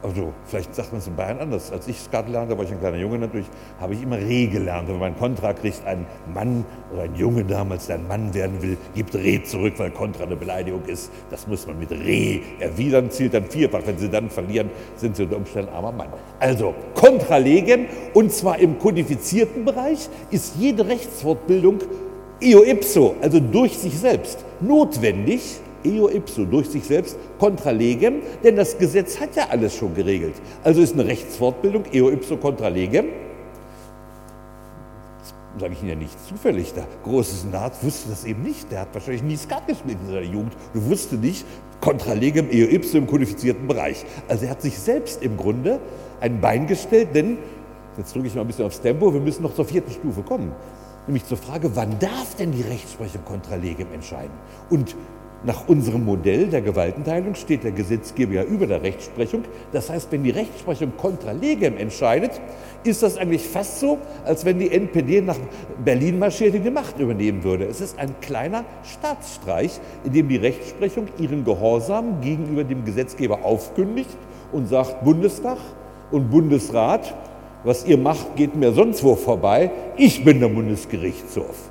[0.00, 1.72] Also vielleicht sagt man es in Bayern anders.
[1.72, 3.46] Als ich Skat lernte, war ich ein kleiner Junge natürlich,
[3.80, 4.88] habe ich immer Reh gelernt.
[4.88, 8.76] Wenn man Kontra kriegt, ein Mann oder ein Junge damals, der ein Mann werden will,
[8.94, 11.10] gibt Reh zurück, weil Kontra eine Beleidigung ist.
[11.30, 13.80] Das muss man mit Reh erwidern, zielt dann vierfach.
[13.84, 16.08] Wenn sie dann verlieren, sind sie unter Umständen armer Mann.
[16.38, 21.80] Also Kontra legen und zwar im kodifizierten Bereich ist jede Rechtsfortbildung
[22.40, 28.56] eo ipso, also durch sich selbst, notwendig eo ipso, durch sich selbst, contra legem, denn
[28.56, 30.34] das Gesetz hat ja alles schon geregelt.
[30.64, 33.06] Also ist eine Rechtsfortbildung eo ipso contra legem,
[35.58, 38.88] sage ich Ihnen ja nicht zufällig, der große Senat wusste das eben nicht, der hat
[38.92, 41.44] wahrscheinlich nie Skat gespielt in seiner Jugend und wusste nicht,
[41.80, 44.04] contra legem eo ipso im kodifizierten Bereich.
[44.28, 45.80] Also er hat sich selbst im Grunde
[46.20, 47.38] ein Bein gestellt, denn,
[47.96, 50.52] jetzt drücke ich mal ein bisschen aufs Tempo, wir müssen noch zur vierten Stufe kommen
[51.08, 54.30] nämlich zur Frage, wann darf denn die Rechtsprechung contra legem entscheiden?
[54.70, 54.94] Und
[55.44, 59.44] nach unserem Modell der Gewaltenteilung steht der Gesetzgeber ja über der Rechtsprechung.
[59.72, 62.40] Das heißt, wenn die Rechtsprechung contra legem entscheidet,
[62.82, 65.38] ist das eigentlich fast so, als wenn die NPD nach
[65.84, 67.66] Berlin marschiert und die Macht übernehmen würde.
[67.66, 74.16] Es ist ein kleiner Staatsstreich, in dem die Rechtsprechung ihren Gehorsam gegenüber dem Gesetzgeber aufkündigt
[74.50, 75.58] und sagt, Bundestag
[76.10, 77.14] und Bundesrat,
[77.62, 79.70] was ihr macht, geht mir sonst wo vorbei.
[79.96, 81.70] Ich bin der Bundesgerichtshof.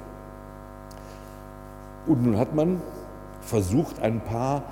[2.05, 2.82] Und nun hat man
[3.48, 4.64] versucht, ein paar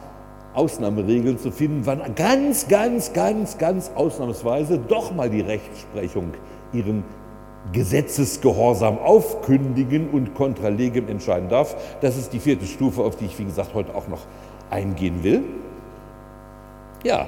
[0.54, 6.34] Ausnahmeregeln zu finden, wann ganz, ganz, ganz, ganz ausnahmsweise doch mal die Rechtsprechung
[6.72, 7.04] ihren
[7.72, 11.76] Gesetzesgehorsam aufkündigen und contra legem entscheiden darf.
[12.02, 14.22] Das ist die vierte Stufe, auf die ich, wie gesagt, heute auch noch
[14.70, 15.44] eingehen will.
[17.04, 17.28] Ja,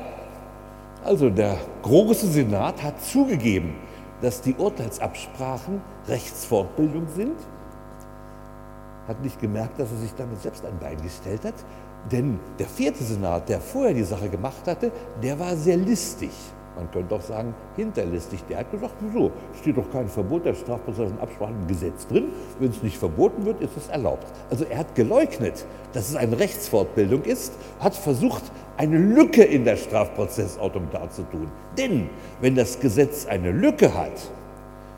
[1.04, 3.76] also der große Senat hat zugegeben,
[4.22, 7.36] dass die Urteilsabsprachen Rechtsfortbildung sind
[9.08, 11.55] hat nicht gemerkt, dass er sich damit selbst ein Bein gestellt hat.
[12.12, 14.91] Denn der vierte Senat, der vorher die Sache gemacht hatte,
[15.22, 16.32] der war sehr listig.
[16.78, 18.43] Man könnte auch sagen, hinterlistig.
[18.47, 19.32] Der hat gesagt, wieso?
[19.60, 22.26] Steht doch kein Verbot der strafprozessualen Absprachen im Gesetz drin.
[22.60, 24.28] Wenn es nicht verboten wird, ist es erlaubt.
[24.51, 28.43] Also er hat geleugnet, dass es eine Rechtsfortbildung ist, hat versucht,
[28.78, 31.47] eine Lücke in der Strafprozessordnung darzutun.
[31.80, 34.32] Denn wenn das Gesetz eine Lücke hat,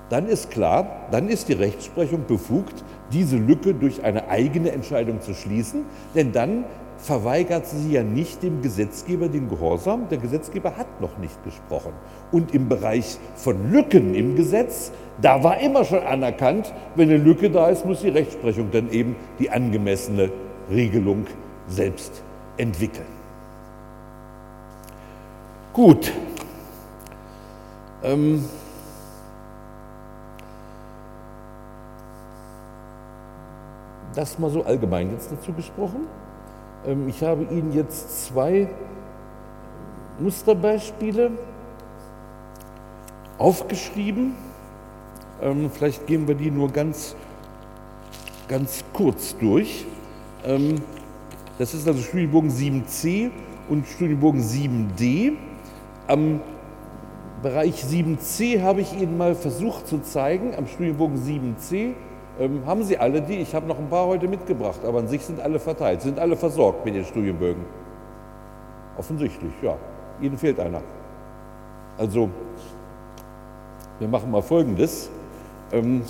[0.10, 5.34] dann ist klar, dann ist die Rechtsprechung befugt, diese Lücke durch eine eigene Entscheidung zu
[5.34, 5.86] schließen,
[6.16, 6.66] denn dann
[7.00, 10.10] verweigert sie ja nicht dem Gesetzgeber den Gehorsam.
[10.10, 11.94] Der Gesetzgeber hat noch nicht gesprochen.
[12.32, 14.92] Und im Bereich von Lücken im Gesetz,
[15.22, 19.16] da war immer schon anerkannt, wenn eine Lücke da ist, muss die Rechtsprechung dann eben
[19.40, 20.30] die angemessene
[20.70, 21.26] Regelung
[21.68, 22.22] selbst
[22.58, 23.08] entwickeln.
[25.74, 26.12] Gut.
[28.04, 28.44] Ähm,
[34.20, 36.06] Das mal so allgemein jetzt dazu gesprochen.
[36.86, 38.68] Ähm, ich habe Ihnen jetzt zwei
[40.20, 41.32] Musterbeispiele
[43.38, 44.34] aufgeschrieben.
[45.42, 47.16] Ähm, vielleicht gehen wir die nur ganz,
[48.50, 49.86] ganz kurz durch.
[50.44, 50.82] Ähm,
[51.58, 53.32] das ist also Studienbogen 7c
[53.70, 55.38] und Studienbogen 7d.
[56.08, 56.42] Am
[57.42, 61.94] Bereich 7c habe ich Ihnen mal versucht zu zeigen, am Studienbogen 7c
[62.40, 63.38] ähm, haben Sie alle die?
[63.38, 66.36] Ich habe noch ein paar heute mitgebracht, aber an sich sind alle verteilt, sind alle
[66.36, 67.64] versorgt mit den Studienbögen.
[68.98, 69.78] Offensichtlich, ja.
[70.22, 70.82] Ihnen fehlt einer.
[71.98, 72.30] Also,
[74.00, 75.10] wir machen mal Folgendes.
[75.72, 76.02] Ähm,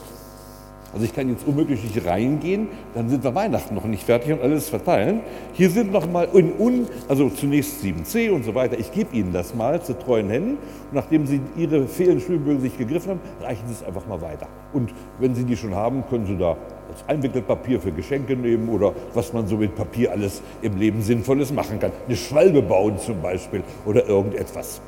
[0.94, 4.42] Also ich kann jetzt unmöglich nicht reingehen, dann sind wir Weihnachten noch nicht fertig und
[4.42, 5.22] alles verteilen.
[5.54, 8.80] Hier sind noch mal in un, also zunächst 7c und so weiter.
[8.80, 10.52] Ich gebe Ihnen das mal zu treuen Händen.
[10.52, 14.48] Und nachdem Sie Ihre fehlenden Schulbögen sich gegriffen haben, reichen Sie es einfach mal weiter.
[14.74, 16.58] Und wenn Sie die schon haben, können Sie da
[16.92, 21.54] das Einwickelpapier für Geschenke nehmen oder was man so mit Papier alles im Leben Sinnvolles
[21.54, 21.92] machen kann.
[22.08, 24.82] Eine Schwalbe bauen zum Beispiel oder irgendetwas.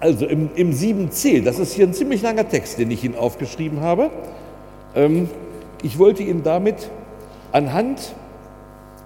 [0.00, 3.80] Also im, im 7c, das ist hier ein ziemlich langer Text, den ich Ihnen aufgeschrieben
[3.80, 4.10] habe.
[4.94, 5.28] Ähm,
[5.82, 6.90] ich wollte Ihnen damit
[7.50, 8.14] anhand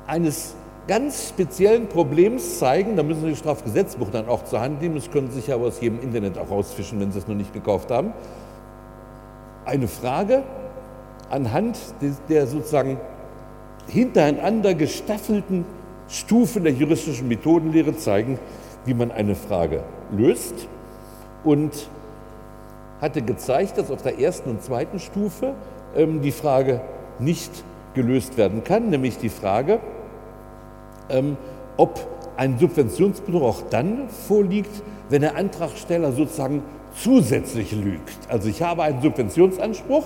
[0.06, 0.54] eines
[0.88, 5.10] ganz speziellen Problems zeigen, da müssen Sie das Strafgesetzbuch dann auch zur Hand nehmen, das
[5.10, 7.90] können Sie sich aber aus jedem Internet auch rausfischen, wenn Sie es noch nicht gekauft
[7.90, 8.12] haben.
[9.64, 10.42] Eine Frage
[11.30, 11.78] anhand
[12.28, 12.98] der sozusagen
[13.88, 15.64] hintereinander gestaffelten
[16.08, 18.38] Stufen der juristischen Methodenlehre zeigen,
[18.84, 20.68] wie man eine Frage löst
[21.44, 21.88] und
[23.00, 25.54] hatte gezeigt, dass auf der ersten und zweiten Stufe
[25.96, 26.80] ähm, die Frage
[27.18, 27.50] nicht
[27.94, 29.80] gelöst werden kann, nämlich die Frage,
[31.10, 31.36] ähm,
[31.76, 36.62] ob ein Subventionsbetrug auch dann vorliegt, wenn der Antragsteller sozusagen
[36.94, 38.18] zusätzlich lügt.
[38.28, 40.04] Also ich habe einen Subventionsanspruch,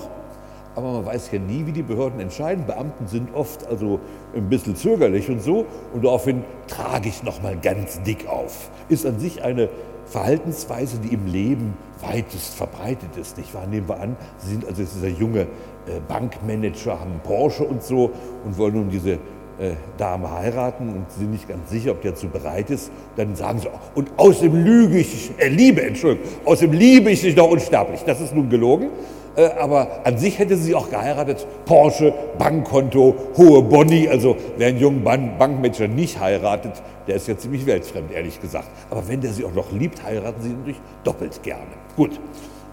[0.75, 2.65] aber man weiß ja nie, wie die Behörden entscheiden.
[2.65, 3.99] Beamten sind oft also
[4.35, 8.69] ein bisschen zögerlich und so und daraufhin trage ich noch mal ganz dick auf.
[8.89, 9.69] Ist an sich eine
[10.07, 13.37] Verhaltensweise, die im Leben weitest verbreitet ist.
[13.37, 13.67] Nicht wahr?
[13.67, 18.11] Nehmen wir an, Sie sind also dieser junge äh, Bankmanager, haben Porsche und so
[18.45, 19.13] und wollen nun diese
[19.59, 22.91] äh, Dame heiraten und sind nicht ganz sicher, ob die dazu bereit ist.
[23.15, 27.49] Dann sagen sie, und außerdem lüge ich, äh, liebe, Entschuldigung, außerdem liebe ich dich doch
[27.49, 28.01] unsterblich.
[28.05, 28.89] Das ist nun gelogen.
[29.37, 31.45] Äh, aber an sich hätte sie auch geheiratet.
[31.65, 34.09] Porsche, Bankkonto, hohe Boni.
[34.09, 38.67] Also wer einen jungen Bankmanager nicht heiratet, der ist ja ziemlich weltfremd, ehrlich gesagt.
[38.89, 41.61] Aber wenn der sie auch noch liebt, heiraten sie natürlich doppelt gerne.
[41.95, 42.19] Gut,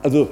[0.02, 0.26] also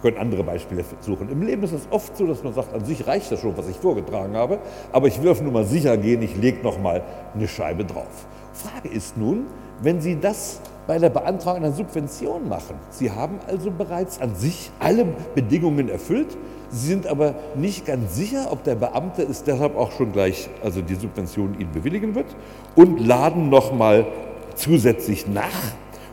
[0.00, 1.28] können andere Beispiele suchen.
[1.30, 3.68] Im Leben ist es oft so, dass man sagt, an sich reicht das schon, was
[3.68, 4.58] ich vorgetragen habe,
[4.90, 7.02] aber ich will auf Nummer sicher gehen, ich lege noch mal
[7.34, 8.26] eine Scheibe drauf.
[8.52, 9.46] Frage ist nun,
[9.80, 12.76] wenn Sie das bei der Beantragung einer Subvention machen.
[12.90, 16.36] Sie haben also bereits an sich alle Bedingungen erfüllt.
[16.70, 20.80] Sie sind aber nicht ganz sicher, ob der Beamte es deshalb auch schon gleich, also
[20.80, 22.34] die Subvention Ihnen bewilligen wird
[22.74, 24.06] und laden nochmal
[24.54, 25.46] zusätzlich nach.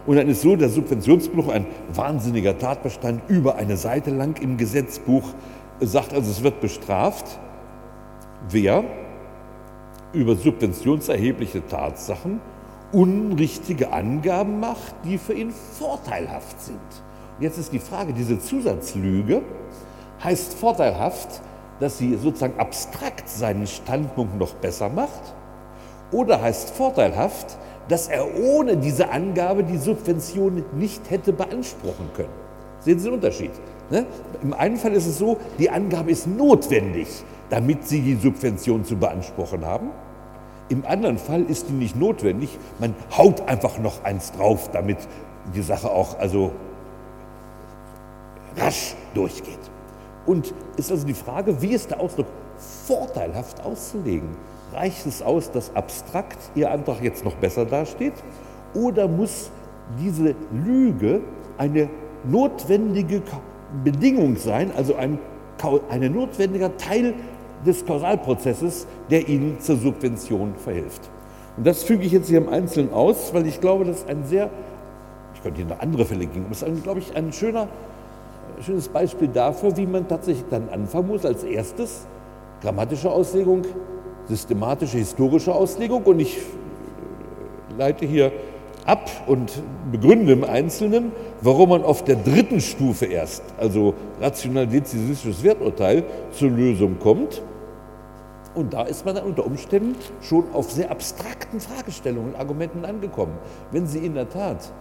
[0.06, 5.24] Und dann ist so der Subventionsbruch ein wahnsinniger Tatbestand über eine Seite lang im Gesetzbuch,
[5.82, 7.40] sagt also, es wird bestraft,
[8.50, 8.84] wer
[10.14, 12.42] über subventionserhebliche Tatsachen
[12.92, 16.80] unrichtige Angaben macht, die für ihn vorteilhaft sind.
[17.40, 19.42] Jetzt ist die Frage, diese Zusatzlüge
[20.24, 21.42] heißt vorteilhaft,
[21.80, 25.34] dass sie sozusagen abstrakt seinen Standpunkt noch besser macht
[26.12, 32.34] oder heißt vorteilhaft, dass er ohne diese Angabe die Subvention nicht hätte beanspruchen können.
[32.82, 33.52] Sehen Sie den Unterschied?
[33.90, 34.06] Ne?
[34.44, 37.08] Im einen Fall ist es so, die Angabe ist notwendig,
[37.50, 39.90] damit Sie die Subvention zu beanspruchen haben.
[40.70, 42.58] Im anderen Fall ist die nicht notwendig.
[42.80, 44.98] Man haut einfach noch eins drauf, damit
[45.56, 46.52] die Sache auch also
[48.56, 49.60] rasch durchgeht.
[50.26, 52.28] Und ist also die Frage, wie ist der Ausdruck
[52.86, 54.30] vorteilhaft auszulegen?
[54.74, 58.14] Reicht es aus, dass abstrakt Ihr Antrag jetzt noch besser dasteht?
[58.76, 59.50] Oder muss
[60.00, 61.22] diese Lüge
[61.58, 61.90] eine
[62.24, 63.24] notwendige
[63.84, 65.18] Bedingung sein, also ein,
[65.90, 67.16] ein notwendiger Teil
[67.66, 71.10] des Kausalprozesses, der Ihnen zur Subvention verhilft.
[71.58, 74.24] Und das füge ich jetzt hier im Einzelnen aus, weil ich glaube, das ist ein
[74.24, 74.50] sehr,
[75.36, 77.68] ich könnte Ihnen noch andere Fälle geben, aber es ist, glaube ich, ein schöner,
[78.62, 81.26] schönes Beispiel dafür, wie man tatsächlich dann anfangen muss.
[81.26, 82.08] Als erstes
[82.62, 83.64] grammatische Auslegung,
[84.28, 86.38] systematische, historische Auslegung und ich
[87.78, 88.32] leite hier
[88.86, 96.04] ab und begründe im Einzelnen, warum man auf der dritten Stufe erst, also rational-dezisistisches Werturteil,
[96.32, 97.42] zur Lösung kommt.
[98.60, 103.38] Und da ist man dann unter Umständen schon auf sehr abstrakten Fragestellungen und Argumenten angekommen.
[103.72, 104.74] Wenn Sie in der Tat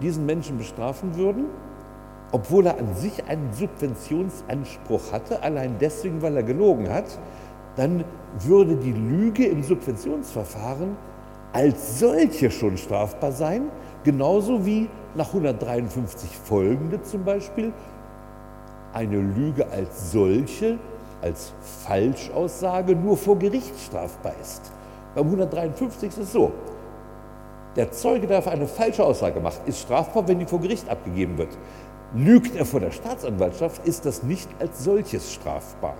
[0.00, 1.44] diesen Menschen bestrafen würden,
[2.32, 7.18] obwohl er an sich einen Subventionsanspruch hatte, allein deswegen, weil er gelogen hat,
[7.76, 8.04] dann
[8.38, 10.96] würde die Lüge im Subventionsverfahren
[11.52, 13.64] als solche schon strafbar sein,
[14.02, 17.74] genauso wie nach 153 folgende zum Beispiel
[18.94, 20.78] eine Lüge als solche
[21.26, 21.52] als
[21.86, 24.70] Falschaussage nur vor Gericht strafbar ist.
[25.14, 26.52] Beim 153 ist es so,
[27.74, 31.50] der Zeuge, der eine falsche Aussage macht, ist strafbar, wenn die vor Gericht abgegeben wird.
[32.14, 35.94] Lügt er vor der Staatsanwaltschaft, ist das nicht als solches strafbar.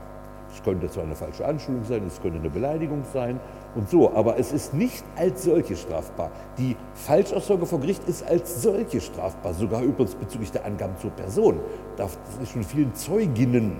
[0.50, 3.40] Es könnte zwar eine falsche Anschuldigung sein, es könnte eine Beleidigung sein
[3.74, 4.10] und so.
[4.14, 6.30] Aber es ist nicht als solche strafbar.
[6.56, 11.60] Die Falschaussage vor Gericht ist als solche strafbar, sogar übrigens bezüglich der Angaben zur Person.
[11.98, 13.76] Das ist schon vielen Zeuginnen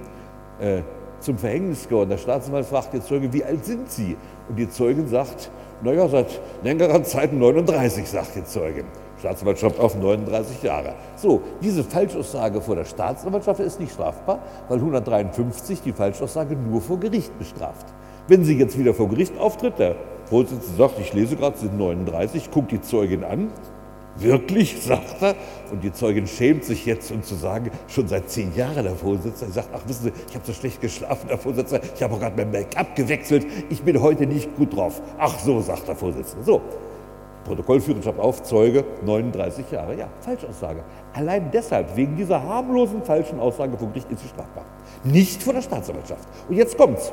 [0.60, 0.82] äh,
[1.20, 2.10] zum Verhängnis geworden.
[2.10, 4.16] Der Staatsanwalt fragt die Zeuge, wie alt sind Sie?
[4.48, 5.50] Und die Zeugin sagt,
[5.82, 8.86] naja, seit längerer Zeit 39, sagt die Zeugin.
[9.18, 10.94] Staatsanwaltschaft auf 39 Jahre.
[11.16, 17.00] So, diese Falschaussage vor der Staatsanwaltschaft ist nicht strafbar, weil 153 die Falschaussage nur vor
[17.00, 17.86] Gericht bestraft.
[18.28, 19.96] Wenn sie jetzt wieder vor Gericht auftritt, der
[20.26, 23.50] Vorsitzende sagt, ich lese gerade, sind 39, guckt die Zeugin an,
[24.18, 25.34] Wirklich, sagt er.
[25.70, 29.52] Und die Zeugin schämt sich jetzt, um zu sagen, schon seit zehn Jahren der Vorsitzende.
[29.52, 31.86] sagt, ach wissen Sie, ich habe so schlecht geschlafen, der Vorsitzende.
[31.94, 33.46] Ich habe auch gerade mein Make-up gewechselt.
[33.68, 35.02] Ich bin heute nicht gut drauf.
[35.18, 36.44] Ach so, sagt der Vorsitzende.
[36.44, 36.62] So,
[37.46, 39.96] Protokollführer schreibt auf, Zeuge, 39 Jahre.
[39.96, 40.82] Ja, Falschaussage.
[41.14, 44.64] Allein deshalb, wegen dieser harmlosen falschen Aussage Gericht ist sie strafbar.
[45.04, 46.28] Nicht vor der Staatsanwaltschaft.
[46.48, 47.12] Und jetzt kommt's.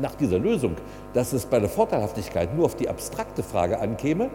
[0.00, 0.74] Nach dieser Lösung,
[1.12, 4.30] dass es bei der Vorteilhaftigkeit nur auf die abstrakte Frage ankäme,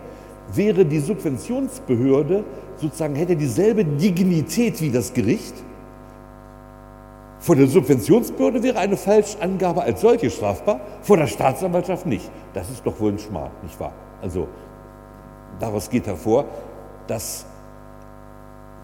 [0.54, 2.43] wäre die Subventionsbehörde
[2.78, 5.54] sozusagen, hätte dieselbe Dignität wie das Gericht.
[7.39, 12.30] Vor der Subventionsbehörde wäre eine Falschangabe als solche strafbar, vor der Staatsanwaltschaft nicht.
[12.54, 13.93] Das ist doch wohl ein Schmarrn, nicht wahr?
[14.22, 14.47] Also
[15.60, 16.45] daraus geht hervor,
[17.08, 17.45] dass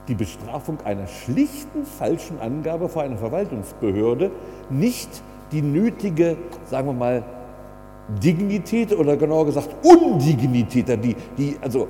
[0.08, 4.32] die Bestrafung einer schlichten falschen Angabe vor einer Verwaltungsbehörde
[4.70, 5.10] nicht
[5.52, 6.38] die nötige,
[6.70, 7.24] sagen wir mal,
[8.08, 11.88] Dignität oder genauer gesagt Undignität, die, die, also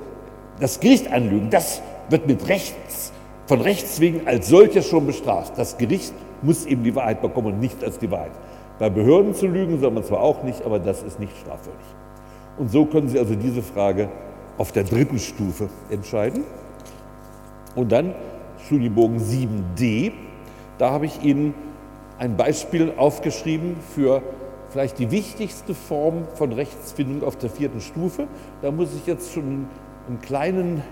[0.58, 3.12] das Gericht anlügen, das wird mit Rechts,
[3.46, 5.58] von Rechts wegen als solches schon bestraft.
[5.58, 8.32] Das Gericht muss eben die Wahrheit bekommen und nicht als die Wahrheit.
[8.78, 11.86] Bei Behörden zu lügen soll man zwar auch nicht, aber das ist nicht strafwürdig.
[12.58, 14.08] Und so können Sie also diese Frage
[14.58, 16.44] auf der dritten Stufe entscheiden.
[17.74, 18.14] Und dann
[18.64, 20.12] Studienbogen 7d,
[20.78, 21.54] da habe ich Ihnen
[22.18, 24.22] ein Beispiel aufgeschrieben für
[24.76, 28.26] vielleicht die wichtigste Form von Rechtsfindung auf der vierten Stufe.
[28.60, 29.68] Da muss ich jetzt schon
[30.06, 30.82] einen kleinen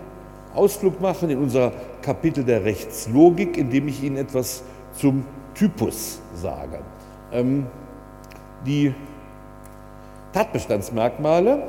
[0.55, 1.71] Ausflug machen in unser
[2.01, 4.63] Kapitel der Rechtslogik, indem ich Ihnen etwas
[4.95, 6.79] zum Typus sage.
[7.31, 7.67] Ähm,
[8.65, 8.95] die
[10.33, 11.63] Tatbestandsmerkmale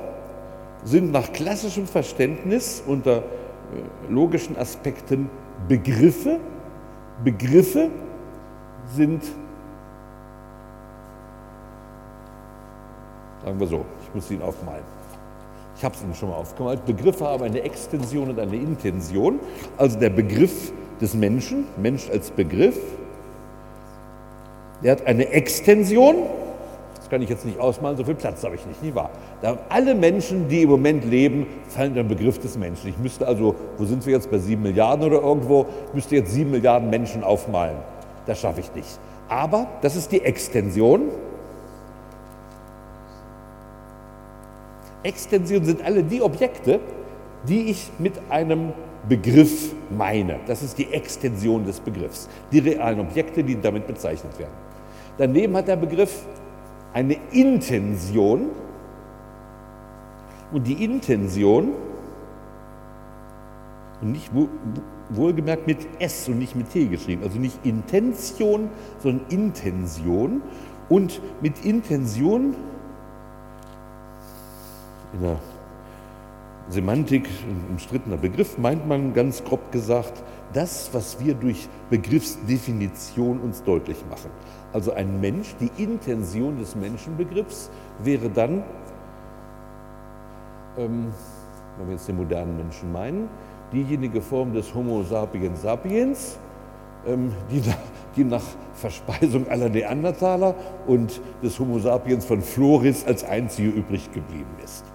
[0.85, 3.23] sind nach klassischem Verständnis unter äh,
[4.09, 5.29] logischen Aspekten
[5.67, 6.39] Begriffe.
[7.25, 7.89] Begriffe
[8.93, 9.21] sind
[13.45, 14.81] Sagen wir so, ich muss ihn aufmalen.
[15.77, 16.83] Ich habe es Ihnen schon mal aufgemalt.
[16.83, 19.39] Begriffe haben eine Extension und eine Intention.
[19.77, 22.79] Also der Begriff des Menschen, Mensch als Begriff,
[24.83, 26.15] der hat eine Extension.
[26.95, 29.11] Das kann ich jetzt nicht ausmalen, so viel Platz habe ich nicht, nicht wahr?
[29.43, 32.89] Da alle Menschen, die im Moment leben, fallen unter den Begriff des Menschen.
[32.89, 36.49] Ich müsste also, wo sind wir jetzt, bei sieben Milliarden oder irgendwo, müsste jetzt sieben
[36.49, 37.77] Milliarden Menschen aufmalen.
[38.25, 38.97] Das schaffe ich nicht.
[39.27, 41.11] Aber das ist die Extension
[45.05, 46.79] Extension sind alle die Objekte,
[47.47, 48.73] die ich mit einem
[49.07, 50.39] Begriff meine.
[50.47, 52.27] Das ist die Extension des Begriffs.
[52.51, 54.53] Die realen Objekte, die damit bezeichnet werden.
[55.17, 56.25] Daneben hat der Begriff
[56.91, 58.47] eine Intention.
[60.51, 61.73] Und die Intention,
[64.01, 64.31] und nicht
[65.09, 70.41] wohlgemerkt mit S und nicht mit T geschrieben, also nicht Intention, sondern Intention.
[70.89, 72.55] Und mit Intention
[75.15, 75.37] in der
[76.69, 83.63] Semantik ein umstrittener Begriff, meint man ganz grob gesagt, das, was wir durch Begriffsdefinition uns
[83.63, 84.31] deutlich machen.
[84.73, 87.69] Also ein Mensch, die Intention des Menschenbegriffs
[88.03, 88.63] wäre dann,
[90.77, 91.13] ähm,
[91.77, 93.29] wenn wir jetzt den modernen Menschen meinen,
[93.71, 96.39] diejenige Form des Homo sapiens sapiens,
[97.05, 97.61] ähm, die,
[98.15, 98.43] die nach
[98.73, 100.55] Verspeisung aller Neandertaler
[100.87, 104.94] und des Homo sapiens von Floris als einzige übrig geblieben ist.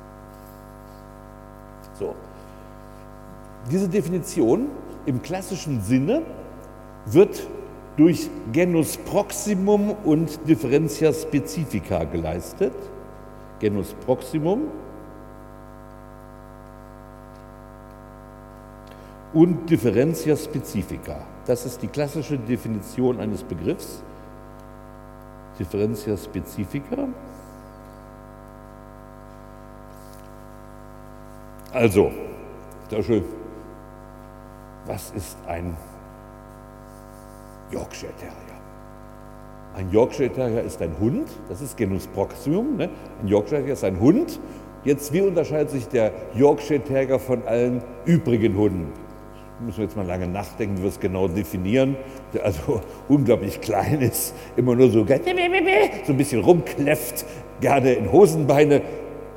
[2.00, 2.14] So.
[3.70, 4.68] Diese Definition
[5.04, 6.22] im klassischen Sinne
[7.04, 7.46] wird
[7.98, 12.72] durch Genus Proximum und Differentia Specifica geleistet.
[13.58, 14.62] Genus Proximum
[19.34, 21.18] und Differentia Specifica.
[21.44, 24.02] Das ist die klassische Definition eines Begriffs.
[25.58, 27.08] Differentia Specifica
[31.72, 32.10] Also,
[33.02, 33.24] schön.
[34.86, 35.76] Was ist ein
[37.70, 38.34] Yorkshire Terrier?
[39.76, 42.76] Ein Yorkshire Terrier ist ein Hund, das ist Genus Proximum.
[42.76, 42.90] Ne?
[43.22, 44.40] Ein Yorkshire Terrier ist ein Hund.
[44.82, 48.92] Jetzt, wie unterscheidet sich der Yorkshire Terrier von allen übrigen Hunden?
[49.60, 51.96] müssen wir jetzt mal lange nachdenken, wie wir es genau definieren,
[52.32, 57.26] der also unglaublich klein ist, immer nur so, so ein bisschen rumkläfft,
[57.60, 58.80] gerne in Hosenbeine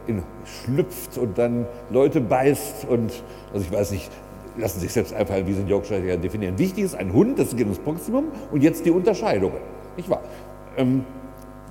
[0.08, 0.24] in,
[0.64, 3.12] schlüpft und dann Leute beißt und,
[3.54, 4.12] also ich weiß nicht,
[4.58, 6.58] lassen sich selbst einfallen, wie sie den Yorkshire definieren.
[6.58, 9.58] Wichtig ist ein Hund, das ist Proximum und jetzt die Unterscheidungen.
[9.98, 10.22] Nicht wahr?
[10.78, 11.06] Ähm,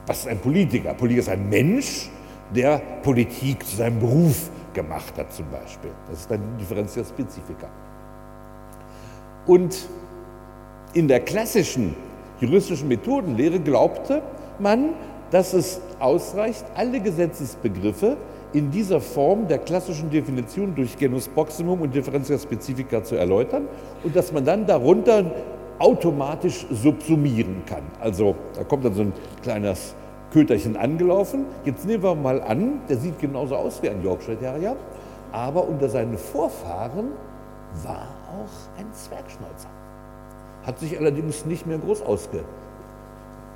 [0.07, 0.95] was ist ein Politiker?
[0.95, 2.11] Politiker ist ein Mensch,
[2.55, 5.93] der Politik zu seinem Beruf gemacht hat zum Beispiel.
[6.09, 7.69] Das ist dann die Differenz der Spezifika.
[9.47, 9.89] Und
[10.95, 11.95] in der klassischen
[12.41, 14.23] juristischen Methodenlehre glaubte
[14.59, 14.91] man,
[15.31, 18.17] dass es ausreicht, alle Gesetzesbegriffe
[18.53, 23.67] in dieser Form der klassischen Definition durch Genus Proximum und Differentia Specifica zu erläutern
[24.03, 25.25] und dass man dann darunter
[25.79, 27.83] automatisch subsumieren kann.
[27.99, 29.95] Also da kommt dann so ein kleines
[30.33, 31.47] Köterchen angelaufen.
[31.65, 34.77] Jetzt nehmen wir mal an, der sieht genauso aus wie ein Yorkshire Terrier,
[35.33, 37.09] aber unter seinen Vorfahren
[37.85, 39.69] war auch ein Zwergschnauzer.
[40.65, 42.45] Hat sich allerdings nicht mehr groß ausge.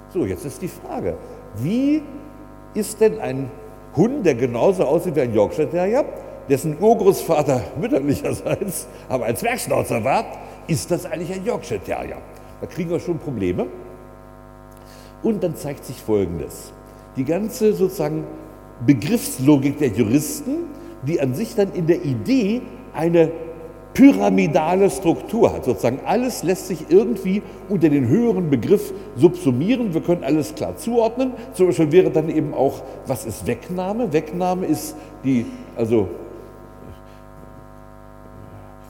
[0.09, 1.17] So, jetzt ist die Frage,
[1.57, 2.03] wie
[2.75, 3.51] ist denn ein
[3.97, 6.05] Hund, der genauso aussieht wie ein Yorkshire Terrier,
[6.49, 10.25] dessen Urgroßvater mütterlicherseits aber ein Zwergschnauzer war,
[10.67, 12.19] ist das eigentlich ein Yorkshire Terrier?
[12.61, 13.67] Da kriegen wir schon Probleme.
[15.23, 16.73] Und dann zeigt sich Folgendes.
[17.17, 18.25] Die ganze sozusagen
[18.87, 20.67] Begriffslogik der Juristen,
[21.03, 23.31] die an sich dann in der Idee eine
[23.97, 25.65] pyramidale Struktur hat.
[25.65, 29.95] Sozusagen alles lässt sich irgendwie unter den höheren Begriff subsumieren.
[29.95, 31.33] Wir können alles klar zuordnen.
[31.55, 34.13] Zum Beispiel wäre dann eben auch, was ist Wegnahme?
[34.13, 36.09] Wegnahme ist die, also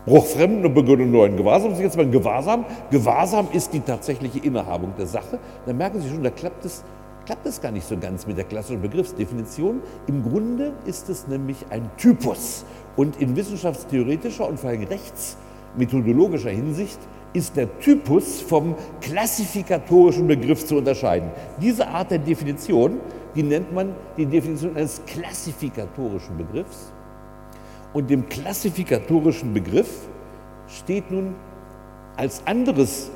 [0.06, 1.78] Bruch fremden und Begründung neuen Gewahrsams.
[1.78, 2.64] Jetzt mal Gewahrsam.
[2.90, 5.38] Gewahrsam ist die tatsächliche Innehabung der Sache.
[5.66, 6.82] Dann merken Sie schon, da klappt es,
[7.26, 9.82] klappt es gar nicht so ganz mit der klassischen Begriffsdefinition.
[10.08, 12.64] Im Grunde ist es nämlich ein Typus.
[12.96, 16.98] Und in wissenschaftstheoretischer und vor allem rechtsmethodologischer Hinsicht
[17.32, 21.30] ist der Typus vom klassifikatorischen Begriff zu unterscheiden.
[21.60, 22.98] Diese Art der Definition,
[23.34, 26.92] die nennt man die Definition eines klassifikatorischen Begriffs.
[27.92, 30.08] Und dem klassifikatorischen Begriff
[30.66, 31.34] steht nun
[32.16, 33.10] als anderes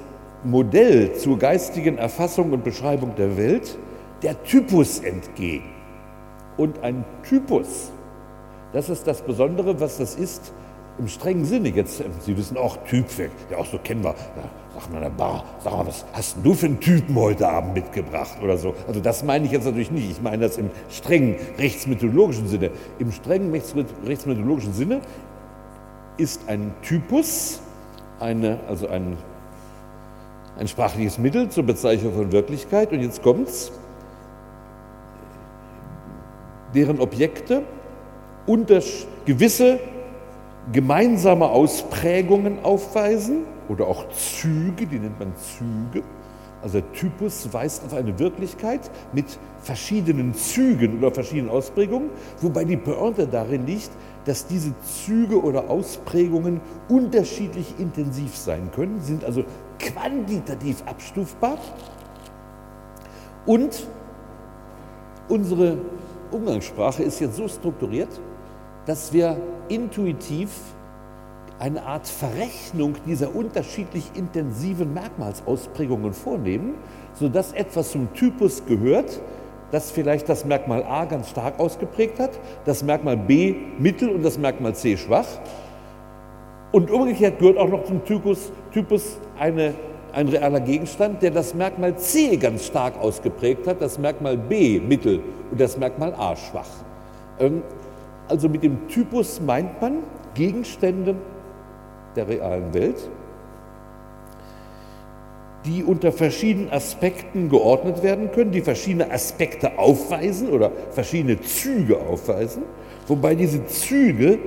[0.44, 3.78] Modell zur geistigen Erfassung und Beschreibung der Welt
[4.22, 5.70] der Typus entgegen.
[6.56, 7.90] Und ein Typus
[8.72, 10.52] das ist das Besondere, was das ist
[10.98, 11.70] im strengen Sinne.
[11.70, 14.14] Jetzt, ähm, Sie wissen auch, Typweg, ja auch so kennen wir.
[14.36, 17.48] Da sagt man in der Bar, sag mal, was hast du für einen Typen heute
[17.48, 18.74] Abend mitgebracht oder so.
[18.86, 20.10] Also das meine ich jetzt natürlich nicht.
[20.10, 22.70] Ich meine das im strengen rechtsmethodologischen Sinne.
[22.98, 25.00] Im strengen rechtsmethodologischen Sinne
[26.16, 27.60] ist ein Typus
[28.20, 29.16] eine, also ein,
[30.58, 32.92] ein sprachliches Mittel zur Bezeichnung von Wirklichkeit.
[32.92, 33.72] Und jetzt kommt's.
[36.74, 37.64] Deren Objekte
[39.26, 39.78] gewisse
[40.72, 46.04] gemeinsame Ausprägungen aufweisen oder auch Züge, die nennt man Züge.
[46.62, 52.10] Also der Typus weist auf eine Wirklichkeit mit verschiedenen Zügen oder verschiedenen Ausprägungen,
[52.40, 53.90] wobei die Pointe darin liegt,
[54.26, 59.44] dass diese Züge oder Ausprägungen unterschiedlich intensiv sein können, sind also
[59.78, 61.56] quantitativ abstufbar
[63.46, 63.86] und
[65.28, 65.78] unsere
[66.30, 68.20] Umgangssprache ist jetzt so strukturiert,
[68.86, 69.36] dass wir
[69.68, 70.50] intuitiv
[71.58, 76.74] eine Art Verrechnung dieser unterschiedlich intensiven Merkmalsausprägungen vornehmen,
[77.12, 79.20] sodass etwas zum Typus gehört,
[79.70, 82.30] das vielleicht das Merkmal A ganz stark ausgeprägt hat,
[82.64, 85.26] das Merkmal B mittel und das Merkmal C schwach.
[86.72, 89.74] Und umgekehrt gehört auch noch zum Typus, Typus eine,
[90.12, 95.20] ein realer Gegenstand, der das Merkmal C ganz stark ausgeprägt hat, das Merkmal B mittel
[95.50, 96.68] und das Merkmal A schwach.
[97.38, 97.62] Ähm,
[98.30, 99.98] also mit dem Typus meint man
[100.34, 101.16] Gegenstände
[102.16, 103.10] der realen Welt,
[105.64, 112.62] die unter verschiedenen Aspekten geordnet werden können, die verschiedene Aspekte aufweisen oder verschiedene Züge aufweisen,
[113.06, 114.38] wobei diese Züge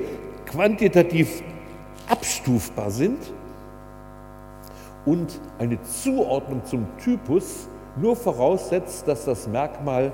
[0.45, 1.43] quantitativ
[2.09, 3.19] abstufbar sind
[5.05, 10.11] und eine Zuordnung zum Typus nur voraussetzt, dass das Merkmal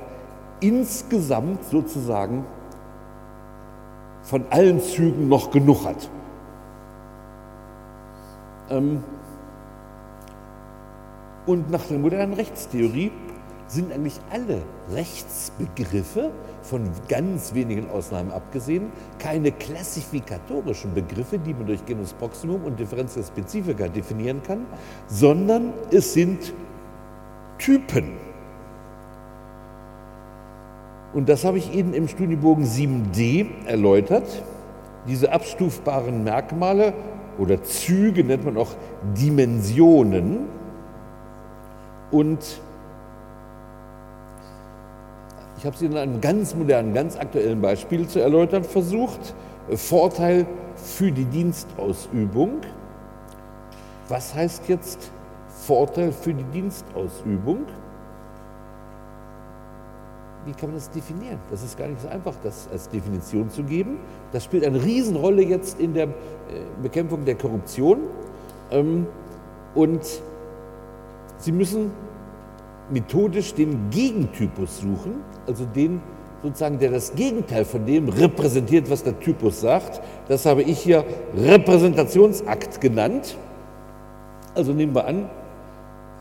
[0.59, 2.45] insgesamt sozusagen
[4.23, 6.09] von allen Zügen noch genug hat.
[8.69, 9.03] Ähm,
[11.45, 13.11] und nach der modernen Rechtstheorie
[13.67, 14.61] sind eigentlich alle
[14.91, 22.79] Rechtsbegriffe, von ganz wenigen Ausnahmen abgesehen, keine klassifikatorischen Begriffe, die man durch Genus Proximum und
[22.79, 24.65] Differentia Specifica definieren kann,
[25.07, 26.53] sondern es sind
[27.57, 28.28] Typen.
[31.13, 34.27] Und das habe ich Ihnen im Studienbogen 7d erläutert.
[35.07, 36.93] Diese abstufbaren Merkmale
[37.37, 38.75] oder Züge nennt man auch
[39.15, 40.47] Dimensionen.
[42.11, 42.61] Und
[45.59, 49.35] Ich habe sie in einem ganz modernen, ganz aktuellen Beispiel zu erläutern versucht.
[49.75, 50.47] Vorteil
[50.77, 52.61] für die Dienstausübung.
[54.07, 55.11] Was heißt jetzt
[55.49, 57.65] Vorteil für die Dienstausübung?
[60.49, 61.37] Wie kann man das definieren?
[61.51, 63.99] Das ist gar nicht so einfach, das als Definition zu geben.
[64.31, 66.11] Das spielt eine Riesenrolle jetzt in der äh,
[66.81, 67.99] Bekämpfung der Korruption.
[68.71, 69.05] Ähm,
[69.75, 70.01] und
[71.37, 71.91] Sie müssen
[72.89, 76.01] methodisch den Gegentypus suchen, also den
[76.41, 80.01] sozusagen, der das Gegenteil von dem repräsentiert, was der Typus sagt.
[80.29, 81.05] Das habe ich hier
[81.37, 83.37] Repräsentationsakt genannt.
[84.55, 85.29] Also nehmen wir an,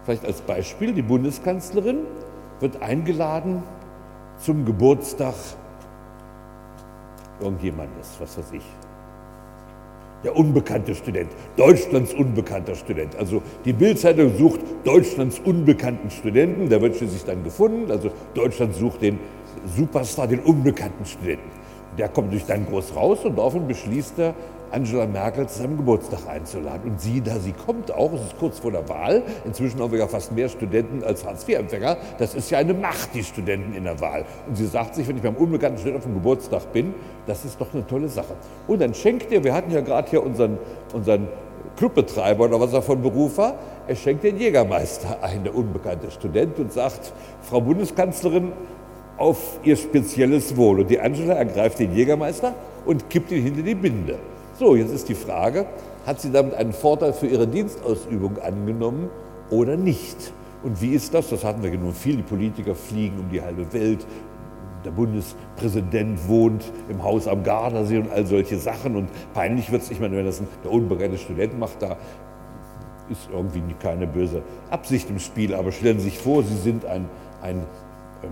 [0.05, 2.01] vielleicht als Beispiel, die Bundeskanzlerin
[2.61, 3.63] wird eingeladen
[4.39, 5.35] zum Geburtstag
[7.41, 8.65] irgendjemandes, was weiß ich.
[10.25, 13.15] Der unbekannte Student, Deutschlands unbekannter Student.
[13.17, 17.91] Also die Bildzeitung sucht Deutschlands unbekannten Studenten, der wird schließlich dann gefunden.
[17.91, 19.21] Also Deutschland sucht den
[19.77, 21.51] Superstar, den unbekannten Studenten.
[21.97, 24.35] Der kommt durch dann groß raus und daraufhin beschließt er,
[24.71, 26.93] Angela Merkel zu seinem Geburtstag einzuladen.
[26.93, 29.99] Und sie, da sie kommt auch, es ist kurz vor der Wahl, inzwischen haben wir
[29.99, 34.01] ja fast mehr Studenten als Hartz-IV-Empfänger, das ist ja eine Macht, die Studenten in der
[34.01, 34.25] Wahl.
[34.47, 36.95] Und sie sagt sich, wenn ich beim unbekannten Studenten auf dem Geburtstag bin,
[37.27, 38.35] das ist doch eine tolle Sache.
[38.67, 40.59] Und dann schenkt er, wir hatten ja gerade hier unseren,
[40.93, 41.29] unseren
[41.77, 43.55] Clubbetreiber oder was er von Beruf war,
[43.87, 47.13] er schenkt den Jägermeister ein, der unbekannte Student, und sagt,
[47.43, 48.53] Frau Bundeskanzlerin,
[49.17, 50.81] auf ihr spezielles Wohl.
[50.81, 52.55] Und die Angela ergreift den Jägermeister
[52.87, 54.19] und kippt ihn hinter die Binde.
[54.59, 55.67] So, jetzt ist die Frage,
[56.05, 59.09] hat sie damit einen Vorteil für ihre Dienstausübung angenommen
[59.51, 60.33] oder nicht?
[60.65, 61.31] Und wie ist das?
[61.31, 62.17] Das hatten wir genug viel.
[62.17, 64.05] Die Politiker fliegen um die halbe Welt.
[64.85, 68.97] Der Bundespräsident wohnt im Haus am Gardasee und all solche Sachen.
[68.97, 71.97] Und peinlich wird es, ich meine, wenn das ein, der unbereite Student macht, da
[73.09, 75.55] ist irgendwie keine böse Absicht im Spiel.
[75.55, 77.09] Aber stellen Sie sich vor, Sie sind ein,
[77.43, 77.63] ein
[78.25, 78.31] ähm,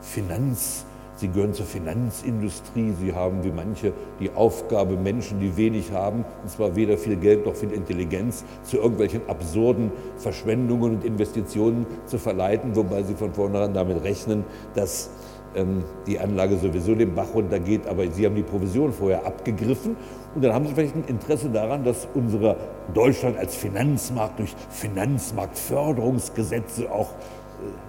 [0.00, 0.84] Finanz-
[1.20, 2.94] Sie gehören zur Finanzindustrie.
[2.98, 7.44] Sie haben wie manche die Aufgabe, Menschen, die wenig haben, und zwar weder viel Geld
[7.44, 13.74] noch viel Intelligenz, zu irgendwelchen absurden Verschwendungen und Investitionen zu verleiten, wobei sie von vornherein
[13.74, 14.44] damit rechnen,
[14.74, 15.10] dass
[15.54, 19.96] ähm, die Anlage sowieso den Bach runtergeht, aber sie haben die Provision vorher abgegriffen
[20.34, 22.56] und dann haben sie vielleicht ein Interesse daran, dass unsere
[22.94, 27.10] Deutschland als Finanzmarkt durch Finanzmarktförderungsgesetze auch,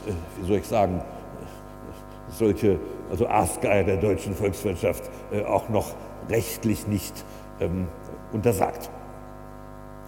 [0.06, 1.02] äh, äh wie soll ich sagen,
[2.32, 2.80] solche,
[3.10, 5.96] also Aasgeier der deutschen Volkswirtschaft, äh, auch noch
[6.30, 7.26] rechtlich nicht
[7.60, 7.88] ähm,
[8.32, 8.90] untersagt.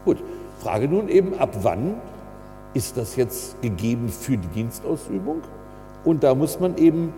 [0.05, 0.23] Gut,
[0.59, 1.95] Frage nun eben, ab wann
[2.73, 5.41] ist das jetzt gegeben für die Dienstausübung?
[6.03, 7.13] Und da muss man eben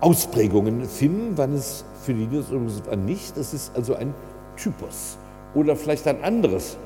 [0.00, 3.36] Ausprägungen finden, wann es für die Dienstausübung ist, wann nicht.
[3.36, 4.14] Das ist also ein
[4.56, 5.18] Typus.
[5.54, 6.76] Oder vielleicht ein anderes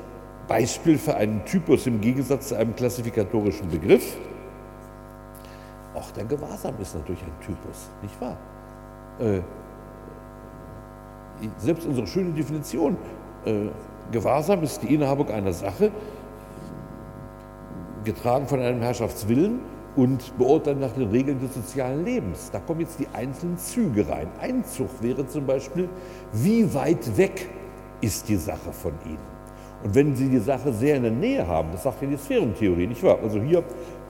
[0.47, 4.17] Beispiel für einen Typus im Gegensatz zu einem klassifikatorischen Begriff.
[5.93, 8.37] Auch der Gewahrsam ist natürlich ein Typus, nicht wahr?
[9.19, 9.41] Äh,
[11.57, 12.97] selbst unsere schöne Definition,
[13.45, 13.67] äh,
[14.11, 15.91] Gewahrsam ist die Inhabung einer Sache,
[18.03, 19.59] getragen von einem Herrschaftswillen
[19.95, 22.49] und beurteilt nach den Regeln des sozialen Lebens.
[22.51, 24.27] Da kommen jetzt die einzelnen Züge rein.
[24.39, 25.89] Einzug wäre zum Beispiel,
[26.31, 27.49] wie weit weg
[27.99, 29.31] ist die Sache von Ihnen?
[29.83, 32.87] Und wenn Sie die Sache sehr in der Nähe haben, das sagt ja die Sphärentheorie,
[32.87, 33.17] nicht wahr?
[33.21, 33.63] Also hier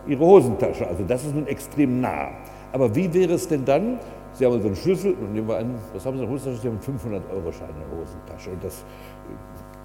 [0.07, 0.87] ihre Hosentasche.
[0.87, 2.29] Also das ist nun extrem nah.
[2.71, 3.99] Aber wie wäre es denn dann?
[4.33, 6.61] Sie haben so einen Schlüssel und nehmen wir an, was haben Sie in der Hosentasche?
[6.61, 8.49] Sie haben einen 500-Euro-Schein in der Hosentasche.
[8.51, 8.83] Und das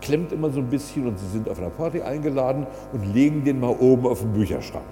[0.00, 3.58] klemmt immer so ein bisschen und Sie sind auf einer Party eingeladen und legen den
[3.58, 4.84] mal oben auf den Bücherschrank.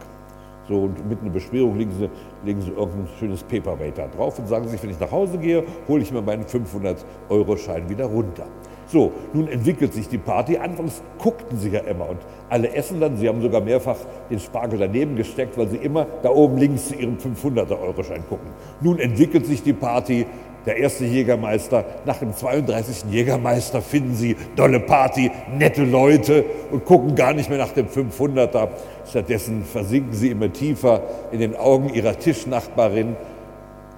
[0.66, 2.08] So, und mit einer Beschwerung legen Sie,
[2.44, 5.62] legen Sie irgendein schönes Paperweight da drauf und sagen sich, wenn ich nach Hause gehe,
[5.86, 8.46] hole ich mir meinen 500-Euro-Schein wieder runter.
[8.94, 10.56] So, nun entwickelt sich die Party.
[10.56, 12.18] Anfangs guckten sie ja immer und
[12.48, 13.16] alle essen dann.
[13.16, 13.96] Sie haben sogar mehrfach
[14.30, 18.46] den Spargel daneben gesteckt, weil sie immer da oben links zu ihrem 500er-Euro-Schein gucken.
[18.80, 20.26] Nun entwickelt sich die Party.
[20.64, 23.10] Der erste Jägermeister, nach dem 32.
[23.10, 25.28] Jägermeister finden sie dolle Party,
[25.58, 28.68] nette Leute und gucken gar nicht mehr nach dem 500er.
[29.10, 33.16] Stattdessen versinken sie immer tiefer in den Augen ihrer Tischnachbarin.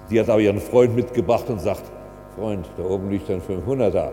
[0.09, 1.83] Die hat aber ihren Freund mitgebracht und sagt,
[2.37, 4.09] Freund, da oben liegt ein 500er.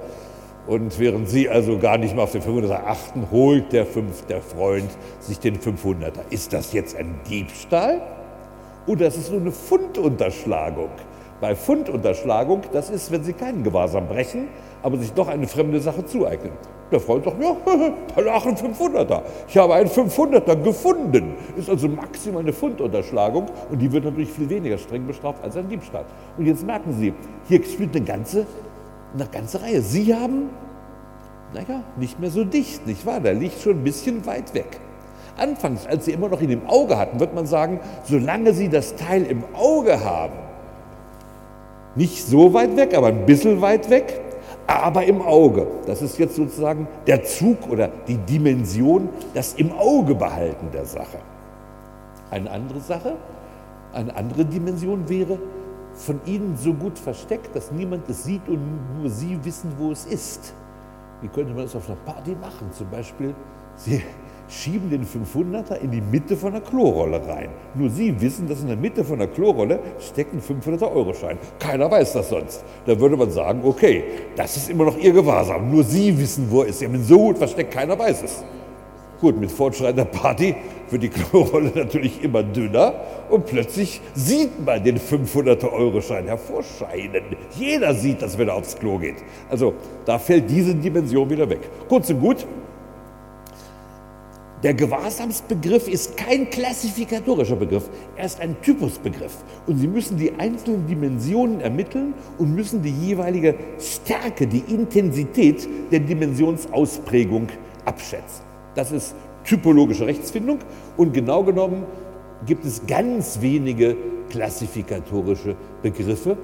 [0.66, 4.40] Und während Sie also gar nicht mehr auf den 500er achten, holt der, fünf, der
[4.40, 4.88] Freund
[5.20, 6.20] sich den 500er.
[6.30, 8.00] Ist das jetzt ein Diebstahl
[8.86, 10.88] oder ist es nur eine Fundunterschlagung?
[11.40, 14.48] Bei Fundunterschlagung, das ist, wenn Sie keinen Gewahrsam brechen,
[14.82, 16.52] aber sich doch eine fremde Sache zueignen.
[16.90, 17.56] Der Freund sagt, ja,
[18.14, 19.22] da lag ein 500er.
[19.48, 21.34] Ich habe einen 500er gefunden.
[21.56, 25.68] Ist also maximal eine Fundunterschlagung und die wird natürlich viel weniger streng bestraft als ein
[25.68, 26.04] Diebstahl.
[26.38, 27.12] Und jetzt merken Sie,
[27.48, 28.46] hier spielt eine ganze
[29.14, 29.80] eine ganze Reihe.
[29.80, 30.50] Sie haben,
[31.52, 33.20] naja, nicht mehr so dicht, nicht wahr?
[33.20, 34.80] Der liegt schon ein bisschen weit weg.
[35.36, 38.94] Anfangs, als sie immer noch ihn im Auge hatten, wird man sagen, solange sie das
[38.96, 40.34] Teil im Auge haben,
[41.96, 44.20] nicht so weit weg, aber ein bisschen weit weg,
[44.66, 45.66] aber im Auge.
[45.86, 51.18] Das ist jetzt sozusagen der Zug oder die Dimension, das im Auge behalten der Sache.
[52.30, 53.16] Eine andere Sache,
[53.92, 55.38] eine andere Dimension wäre,
[55.94, 58.60] von ihnen so gut versteckt, dass niemand es sieht und
[58.98, 60.54] nur sie wissen, wo es ist.
[61.20, 62.70] Wie könnte man das auf einer Party machen?
[62.72, 63.34] Zum Beispiel,
[63.76, 64.02] sie
[64.48, 67.48] schieben den 500er in die Mitte von der Klorolle rein.
[67.74, 71.38] Nur Sie wissen, dass in der Mitte von der Klorolle steckt ein 500er-Euro-Schein.
[71.58, 72.62] Keiner weiß das sonst.
[72.84, 74.04] Da würde man sagen, okay,
[74.36, 75.70] das ist immer noch Ihr Gewahrsam.
[75.70, 76.80] Nur Sie wissen, wo er ist.
[76.80, 78.44] Sie haben ihn so gut versteckt, keiner weiß es.
[79.20, 80.54] Gut, mit fortschreitender Party
[80.90, 82.94] wird die Klorolle natürlich immer dünner
[83.30, 87.22] und plötzlich sieht man den 500er-Euro-Schein hervorscheinen.
[87.56, 89.16] Jeder sieht das, wenn er aufs Klo geht.
[89.48, 89.74] Also
[90.04, 91.60] da fällt diese Dimension wieder weg.
[91.88, 92.46] Kurz und gut,
[94.64, 99.36] der Gewahrsamsbegriff ist kein klassifikatorischer Begriff, er ist ein Typusbegriff.
[99.66, 106.00] Und Sie müssen die einzelnen Dimensionen ermitteln und müssen die jeweilige Stärke, die Intensität der
[106.00, 107.48] Dimensionsausprägung
[107.84, 108.53] abschätzen.
[108.74, 109.14] Das ist
[109.44, 110.58] typologische Rechtsfindung
[110.96, 111.84] und genau genommen
[112.46, 113.96] gibt es ganz wenige
[114.30, 116.36] klassifikatorische Begriffe,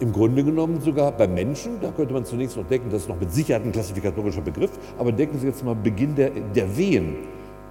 [0.00, 3.20] im Grunde genommen sogar beim Menschen, da könnte man zunächst noch denken, das ist noch
[3.20, 7.16] mit Sicherheit ein klassifikatorischer Begriff, aber denken Sie jetzt mal Beginn der, der Wehen.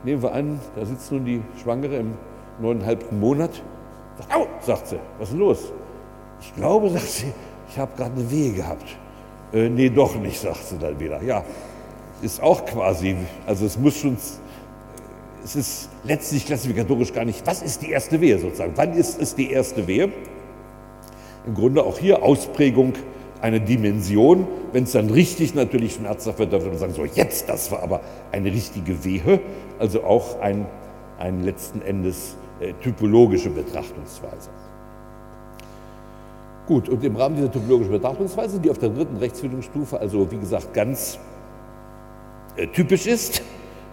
[0.04, 2.14] Nehmen wir an, da sitzt nun die Schwangere im
[2.62, 3.62] neuneinhalbten Monat,
[4.18, 5.74] sagt, au, sagt sie, was ist los?
[6.42, 7.34] Ich glaube, sagt sie,
[7.70, 8.86] ich habe gerade eine Wehe gehabt.
[9.52, 11.22] Äh, nee, doch nicht, sagt sie dann wieder.
[11.24, 11.44] Ja,
[12.22, 13.16] ist auch quasi,
[13.46, 14.18] also es muss schon,
[15.44, 18.74] es ist letztlich klassifikatorisch gar nicht, was ist die erste Wehe sozusagen?
[18.76, 20.12] Wann ist es die erste Wehe?
[21.46, 22.94] im Grunde auch hier Ausprägung
[23.42, 24.48] einer Dimension.
[24.72, 27.82] Wenn es dann richtig natürlich schmerzhaft wird, dann würde man sagen, so jetzt, das war
[27.82, 28.02] aber
[28.32, 29.40] eine richtige Wehe,
[29.80, 30.66] also auch ein,
[31.18, 34.50] ein letzten Endes äh, typologische Betrachtungsweise.
[36.68, 40.74] Gut, und im Rahmen dieser typologischen Betrachtungsweise, die auf der dritten Rechtsfindungsstufe, also wie gesagt,
[40.76, 41.18] ganz
[42.68, 43.42] typisch ist,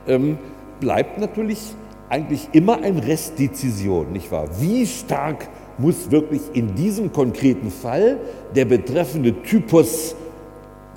[0.06, 0.38] ähm,
[0.80, 1.74] bleibt natürlich
[2.08, 4.48] eigentlich immer ein Restdezision, nicht wahr?
[4.60, 5.48] Wie stark
[5.78, 8.18] muss wirklich in diesem konkreten Fall
[8.54, 10.14] der betreffende Typus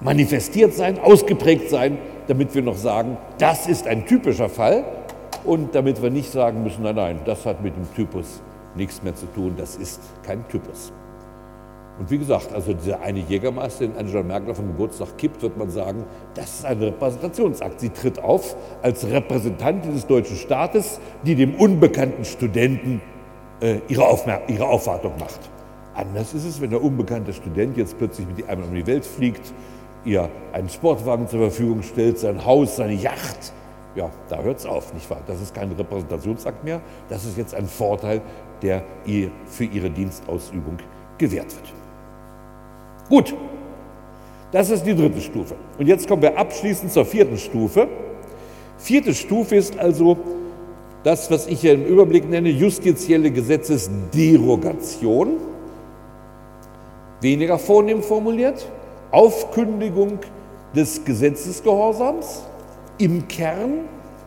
[0.02, 1.98] manifestiert sein, ausgeprägt sein,
[2.28, 4.86] damit wir noch sagen, das ist ein typischer Fall
[5.44, 8.42] und damit wir nicht sagen müssen, nein, nein, das hat mit dem Typus
[8.76, 10.94] nichts mehr zu tun, das ist kein Typus.
[12.00, 15.70] Und wie gesagt, also dieser eine Jägermeister, den Angela Merkel vom Geburtstag kippt, wird man
[15.70, 17.82] sagen, das ist ein Repräsentationsakt.
[17.82, 23.02] Sie tritt auf als Repräsentantin des deutschen Staates, die dem unbekannten Studenten
[23.60, 24.06] äh, ihre,
[24.48, 25.42] ihre Aufwartung macht.
[25.94, 29.54] Anders ist es, wenn der unbekannte Student jetzt plötzlich mit einmal um die Welt fliegt,
[30.06, 33.52] ihr einen Sportwagen zur Verfügung stellt, sein Haus, seine Yacht.
[33.96, 35.22] Ja, da hört es auf, nicht wahr?
[35.28, 36.80] Das ist kein Repräsentationsakt mehr.
[37.10, 38.22] Das ist jetzt ein Vorteil,
[38.62, 40.78] der ihr für ihre Dienstausübung
[41.18, 41.79] gewährt wird.
[43.10, 43.34] Gut,
[44.52, 45.56] das ist die dritte Stufe.
[45.78, 47.88] Und jetzt kommen wir abschließend zur vierten Stufe.
[48.78, 50.18] Vierte Stufe ist also
[51.04, 55.38] das, was ich hier im Überblick nenne, justizielle Gesetzesderogation,
[57.22, 58.70] weniger vornehm formuliert,
[59.12, 60.20] Aufkündigung
[60.76, 62.44] des Gesetzesgehorsams,
[63.00, 63.86] im Kern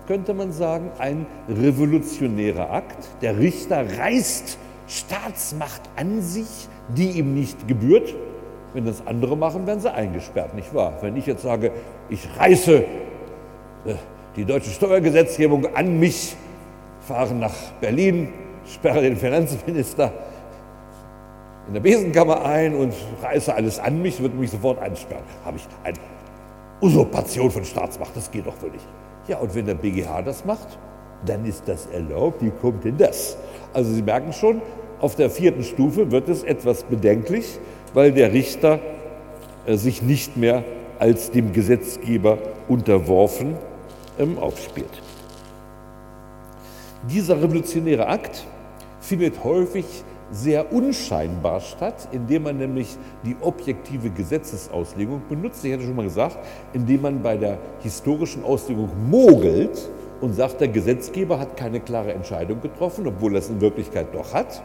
[0.09, 3.09] könnte man sagen, ein revolutionärer Akt.
[3.21, 8.13] Der Richter reißt Staatsmacht an sich, die ihm nicht gebührt.
[8.75, 10.95] Wenn das andere machen, werden sie eingesperrt, nicht wahr?
[11.01, 11.73] Wenn ich jetzt sage,
[12.09, 13.95] ich reiße äh,
[14.37, 16.37] die deutsche Steuergesetzgebung an mich,
[17.01, 18.33] fahre nach Berlin,
[18.67, 20.13] sperre den Finanzminister
[21.69, 25.25] in der Besenkammer ein und reiße alles an mich, wird mich sofort einsperren.
[25.45, 25.99] Habe ich eine
[26.81, 28.87] Usurpation von Staatsmacht, das geht doch wohl nicht.
[29.29, 30.79] Ja, und wenn der BGH das macht,
[31.25, 32.43] dann ist das erlaubt.
[32.43, 33.37] Wie kommt denn das?
[33.73, 34.61] Also Sie merken schon,
[35.01, 37.59] auf der vierten Stufe wird es etwas bedenklich,
[37.95, 38.81] weil der Richter
[39.67, 40.65] äh, sich nicht mehr
[40.99, 42.39] als dem Gesetzgeber
[42.69, 43.57] unterworfen
[44.19, 45.03] ähm, aufspielt.
[47.11, 48.45] Dieser revolutionäre Akt
[49.01, 49.85] findet häufig
[50.31, 55.65] sehr unscheinbar statt, indem man nämlich die objektive Gesetzesauslegung benutzt.
[55.65, 56.39] Ich hatte schon mal gesagt,
[56.73, 59.91] indem man bei der historischen Auslegung mogelt
[60.21, 64.33] und sagt, der Gesetzgeber hat keine klare Entscheidung getroffen, obwohl er es in Wirklichkeit doch
[64.33, 64.63] hat,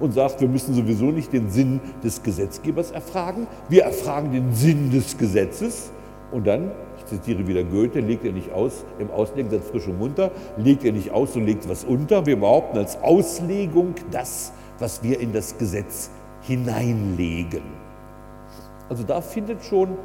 [0.00, 4.90] und sagt, wir müssen sowieso nicht den Sinn des Gesetzgebers erfragen, wir erfragen den Sinn
[4.90, 5.90] des Gesetzes
[6.32, 6.70] und dann
[7.06, 10.92] zitiere wieder Goethe, legt er nicht aus, im Auslegen setzt frisch und munter, legt er
[10.92, 12.24] nicht aus und legt was unter.
[12.24, 16.10] Wir behaupten als Auslegung das, was wir in das Gesetz
[16.42, 17.62] hineinlegen.
[18.88, 19.96] Also da findet schon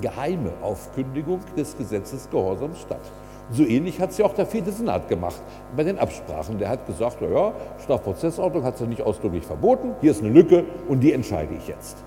[0.00, 3.00] geheime Aufkündigung des Gesetzes Gehorsams statt.
[3.52, 5.42] So ähnlich hat es ja auch der vierte Senat gemacht
[5.76, 6.58] bei den Absprachen.
[6.58, 7.52] Der hat gesagt, ja,
[7.82, 11.68] Strafprozessordnung hat es ja nicht ausdrücklich verboten, hier ist eine Lücke und die entscheide ich
[11.68, 11.98] jetzt.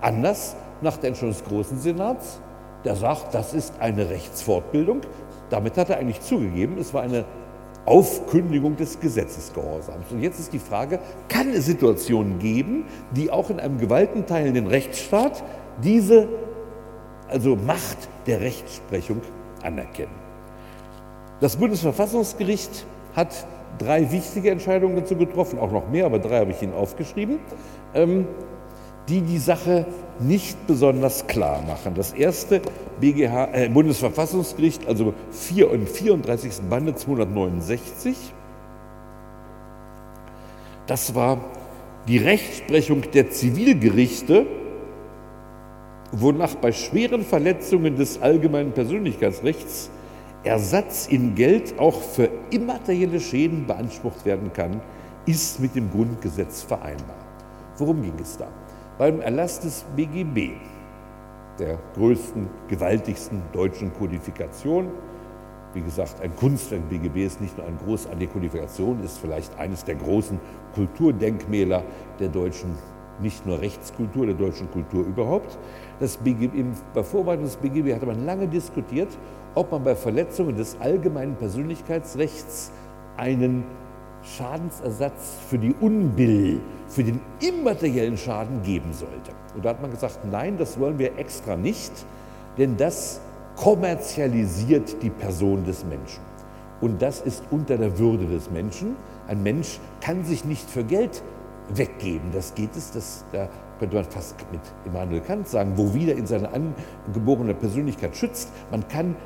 [0.00, 2.40] Anders nach der Entscheidung des Großen Senats,
[2.84, 5.02] der sagt, das ist eine Rechtsfortbildung.
[5.50, 7.24] Damit hat er eigentlich zugegeben, es war eine
[7.86, 10.10] Aufkündigung des Gesetzesgehorsams.
[10.10, 10.98] Und jetzt ist die Frage,
[11.28, 12.84] kann es Situationen geben,
[13.14, 15.42] die auch in einem gewaltenteilenden Rechtsstaat
[15.82, 16.28] diese
[17.28, 19.22] also Macht der Rechtsprechung
[19.62, 20.27] anerkennen?
[21.40, 22.84] Das Bundesverfassungsgericht
[23.14, 23.46] hat
[23.78, 27.38] drei wichtige Entscheidungen dazu getroffen, auch noch mehr, aber drei habe ich Ihnen aufgeschrieben,
[27.94, 28.26] ähm,
[29.08, 29.86] die die Sache
[30.18, 31.94] nicht besonders klar machen.
[31.94, 32.60] Das erste
[33.00, 36.68] BGH, äh, Bundesverfassungsgericht, also 4 im 34.
[36.68, 38.16] Bande 269,
[40.86, 41.38] das war
[42.08, 44.46] die Rechtsprechung der Zivilgerichte,
[46.10, 49.90] wonach bei schweren Verletzungen des allgemeinen Persönlichkeitsrechts
[50.48, 54.80] Ersatz in Geld auch für immaterielle Schäden beansprucht werden kann,
[55.26, 57.16] ist mit dem Grundgesetz vereinbar.
[57.76, 58.48] Worum ging es da?
[58.98, 60.56] beim Erlass des BGB,
[61.58, 64.88] der größten, gewaltigsten deutschen Kodifikation.
[65.72, 69.94] Wie gesagt, ein Kunstwerk BGB ist nicht nur eine großartige Kodifikation, ist vielleicht eines der
[69.94, 70.40] großen
[70.74, 71.84] Kulturdenkmäler
[72.18, 72.70] der deutschen,
[73.20, 75.58] nicht nur Rechtskultur, der deutschen Kultur überhaupt.
[76.00, 76.64] Das BGB,
[76.94, 79.08] bei Vorbereitung des BGB hatte man lange diskutiert,
[79.54, 82.70] ob man bei Verletzungen des allgemeinen Persönlichkeitsrechts
[83.16, 83.64] einen
[84.22, 89.32] Schadensersatz für die Unbill, für den immateriellen Schaden geben sollte.
[89.54, 91.92] Und da hat man gesagt, nein, das wollen wir extra nicht,
[92.56, 93.20] denn das
[93.56, 96.20] kommerzialisiert die Person des Menschen.
[96.80, 98.96] Und das ist unter der Würde des Menschen.
[99.26, 101.22] Ein Mensch kann sich nicht für Geld
[101.74, 102.30] weggeben.
[102.32, 103.48] Das geht es, das, da
[103.78, 108.52] könnte man fast mit Immanuel Kant sagen, wo wieder in seiner angeborene Persönlichkeit schützt.
[108.70, 109.16] Man kann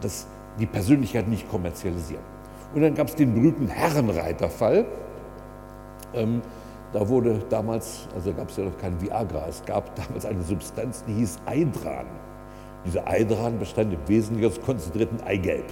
[0.00, 0.26] das,
[0.58, 2.24] die Persönlichkeit nicht kommerzialisieren.
[2.74, 4.86] Und dann gab es den berühmten Herrenreiterfall.
[6.14, 6.42] Ähm,
[6.92, 11.04] da wurde damals, also gab es ja noch kein Viagra, es gab damals eine Substanz,
[11.06, 12.06] die hieß Eidran.
[12.84, 15.66] Diese Eidran bestand im Wesentlichen aus konzentrierten Eigelb.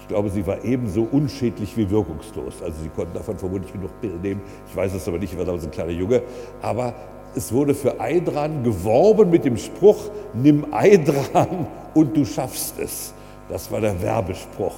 [0.00, 2.62] Ich glaube, sie war ebenso unschädlich wie wirkungslos.
[2.62, 4.40] Also sie konnten davon vermutlich genug Pillen nehmen.
[4.68, 6.22] Ich weiß es aber nicht, ich war damals ein kleiner Junge.
[6.60, 6.94] Aber
[7.36, 13.14] es wurde für Eidran geworben mit dem Spruch, nimm Eidran und du schaffst es.
[13.50, 14.76] Das war der Werbespruch.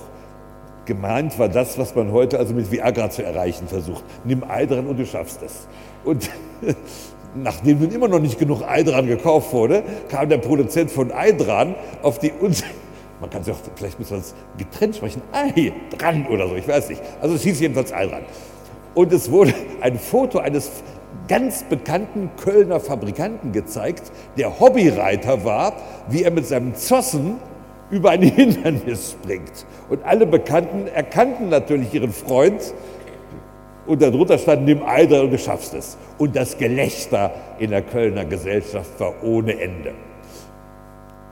[0.86, 4.02] Gemeint war das, was man heute also mit Viagra zu erreichen versucht.
[4.24, 5.68] Nimm Eidran und du schaffst es.
[6.04, 6.30] Und
[7.34, 12.18] nachdem nun immer noch nicht genug Eidran gekauft wurde, kam der Produzent von Eidran auf
[12.18, 12.64] die Uns
[13.20, 16.66] man kann sich auch, vielleicht muss man es getrennt sprechen, Ei dran oder so, ich
[16.66, 17.00] weiß nicht.
[17.20, 18.22] Also es hieß jedenfalls Eidran.
[18.94, 20.70] Und es wurde ein Foto eines
[21.28, 25.74] ganz bekannten Kölner Fabrikanten gezeigt, der Hobbyreiter war,
[26.08, 27.36] wie er mit seinem Zossen
[27.92, 29.66] über ein Hindernis springt.
[29.88, 32.74] Und alle Bekannten erkannten natürlich ihren Freund
[33.86, 35.96] und darunter stand, nimm Eider und du schaffst es.
[36.18, 39.92] Und das Gelächter in der Kölner Gesellschaft war ohne Ende.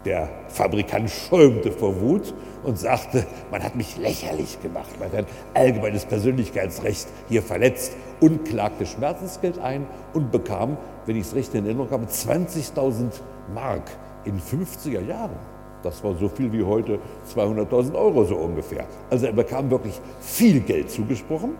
[0.04, 6.06] Der Fabrikant schäumte vor Wut und sagte, man hat mich lächerlich gemacht, man hat allgemeines
[6.06, 11.90] Persönlichkeitsrecht hier verletzt und klagte Schmerzensgeld ein und bekam, wenn ich es recht in Erinnerung
[11.90, 13.10] habe, 20.000
[13.54, 13.90] Mark
[14.24, 15.36] in 50er Jahren.
[15.82, 16.98] Das war so viel wie heute
[17.34, 18.86] 200.000 Euro so ungefähr.
[19.08, 21.52] Also er bekam wirklich viel Geld zugesprochen.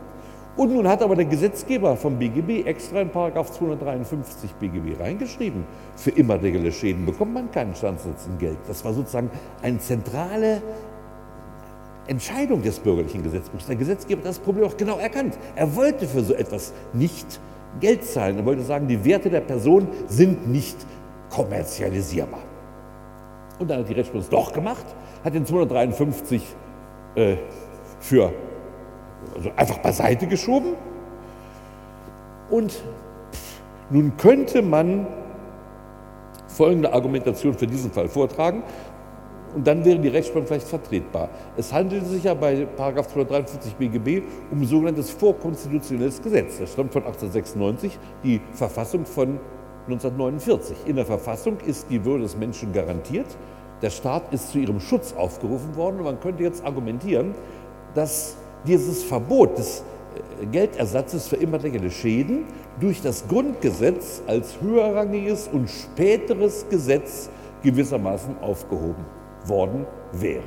[0.56, 5.64] Und nun hat aber der Gesetzgeber vom BGB extra in Paragraph 253 BGB reingeschrieben,
[5.96, 8.58] für immaterielle Schäden bekommt man keinen Schadensersatz in Geld.
[8.66, 9.30] Das war sozusagen
[9.62, 10.60] eine zentrale
[12.08, 13.66] Entscheidung des bürgerlichen Gesetzbuchs.
[13.66, 15.38] Der Gesetzgeber hat das Problem auch genau erkannt.
[15.54, 17.40] Er wollte für so etwas nicht
[17.78, 18.38] Geld zahlen.
[18.38, 20.76] Er wollte sagen, die Werte der Person sind nicht
[21.30, 22.40] kommerzialisierbar.
[23.60, 24.84] Und dann hat die Rechtsprechung es doch gemacht,
[25.22, 26.42] hat den 253
[27.14, 27.36] äh,
[28.00, 28.32] für
[29.36, 30.74] also einfach beiseite geschoben.
[32.48, 32.82] Und
[33.90, 35.06] nun könnte man
[36.48, 38.62] folgende Argumentation für diesen Fall vortragen.
[39.54, 41.28] Und dann wäre die Rechtsprechung vielleicht vertretbar.
[41.56, 46.60] Es handelt sich ja bei 253 BGB um sogenanntes vorkonstitutionelles Gesetz.
[46.60, 49.38] Das stammt von 1896, die Verfassung von
[49.86, 50.76] 1949.
[50.86, 53.26] In der Verfassung ist die Würde des Menschen garantiert.
[53.82, 57.34] Der Staat ist zu ihrem Schutz aufgerufen worden und man könnte jetzt argumentieren,
[57.94, 58.36] dass
[58.66, 59.82] dieses Verbot des
[60.42, 62.44] äh, Geldersatzes für immaterielle Schäden
[62.78, 67.30] durch das Grundgesetz als höherrangiges und späteres Gesetz
[67.62, 69.04] gewissermaßen aufgehoben
[69.46, 70.42] worden wäre.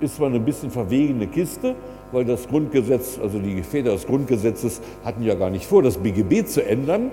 [0.00, 1.74] Ist zwar eine bisschen verwegene Kiste,
[2.12, 6.46] weil das Grundgesetz, also die Väter des Grundgesetzes hatten ja gar nicht vor, das BGB
[6.46, 7.10] zu ändern,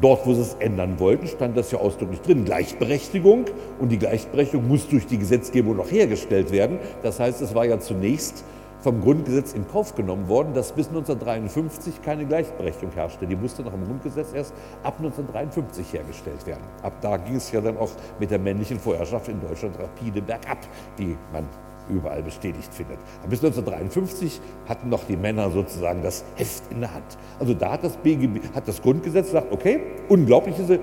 [0.00, 3.46] Dort, wo sie es ändern wollten, stand das ja ausdrücklich drin, Gleichberechtigung.
[3.78, 6.78] Und die Gleichberechtigung muss durch die Gesetzgebung noch hergestellt werden.
[7.02, 8.44] Das heißt, es war ja zunächst
[8.84, 13.26] vom Grundgesetz in Kauf genommen worden, dass bis 1953 keine Gleichberechtigung herrschte.
[13.26, 14.52] Die musste nach dem Grundgesetz erst
[14.82, 16.64] ab 1953 hergestellt werden.
[16.82, 17.90] Ab da ging es ja dann auch
[18.20, 20.58] mit der männlichen Vorherrschaft in Deutschland rapide bergab,
[20.98, 21.48] wie man
[21.88, 22.98] überall bestätigt findet.
[23.20, 27.18] Aber bis 1953 hatten noch die Männer sozusagen das Heft in der Hand.
[27.38, 30.78] Also da hat das, BGB, hat das Grundgesetz gesagt, okay, unglaublich diese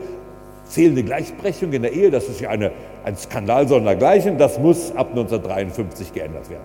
[0.66, 2.72] fehlende Gleichberechtigung in der Ehe, das ist ja eine,
[3.04, 6.64] ein Skandal sondergleichen, das muss ab 1953 geändert werden.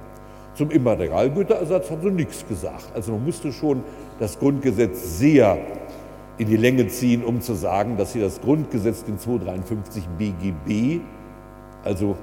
[0.55, 2.87] Zum Immaterialgüterersatz hat sie nichts gesagt.
[2.95, 3.83] Also man musste schon
[4.19, 5.59] das Grundgesetz sehr
[6.39, 11.01] in die Länge ziehen, um zu sagen, dass sie das Grundgesetz, den 253 BGB,
[11.85, 12.17] also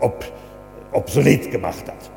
[0.00, 0.24] ob,
[0.94, 2.10] obsolet gemacht hat.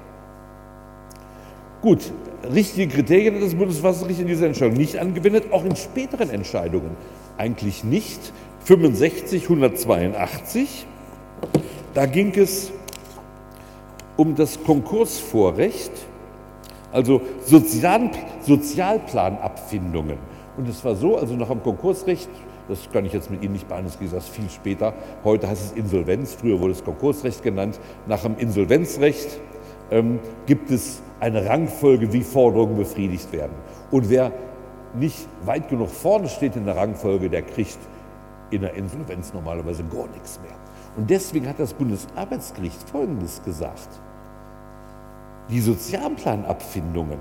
[1.81, 2.11] Gut,
[2.53, 6.91] richtige Kriterien hat das Bundesverfassungsgericht in dieser Entscheidung nicht angewendet, auch in späteren Entscheidungen
[7.37, 8.33] eigentlich nicht.
[8.65, 10.85] 65, 182,
[11.93, 12.71] da ging es
[14.17, 15.91] um das Konkursvorrecht,
[16.91, 20.17] also Sozial Sozialplanabfindungen.
[20.57, 22.29] Und es war so, also nach dem Konkursrecht,
[22.67, 25.71] das kann ich jetzt mit Ihnen nicht behandeln, das ist viel später, heute heißt es
[25.71, 27.79] Insolvenz, früher wurde es Konkursrecht genannt.
[28.07, 29.39] Nach dem Insolvenzrecht
[29.91, 33.55] ähm, gibt es eine Rangfolge, wie Forderungen befriedigt werden.
[33.91, 34.31] Und wer
[34.93, 37.77] nicht weit genug vorne steht in der Rangfolge, der kriegt
[38.49, 40.55] in der Insolvenz normalerweise gar nichts mehr.
[40.95, 43.89] Und deswegen hat das Bundesarbeitsgericht Folgendes gesagt.
[45.49, 47.19] Die Sozialplanabfindungen,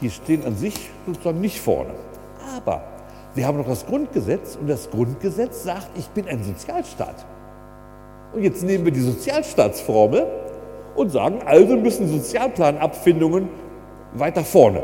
[0.00, 1.94] die stehen an sich sozusagen nicht vorne.
[2.56, 2.82] Aber
[3.34, 7.26] wir haben noch das Grundgesetz und das Grundgesetz sagt, ich bin ein Sozialstaat.
[8.32, 10.26] Und jetzt nehmen wir die Sozialstaatsformel
[10.94, 13.48] und sagen, also müssen Sozialplanabfindungen
[14.14, 14.82] weiter vorne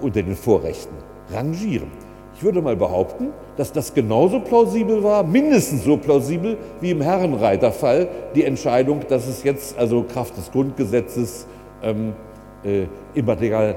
[0.00, 0.94] unter den Vorrechten
[1.32, 1.90] rangieren.
[2.34, 8.08] Ich würde mal behaupten, dass das genauso plausibel war, mindestens so plausibel wie im Herrenreiterfall
[8.36, 11.48] die Entscheidung, dass es jetzt also Kraft des Grundgesetzes
[11.82, 12.12] ähm,
[12.64, 13.74] äh, immaterial,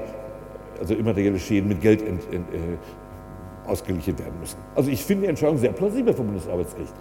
[0.80, 2.78] also immaterielle Schäden mit Geld ent, ent, äh,
[3.66, 4.58] ausgeglichen werden müssen.
[4.74, 6.92] Also ich finde die Entscheidung sehr plausibel vom Bundesarbeitsgericht.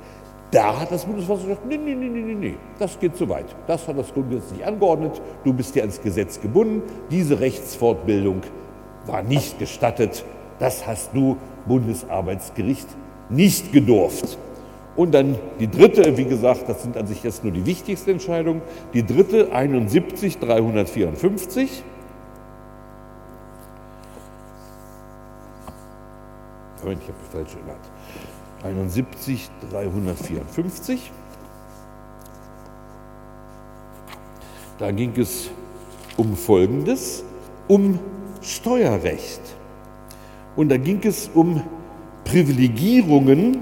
[0.52, 3.56] Da hat das Bundesverfassungsgericht gesagt, nee, nee, nee, nee, nee, das geht zu weit.
[3.68, 5.22] Das hat das Grundgesetz nicht angeordnet.
[5.46, 6.82] Du bist hier ans Gesetz gebunden.
[7.10, 8.42] Diese Rechtsfortbildung
[9.06, 10.26] war nicht gestattet.
[10.60, 12.88] Das hast du Bundesarbeitsgericht
[13.30, 14.38] nicht gedurft.
[14.98, 18.62] Und dann die dritte, wie gesagt, das sind an sich jetzt nur die wichtigsten Entscheidungen.
[18.94, 21.84] Die dritte 71 354.
[26.84, 27.92] Moment, ich habe die falsche genannt.
[28.64, 31.12] 71 354.
[34.80, 35.50] Da ging es
[36.18, 37.24] um Folgendes,
[37.68, 38.00] um
[38.42, 39.42] Steuerrecht.
[40.56, 41.64] Und da ging es um
[42.24, 43.62] Privilegierungen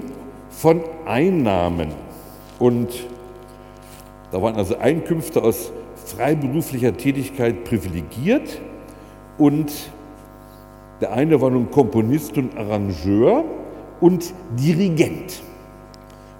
[0.50, 1.92] von Einnahmen.
[2.58, 3.06] Und
[4.32, 5.72] da waren also Einkünfte aus
[6.06, 8.60] freiberuflicher Tätigkeit privilegiert.
[9.38, 9.72] Und
[11.00, 13.44] der eine war nun Komponist und Arrangeur
[14.00, 15.42] und Dirigent.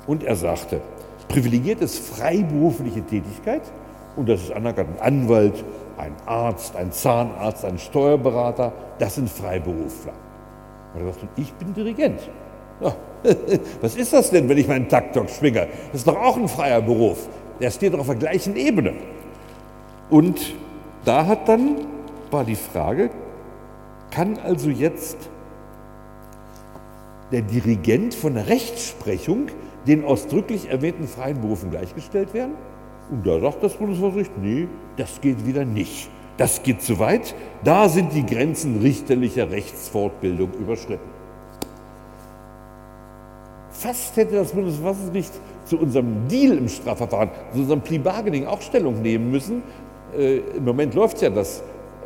[0.06, 0.80] Und er sagte,
[1.28, 3.62] privilegiert ist freiberufliche Tätigkeit
[4.16, 5.00] und das ist anerkannt.
[5.00, 5.64] Ein Anwalt,
[5.96, 10.12] ein Arzt, ein Zahnarzt, ein Steuerberater, das sind Freiberufler.
[10.94, 12.20] Und er sagt, ich bin Dirigent.
[13.80, 15.68] Was ist das denn, wenn ich meinen Taktok schwinge?
[15.92, 17.28] Das ist doch auch ein freier Beruf.
[17.60, 18.94] Der steht doch auf der gleichen Ebene.
[20.08, 20.54] Und
[21.04, 21.76] da hat dann,
[22.30, 23.10] war die Frage,
[24.10, 25.16] kann also jetzt
[27.32, 29.46] der Dirigent von der Rechtsprechung
[29.86, 32.54] den ausdrücklich erwähnten freien Berufen gleichgestellt werden?
[33.10, 36.08] Und da sagt das Bundesverfassungsgericht, nee, das geht wieder nicht.
[36.36, 37.34] Das geht zu weit.
[37.64, 41.10] Da sind die Grenzen richterlicher Rechtsfortbildung überschritten.
[43.70, 45.32] Fast hätte das Bundesverfassungsgericht
[45.64, 49.62] zu unserem Deal im Strafverfahren, zu unserem Plea Bargaining auch Stellung nehmen müssen.
[50.16, 51.62] Äh, Im Moment läuft ja das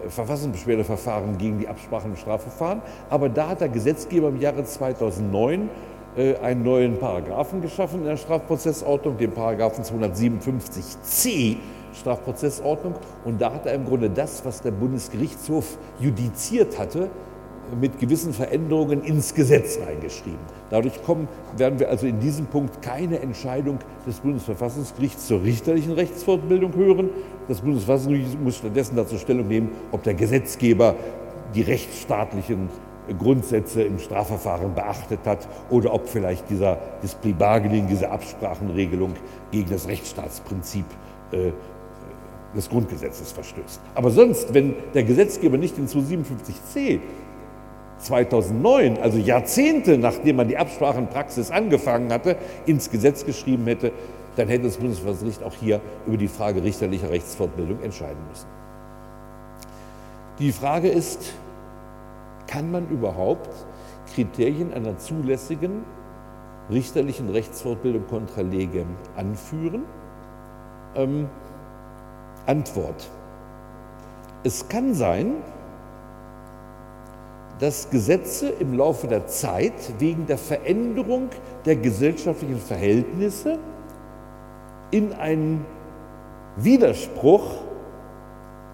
[0.08, 5.68] Verfassungsbeschwerdeverfahren gegen die Absprachen im Strafverfahren, aber da hat der Gesetzgeber im Jahre 2009
[6.16, 11.56] äh, einen neuen Paragraphen geschaffen in der Strafprozessordnung, den Paragraphen 257c
[11.94, 12.94] Strafprozessordnung.
[13.24, 17.08] Und da hat er im Grunde das, was der Bundesgerichtshof judiziert hatte,
[17.80, 20.38] mit gewissen Veränderungen ins Gesetz reingeschrieben.
[20.70, 26.74] Dadurch kommen, werden wir also in diesem Punkt keine Entscheidung des Bundesverfassungsgerichts zur richterlichen Rechtsfortbildung
[26.74, 27.10] hören.
[27.48, 30.94] Das Bundesverfassungsgericht muss stattdessen dazu Stellung nehmen, ob der Gesetzgeber
[31.54, 32.68] die rechtsstaatlichen
[33.18, 39.14] Grundsätze im Strafverfahren beachtet hat oder ob vielleicht dieser Display Bargaining, diese Absprachenregelung
[39.50, 40.86] gegen das Rechtsstaatsprinzip
[41.32, 41.52] äh,
[42.56, 43.80] des Grundgesetzes verstößt.
[43.94, 47.00] Aber sonst, wenn der Gesetzgeber nicht den 257c
[47.98, 53.92] 2009, also Jahrzehnte nachdem man die Absprachenpraxis angefangen hatte, ins Gesetz geschrieben hätte,
[54.36, 58.46] dann hätte das Bundesverfassungsgericht auch hier über die Frage richterlicher Rechtsfortbildung entscheiden müssen.
[60.38, 61.32] Die Frage ist,
[62.46, 63.50] kann man überhaupt
[64.14, 65.84] Kriterien einer zulässigen
[66.70, 68.86] richterlichen Rechtsfortbildung contra legem
[69.16, 69.84] anführen?
[70.96, 71.28] Ähm,
[72.46, 73.08] Antwort.
[74.42, 75.34] Es kann sein,
[77.58, 81.30] dass Gesetze im Laufe der Zeit wegen der Veränderung
[81.64, 83.58] der gesellschaftlichen Verhältnisse
[84.94, 85.66] in einen
[86.56, 87.56] Widerspruch,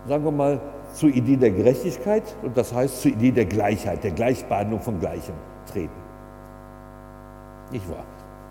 [0.06, 0.60] sagen wir mal,
[0.92, 5.34] zur Idee der Gerechtigkeit und das heißt zur Idee der Gleichheit, der Gleichbehandlung von Gleichem
[5.72, 5.94] treten.
[7.72, 8.04] Nicht wahr?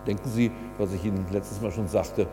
[0.08, 2.26] Denken Sie, was ich Ihnen letztes Mal schon sagte,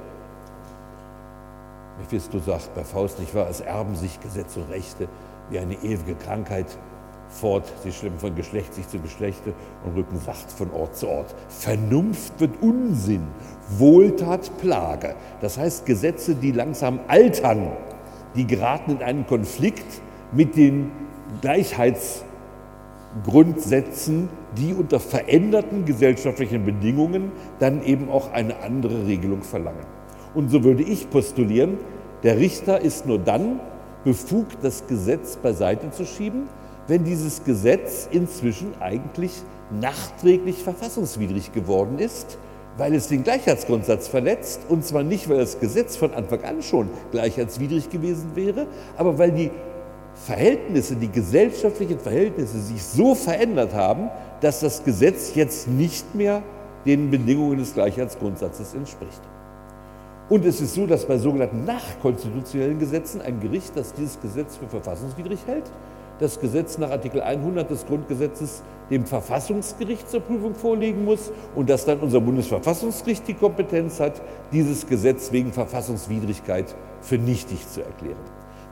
[1.98, 5.06] Mephisto sagt bei Faust nicht wahr, es erben sich Gesetze und Rechte
[5.50, 6.78] wie eine ewige Krankheit
[7.28, 9.52] fort, sie schlimmen von Geschlecht sich zu Geschlechte
[9.84, 11.34] und rücken sacht von Ort zu Ort.
[11.48, 13.28] Vernunft wird Unsinn,
[13.78, 15.14] Wohltat Plage.
[15.40, 17.72] Das heißt, Gesetze, die langsam altern,
[18.34, 20.00] die geraten in einen Konflikt
[20.32, 20.90] mit den
[21.40, 29.84] Gleichheitsgrundsätzen, die unter veränderten gesellschaftlichen Bedingungen dann eben auch eine andere Regelung verlangen.
[30.34, 31.78] Und so würde ich postulieren,
[32.22, 33.60] der Richter ist nur dann
[34.04, 36.48] befugt, das Gesetz beiseite zu schieben,
[36.88, 39.32] wenn dieses Gesetz inzwischen eigentlich
[39.70, 42.38] nachträglich verfassungswidrig geworden ist,
[42.78, 46.88] weil es den Gleichheitsgrundsatz verletzt, und zwar nicht, weil das Gesetz von Anfang an schon
[47.10, 49.50] gleichheitswidrig gewesen wäre, aber weil die
[50.14, 54.10] Verhältnisse, die gesellschaftlichen Verhältnisse sich so verändert haben,
[54.40, 56.42] dass das Gesetz jetzt nicht mehr
[56.84, 59.20] den Bedingungen des Gleichheitsgrundsatzes entspricht.
[60.28, 64.66] Und es ist so, dass bei sogenannten nachkonstitutionellen Gesetzen ein Gericht, das dieses Gesetz für
[64.66, 65.64] verfassungswidrig hält,
[66.18, 71.84] das Gesetz nach Artikel 100 des Grundgesetzes dem Verfassungsgericht zur Prüfung vorlegen muss und dass
[71.84, 74.22] dann unser Bundesverfassungsgericht die Kompetenz hat,
[74.52, 78.16] dieses Gesetz wegen Verfassungswidrigkeit für nichtig zu erklären.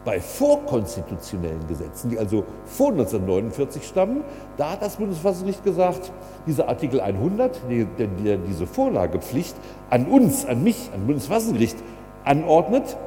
[0.05, 4.23] Bei vorkonstitutionellen Gesetzen, die also vor 1949 stammen,
[4.59, 6.13] da hat das Bundesverfassungsgericht gesagt,
[6.47, 7.63] dieser Artikel 100,
[7.99, 9.57] der, diese Vorlagepflicht
[9.89, 11.79] an uns, an mich, an Bundesverfassungsgericht
[12.25, 12.99] anordnet,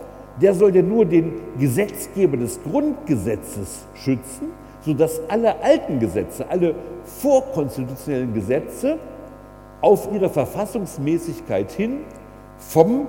[0.42, 4.52] der soll ja nur den Gesetzgeber des Grundgesetzes schützen,
[4.82, 8.98] sodass alle alten Gesetze, alle vorkonstitutionellen Gesetze
[9.82, 12.00] auf ihre Verfassungsmäßigkeit hin
[12.58, 13.08] vom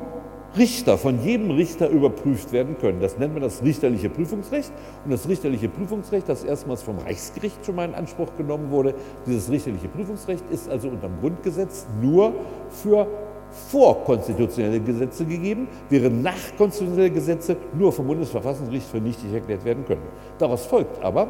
[0.56, 3.00] Richter, von jedem Richter überprüft werden können.
[3.00, 4.72] Das nennt man das richterliche Prüfungsrecht.
[5.04, 8.94] Und das richterliche Prüfungsrecht, das erstmals vom Reichsgericht schon mal in Anspruch genommen wurde,
[9.26, 12.32] dieses richterliche Prüfungsrecht ist also unter dem Grundgesetz nur
[12.70, 13.06] für
[13.50, 20.02] vorkonstitutionelle Gesetze gegeben, während nachkonstitutionelle Gesetze nur vom Bundesverfassungsgericht für nichtig erklärt werden können.
[20.38, 21.28] Daraus folgt aber,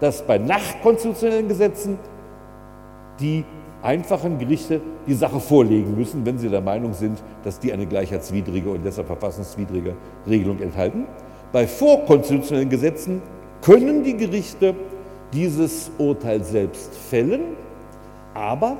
[0.00, 1.98] dass bei nachkonstitutionellen Gesetzen
[3.20, 3.44] die
[3.82, 8.70] einfachen Gerichte die Sache vorlegen müssen, wenn sie der Meinung sind, dass die eine gleichheitswidrige
[8.70, 9.94] und deshalb verfassungswidrige
[10.26, 11.06] Regelung enthalten.
[11.52, 13.22] Bei vorkonstitutionellen Gesetzen
[13.62, 14.74] können die Gerichte
[15.32, 17.40] dieses Urteil selbst fällen,
[18.34, 18.76] aber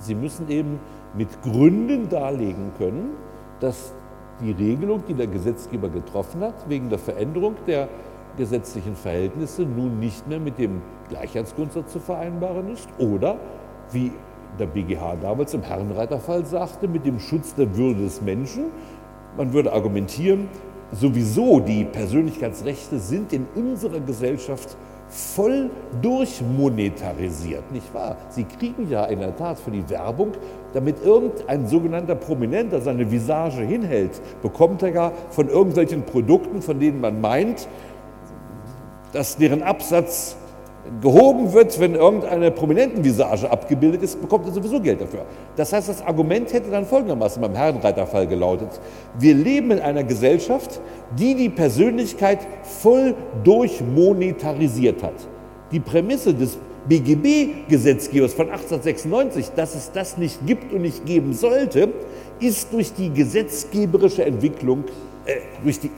[0.00, 0.78] sie müssen eben
[1.16, 3.10] mit Gründen darlegen können,
[3.60, 3.92] dass
[4.40, 7.88] die Regelung, die der Gesetzgeber getroffen hat, wegen der Veränderung der
[8.36, 13.36] gesetzlichen Verhältnisse nun nicht mehr mit dem Gleichheitsgrundsatz zu vereinbaren ist oder,
[13.92, 14.10] wie
[14.58, 18.66] der BGH damals im Herrenreiterfall sagte, mit dem Schutz der Würde des Menschen.
[19.36, 20.48] Man würde argumentieren,
[20.92, 24.76] sowieso die Persönlichkeitsrechte sind in unserer Gesellschaft
[25.08, 25.70] voll
[26.02, 28.16] durchmonetarisiert, nicht wahr?
[28.30, 30.32] Sie kriegen ja in der Tat für die Werbung,
[30.74, 37.00] damit irgendein sogenannter Prominenter seine Visage hinhält, bekommt er ja von irgendwelchen Produkten, von denen
[37.00, 37.66] man meint,
[39.12, 40.36] dass deren Absatz
[41.00, 45.24] gehoben wird, wenn irgendeine Prominentenvisage abgebildet ist, bekommt er sowieso Geld dafür.
[45.56, 48.68] Das heißt, das Argument hätte dann folgendermaßen beim Herrenreiterfall gelautet.
[49.18, 50.80] Wir leben in einer Gesellschaft,
[51.18, 53.14] die die Persönlichkeit voll
[53.44, 55.14] durchmonetarisiert hat.
[55.72, 61.88] Die Prämisse des BGB-Gesetzgebers von 1896, dass es das nicht gibt und nicht geben sollte,
[62.40, 64.84] ist durch die gesetzgeberische Entwicklung
[65.26, 65.90] äh, durch, die,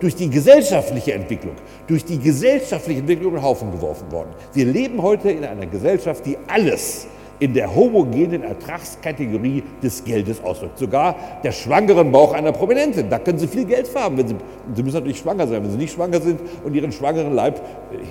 [0.00, 1.54] durch die gesellschaftliche Entwicklung,
[1.86, 4.28] durch die gesellschaftliche Entwicklung in den Haufen geworfen worden.
[4.52, 7.06] Wir leben heute in einer Gesellschaft, die alles
[7.38, 10.78] in der homogenen Ertragskategorie des Geldes ausdrückt.
[10.78, 13.10] Sogar der schwangeren Bauch einer Prominentin.
[13.10, 14.16] Da können Sie viel Geld haben.
[14.18, 14.36] Wenn Sie,
[14.74, 15.62] Sie müssen natürlich schwanger sein.
[15.62, 17.60] Wenn Sie nicht schwanger sind und Ihren schwangeren Leib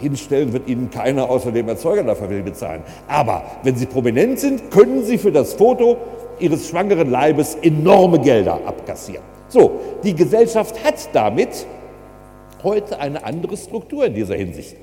[0.02, 2.84] hinstellen, wird Ihnen keiner außer dem Erzeuger dafür bezahlen.
[3.08, 5.98] Aber wenn Sie prominent sind, können Sie für das Foto
[6.40, 9.24] Ihres schwangeren Leibes enorme Gelder abkassieren.
[9.48, 11.66] So, die Gesellschaft hat damit
[12.64, 14.76] heute eine andere Struktur in dieser Hinsicht.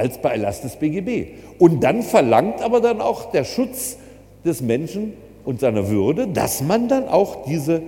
[0.00, 1.28] Als bei Erlass des BGB.
[1.58, 3.98] Und dann verlangt aber dann auch der Schutz
[4.44, 5.12] des Menschen
[5.44, 7.82] und seiner Würde, dass man dann auch diese,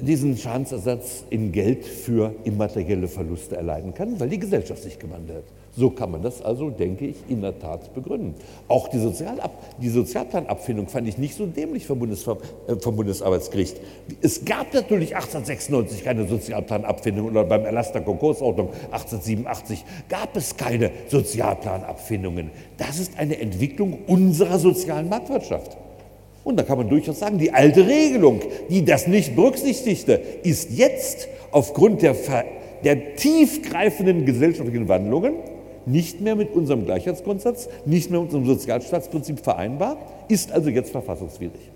[0.00, 5.57] diesen Schadensersatz in Geld für immaterielle Verluste erleiden kann, weil die Gesellschaft sich gewandelt hat.
[5.78, 8.34] So kann man das also, denke ich, in der Tat begründen.
[8.66, 13.76] Auch die, Sozialab die Sozialplanabfindung fand ich nicht so dämlich vom, Bundesver äh, vom Bundesarbeitsgericht.
[14.20, 20.90] Es gab natürlich 1896 keine Sozialplanabfindung oder beim Erlass der Konkursordnung 1887 gab es keine
[21.06, 22.50] Sozialplanabfindungen.
[22.76, 25.76] Das ist eine Entwicklung unserer sozialen Marktwirtschaft.
[26.42, 31.28] Und da kann man durchaus sagen, die alte Regelung, die das nicht berücksichtigte, ist jetzt
[31.52, 32.16] aufgrund der,
[32.82, 35.34] der tiefgreifenden gesellschaftlichen Wandlungen
[35.88, 39.96] nicht mehr mit unserem Gleichheitsgrundsatz, nicht mehr mit unserem Sozialstaatsprinzip vereinbar,
[40.28, 41.70] ist also jetzt verfassungswidrig.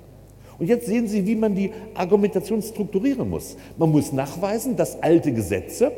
[0.59, 3.57] Und jetzt sehen Sie, wie man die Argumentation strukturieren muss.
[3.79, 5.91] Man muss nachweisen, dass alte Gesetze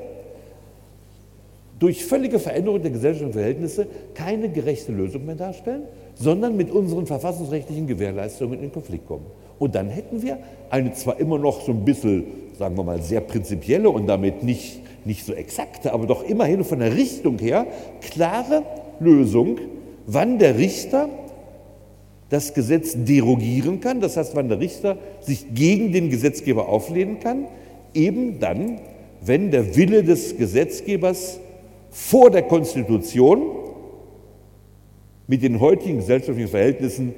[1.79, 5.83] durch völlige Veränderung der gesellschaftlichen Verhältnisse keine gerechte Lösung mehr darstellen,
[6.15, 9.27] sondern mit unseren verfassungsrechtlichen Gewährleistungen in Konflikt kommen.
[9.59, 10.39] Und dann hätten wir
[10.71, 12.25] eine zwar immer noch so ein bisschen,
[12.59, 16.79] sagen wir mal, sehr prinzipielle und damit nicht nicht so exakte, aber doch immerhin von
[16.79, 17.67] der Richtung her
[18.01, 18.63] klare
[19.01, 19.59] Lösung,
[20.07, 21.09] wann der Richter
[22.31, 27.47] das Gesetz derogieren kann, das heißt, wann der Richter sich gegen den Gesetzgeber auflehnen kann,
[27.93, 28.81] eben dann,
[29.21, 31.39] wenn der Wille des Gesetzgebers
[31.91, 33.43] vor der Konstitution
[35.27, 37.15] mit den heutigen gesellschaftlichen Verhältnissen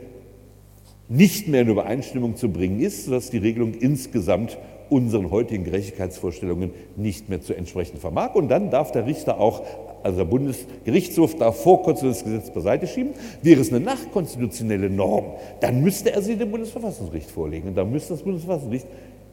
[1.08, 4.58] nicht mehr in Übereinstimmung zu bringen ist, sodass die Regelung insgesamt
[4.90, 8.34] unseren heutigen Gerechtigkeitsvorstellungen nicht mehr zu entsprechen vermag.
[8.34, 9.62] Und dann darf der Richter auch,
[10.02, 13.12] also der Bundesgerichtshof darf vorkonstitutionelles Gesetz beiseite schieben.
[13.42, 17.68] Wäre es eine nachkonstitutionelle Norm, dann müsste er sie dem Bundesverfassungsgericht vorlegen.
[17.68, 18.86] Und dann müsste das Bundesverfassungsgericht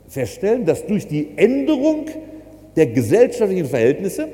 [0.08, 2.06] feststellen, dass durch die Änderung
[2.76, 4.28] der gesellschaftlichen Verhältnisse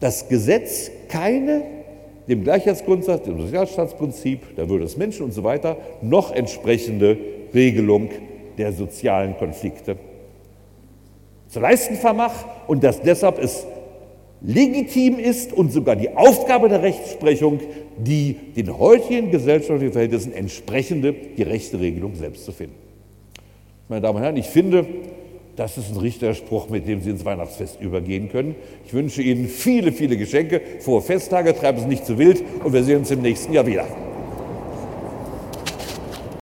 [0.00, 1.62] das Gesetz keine
[2.28, 7.16] dem Gleichheitsgrundsatz, dem Sozialstaatsprinzip, der Würde des Menschen und so weiter noch entsprechende
[7.54, 8.10] Regelung
[8.58, 9.96] der sozialen Konflikte
[11.48, 12.32] zu leisten vermag
[12.66, 13.66] und dass deshalb es
[14.40, 17.60] legitim ist und sogar die Aufgabe der Rechtsprechung,
[17.96, 22.76] die den heutigen gesellschaftlichen Verhältnissen entsprechende gerechte Regelung selbst zu finden.
[23.88, 24.86] Meine Damen und Herren, ich finde,
[25.56, 28.54] das ist ein Richterspruch, mit dem Sie ins Weihnachtsfest übergehen können.
[28.86, 32.84] Ich wünsche Ihnen viele, viele Geschenke, frohe Festtage, treiben Sie nicht zu wild und wir
[32.84, 33.86] sehen uns im nächsten Jahr wieder.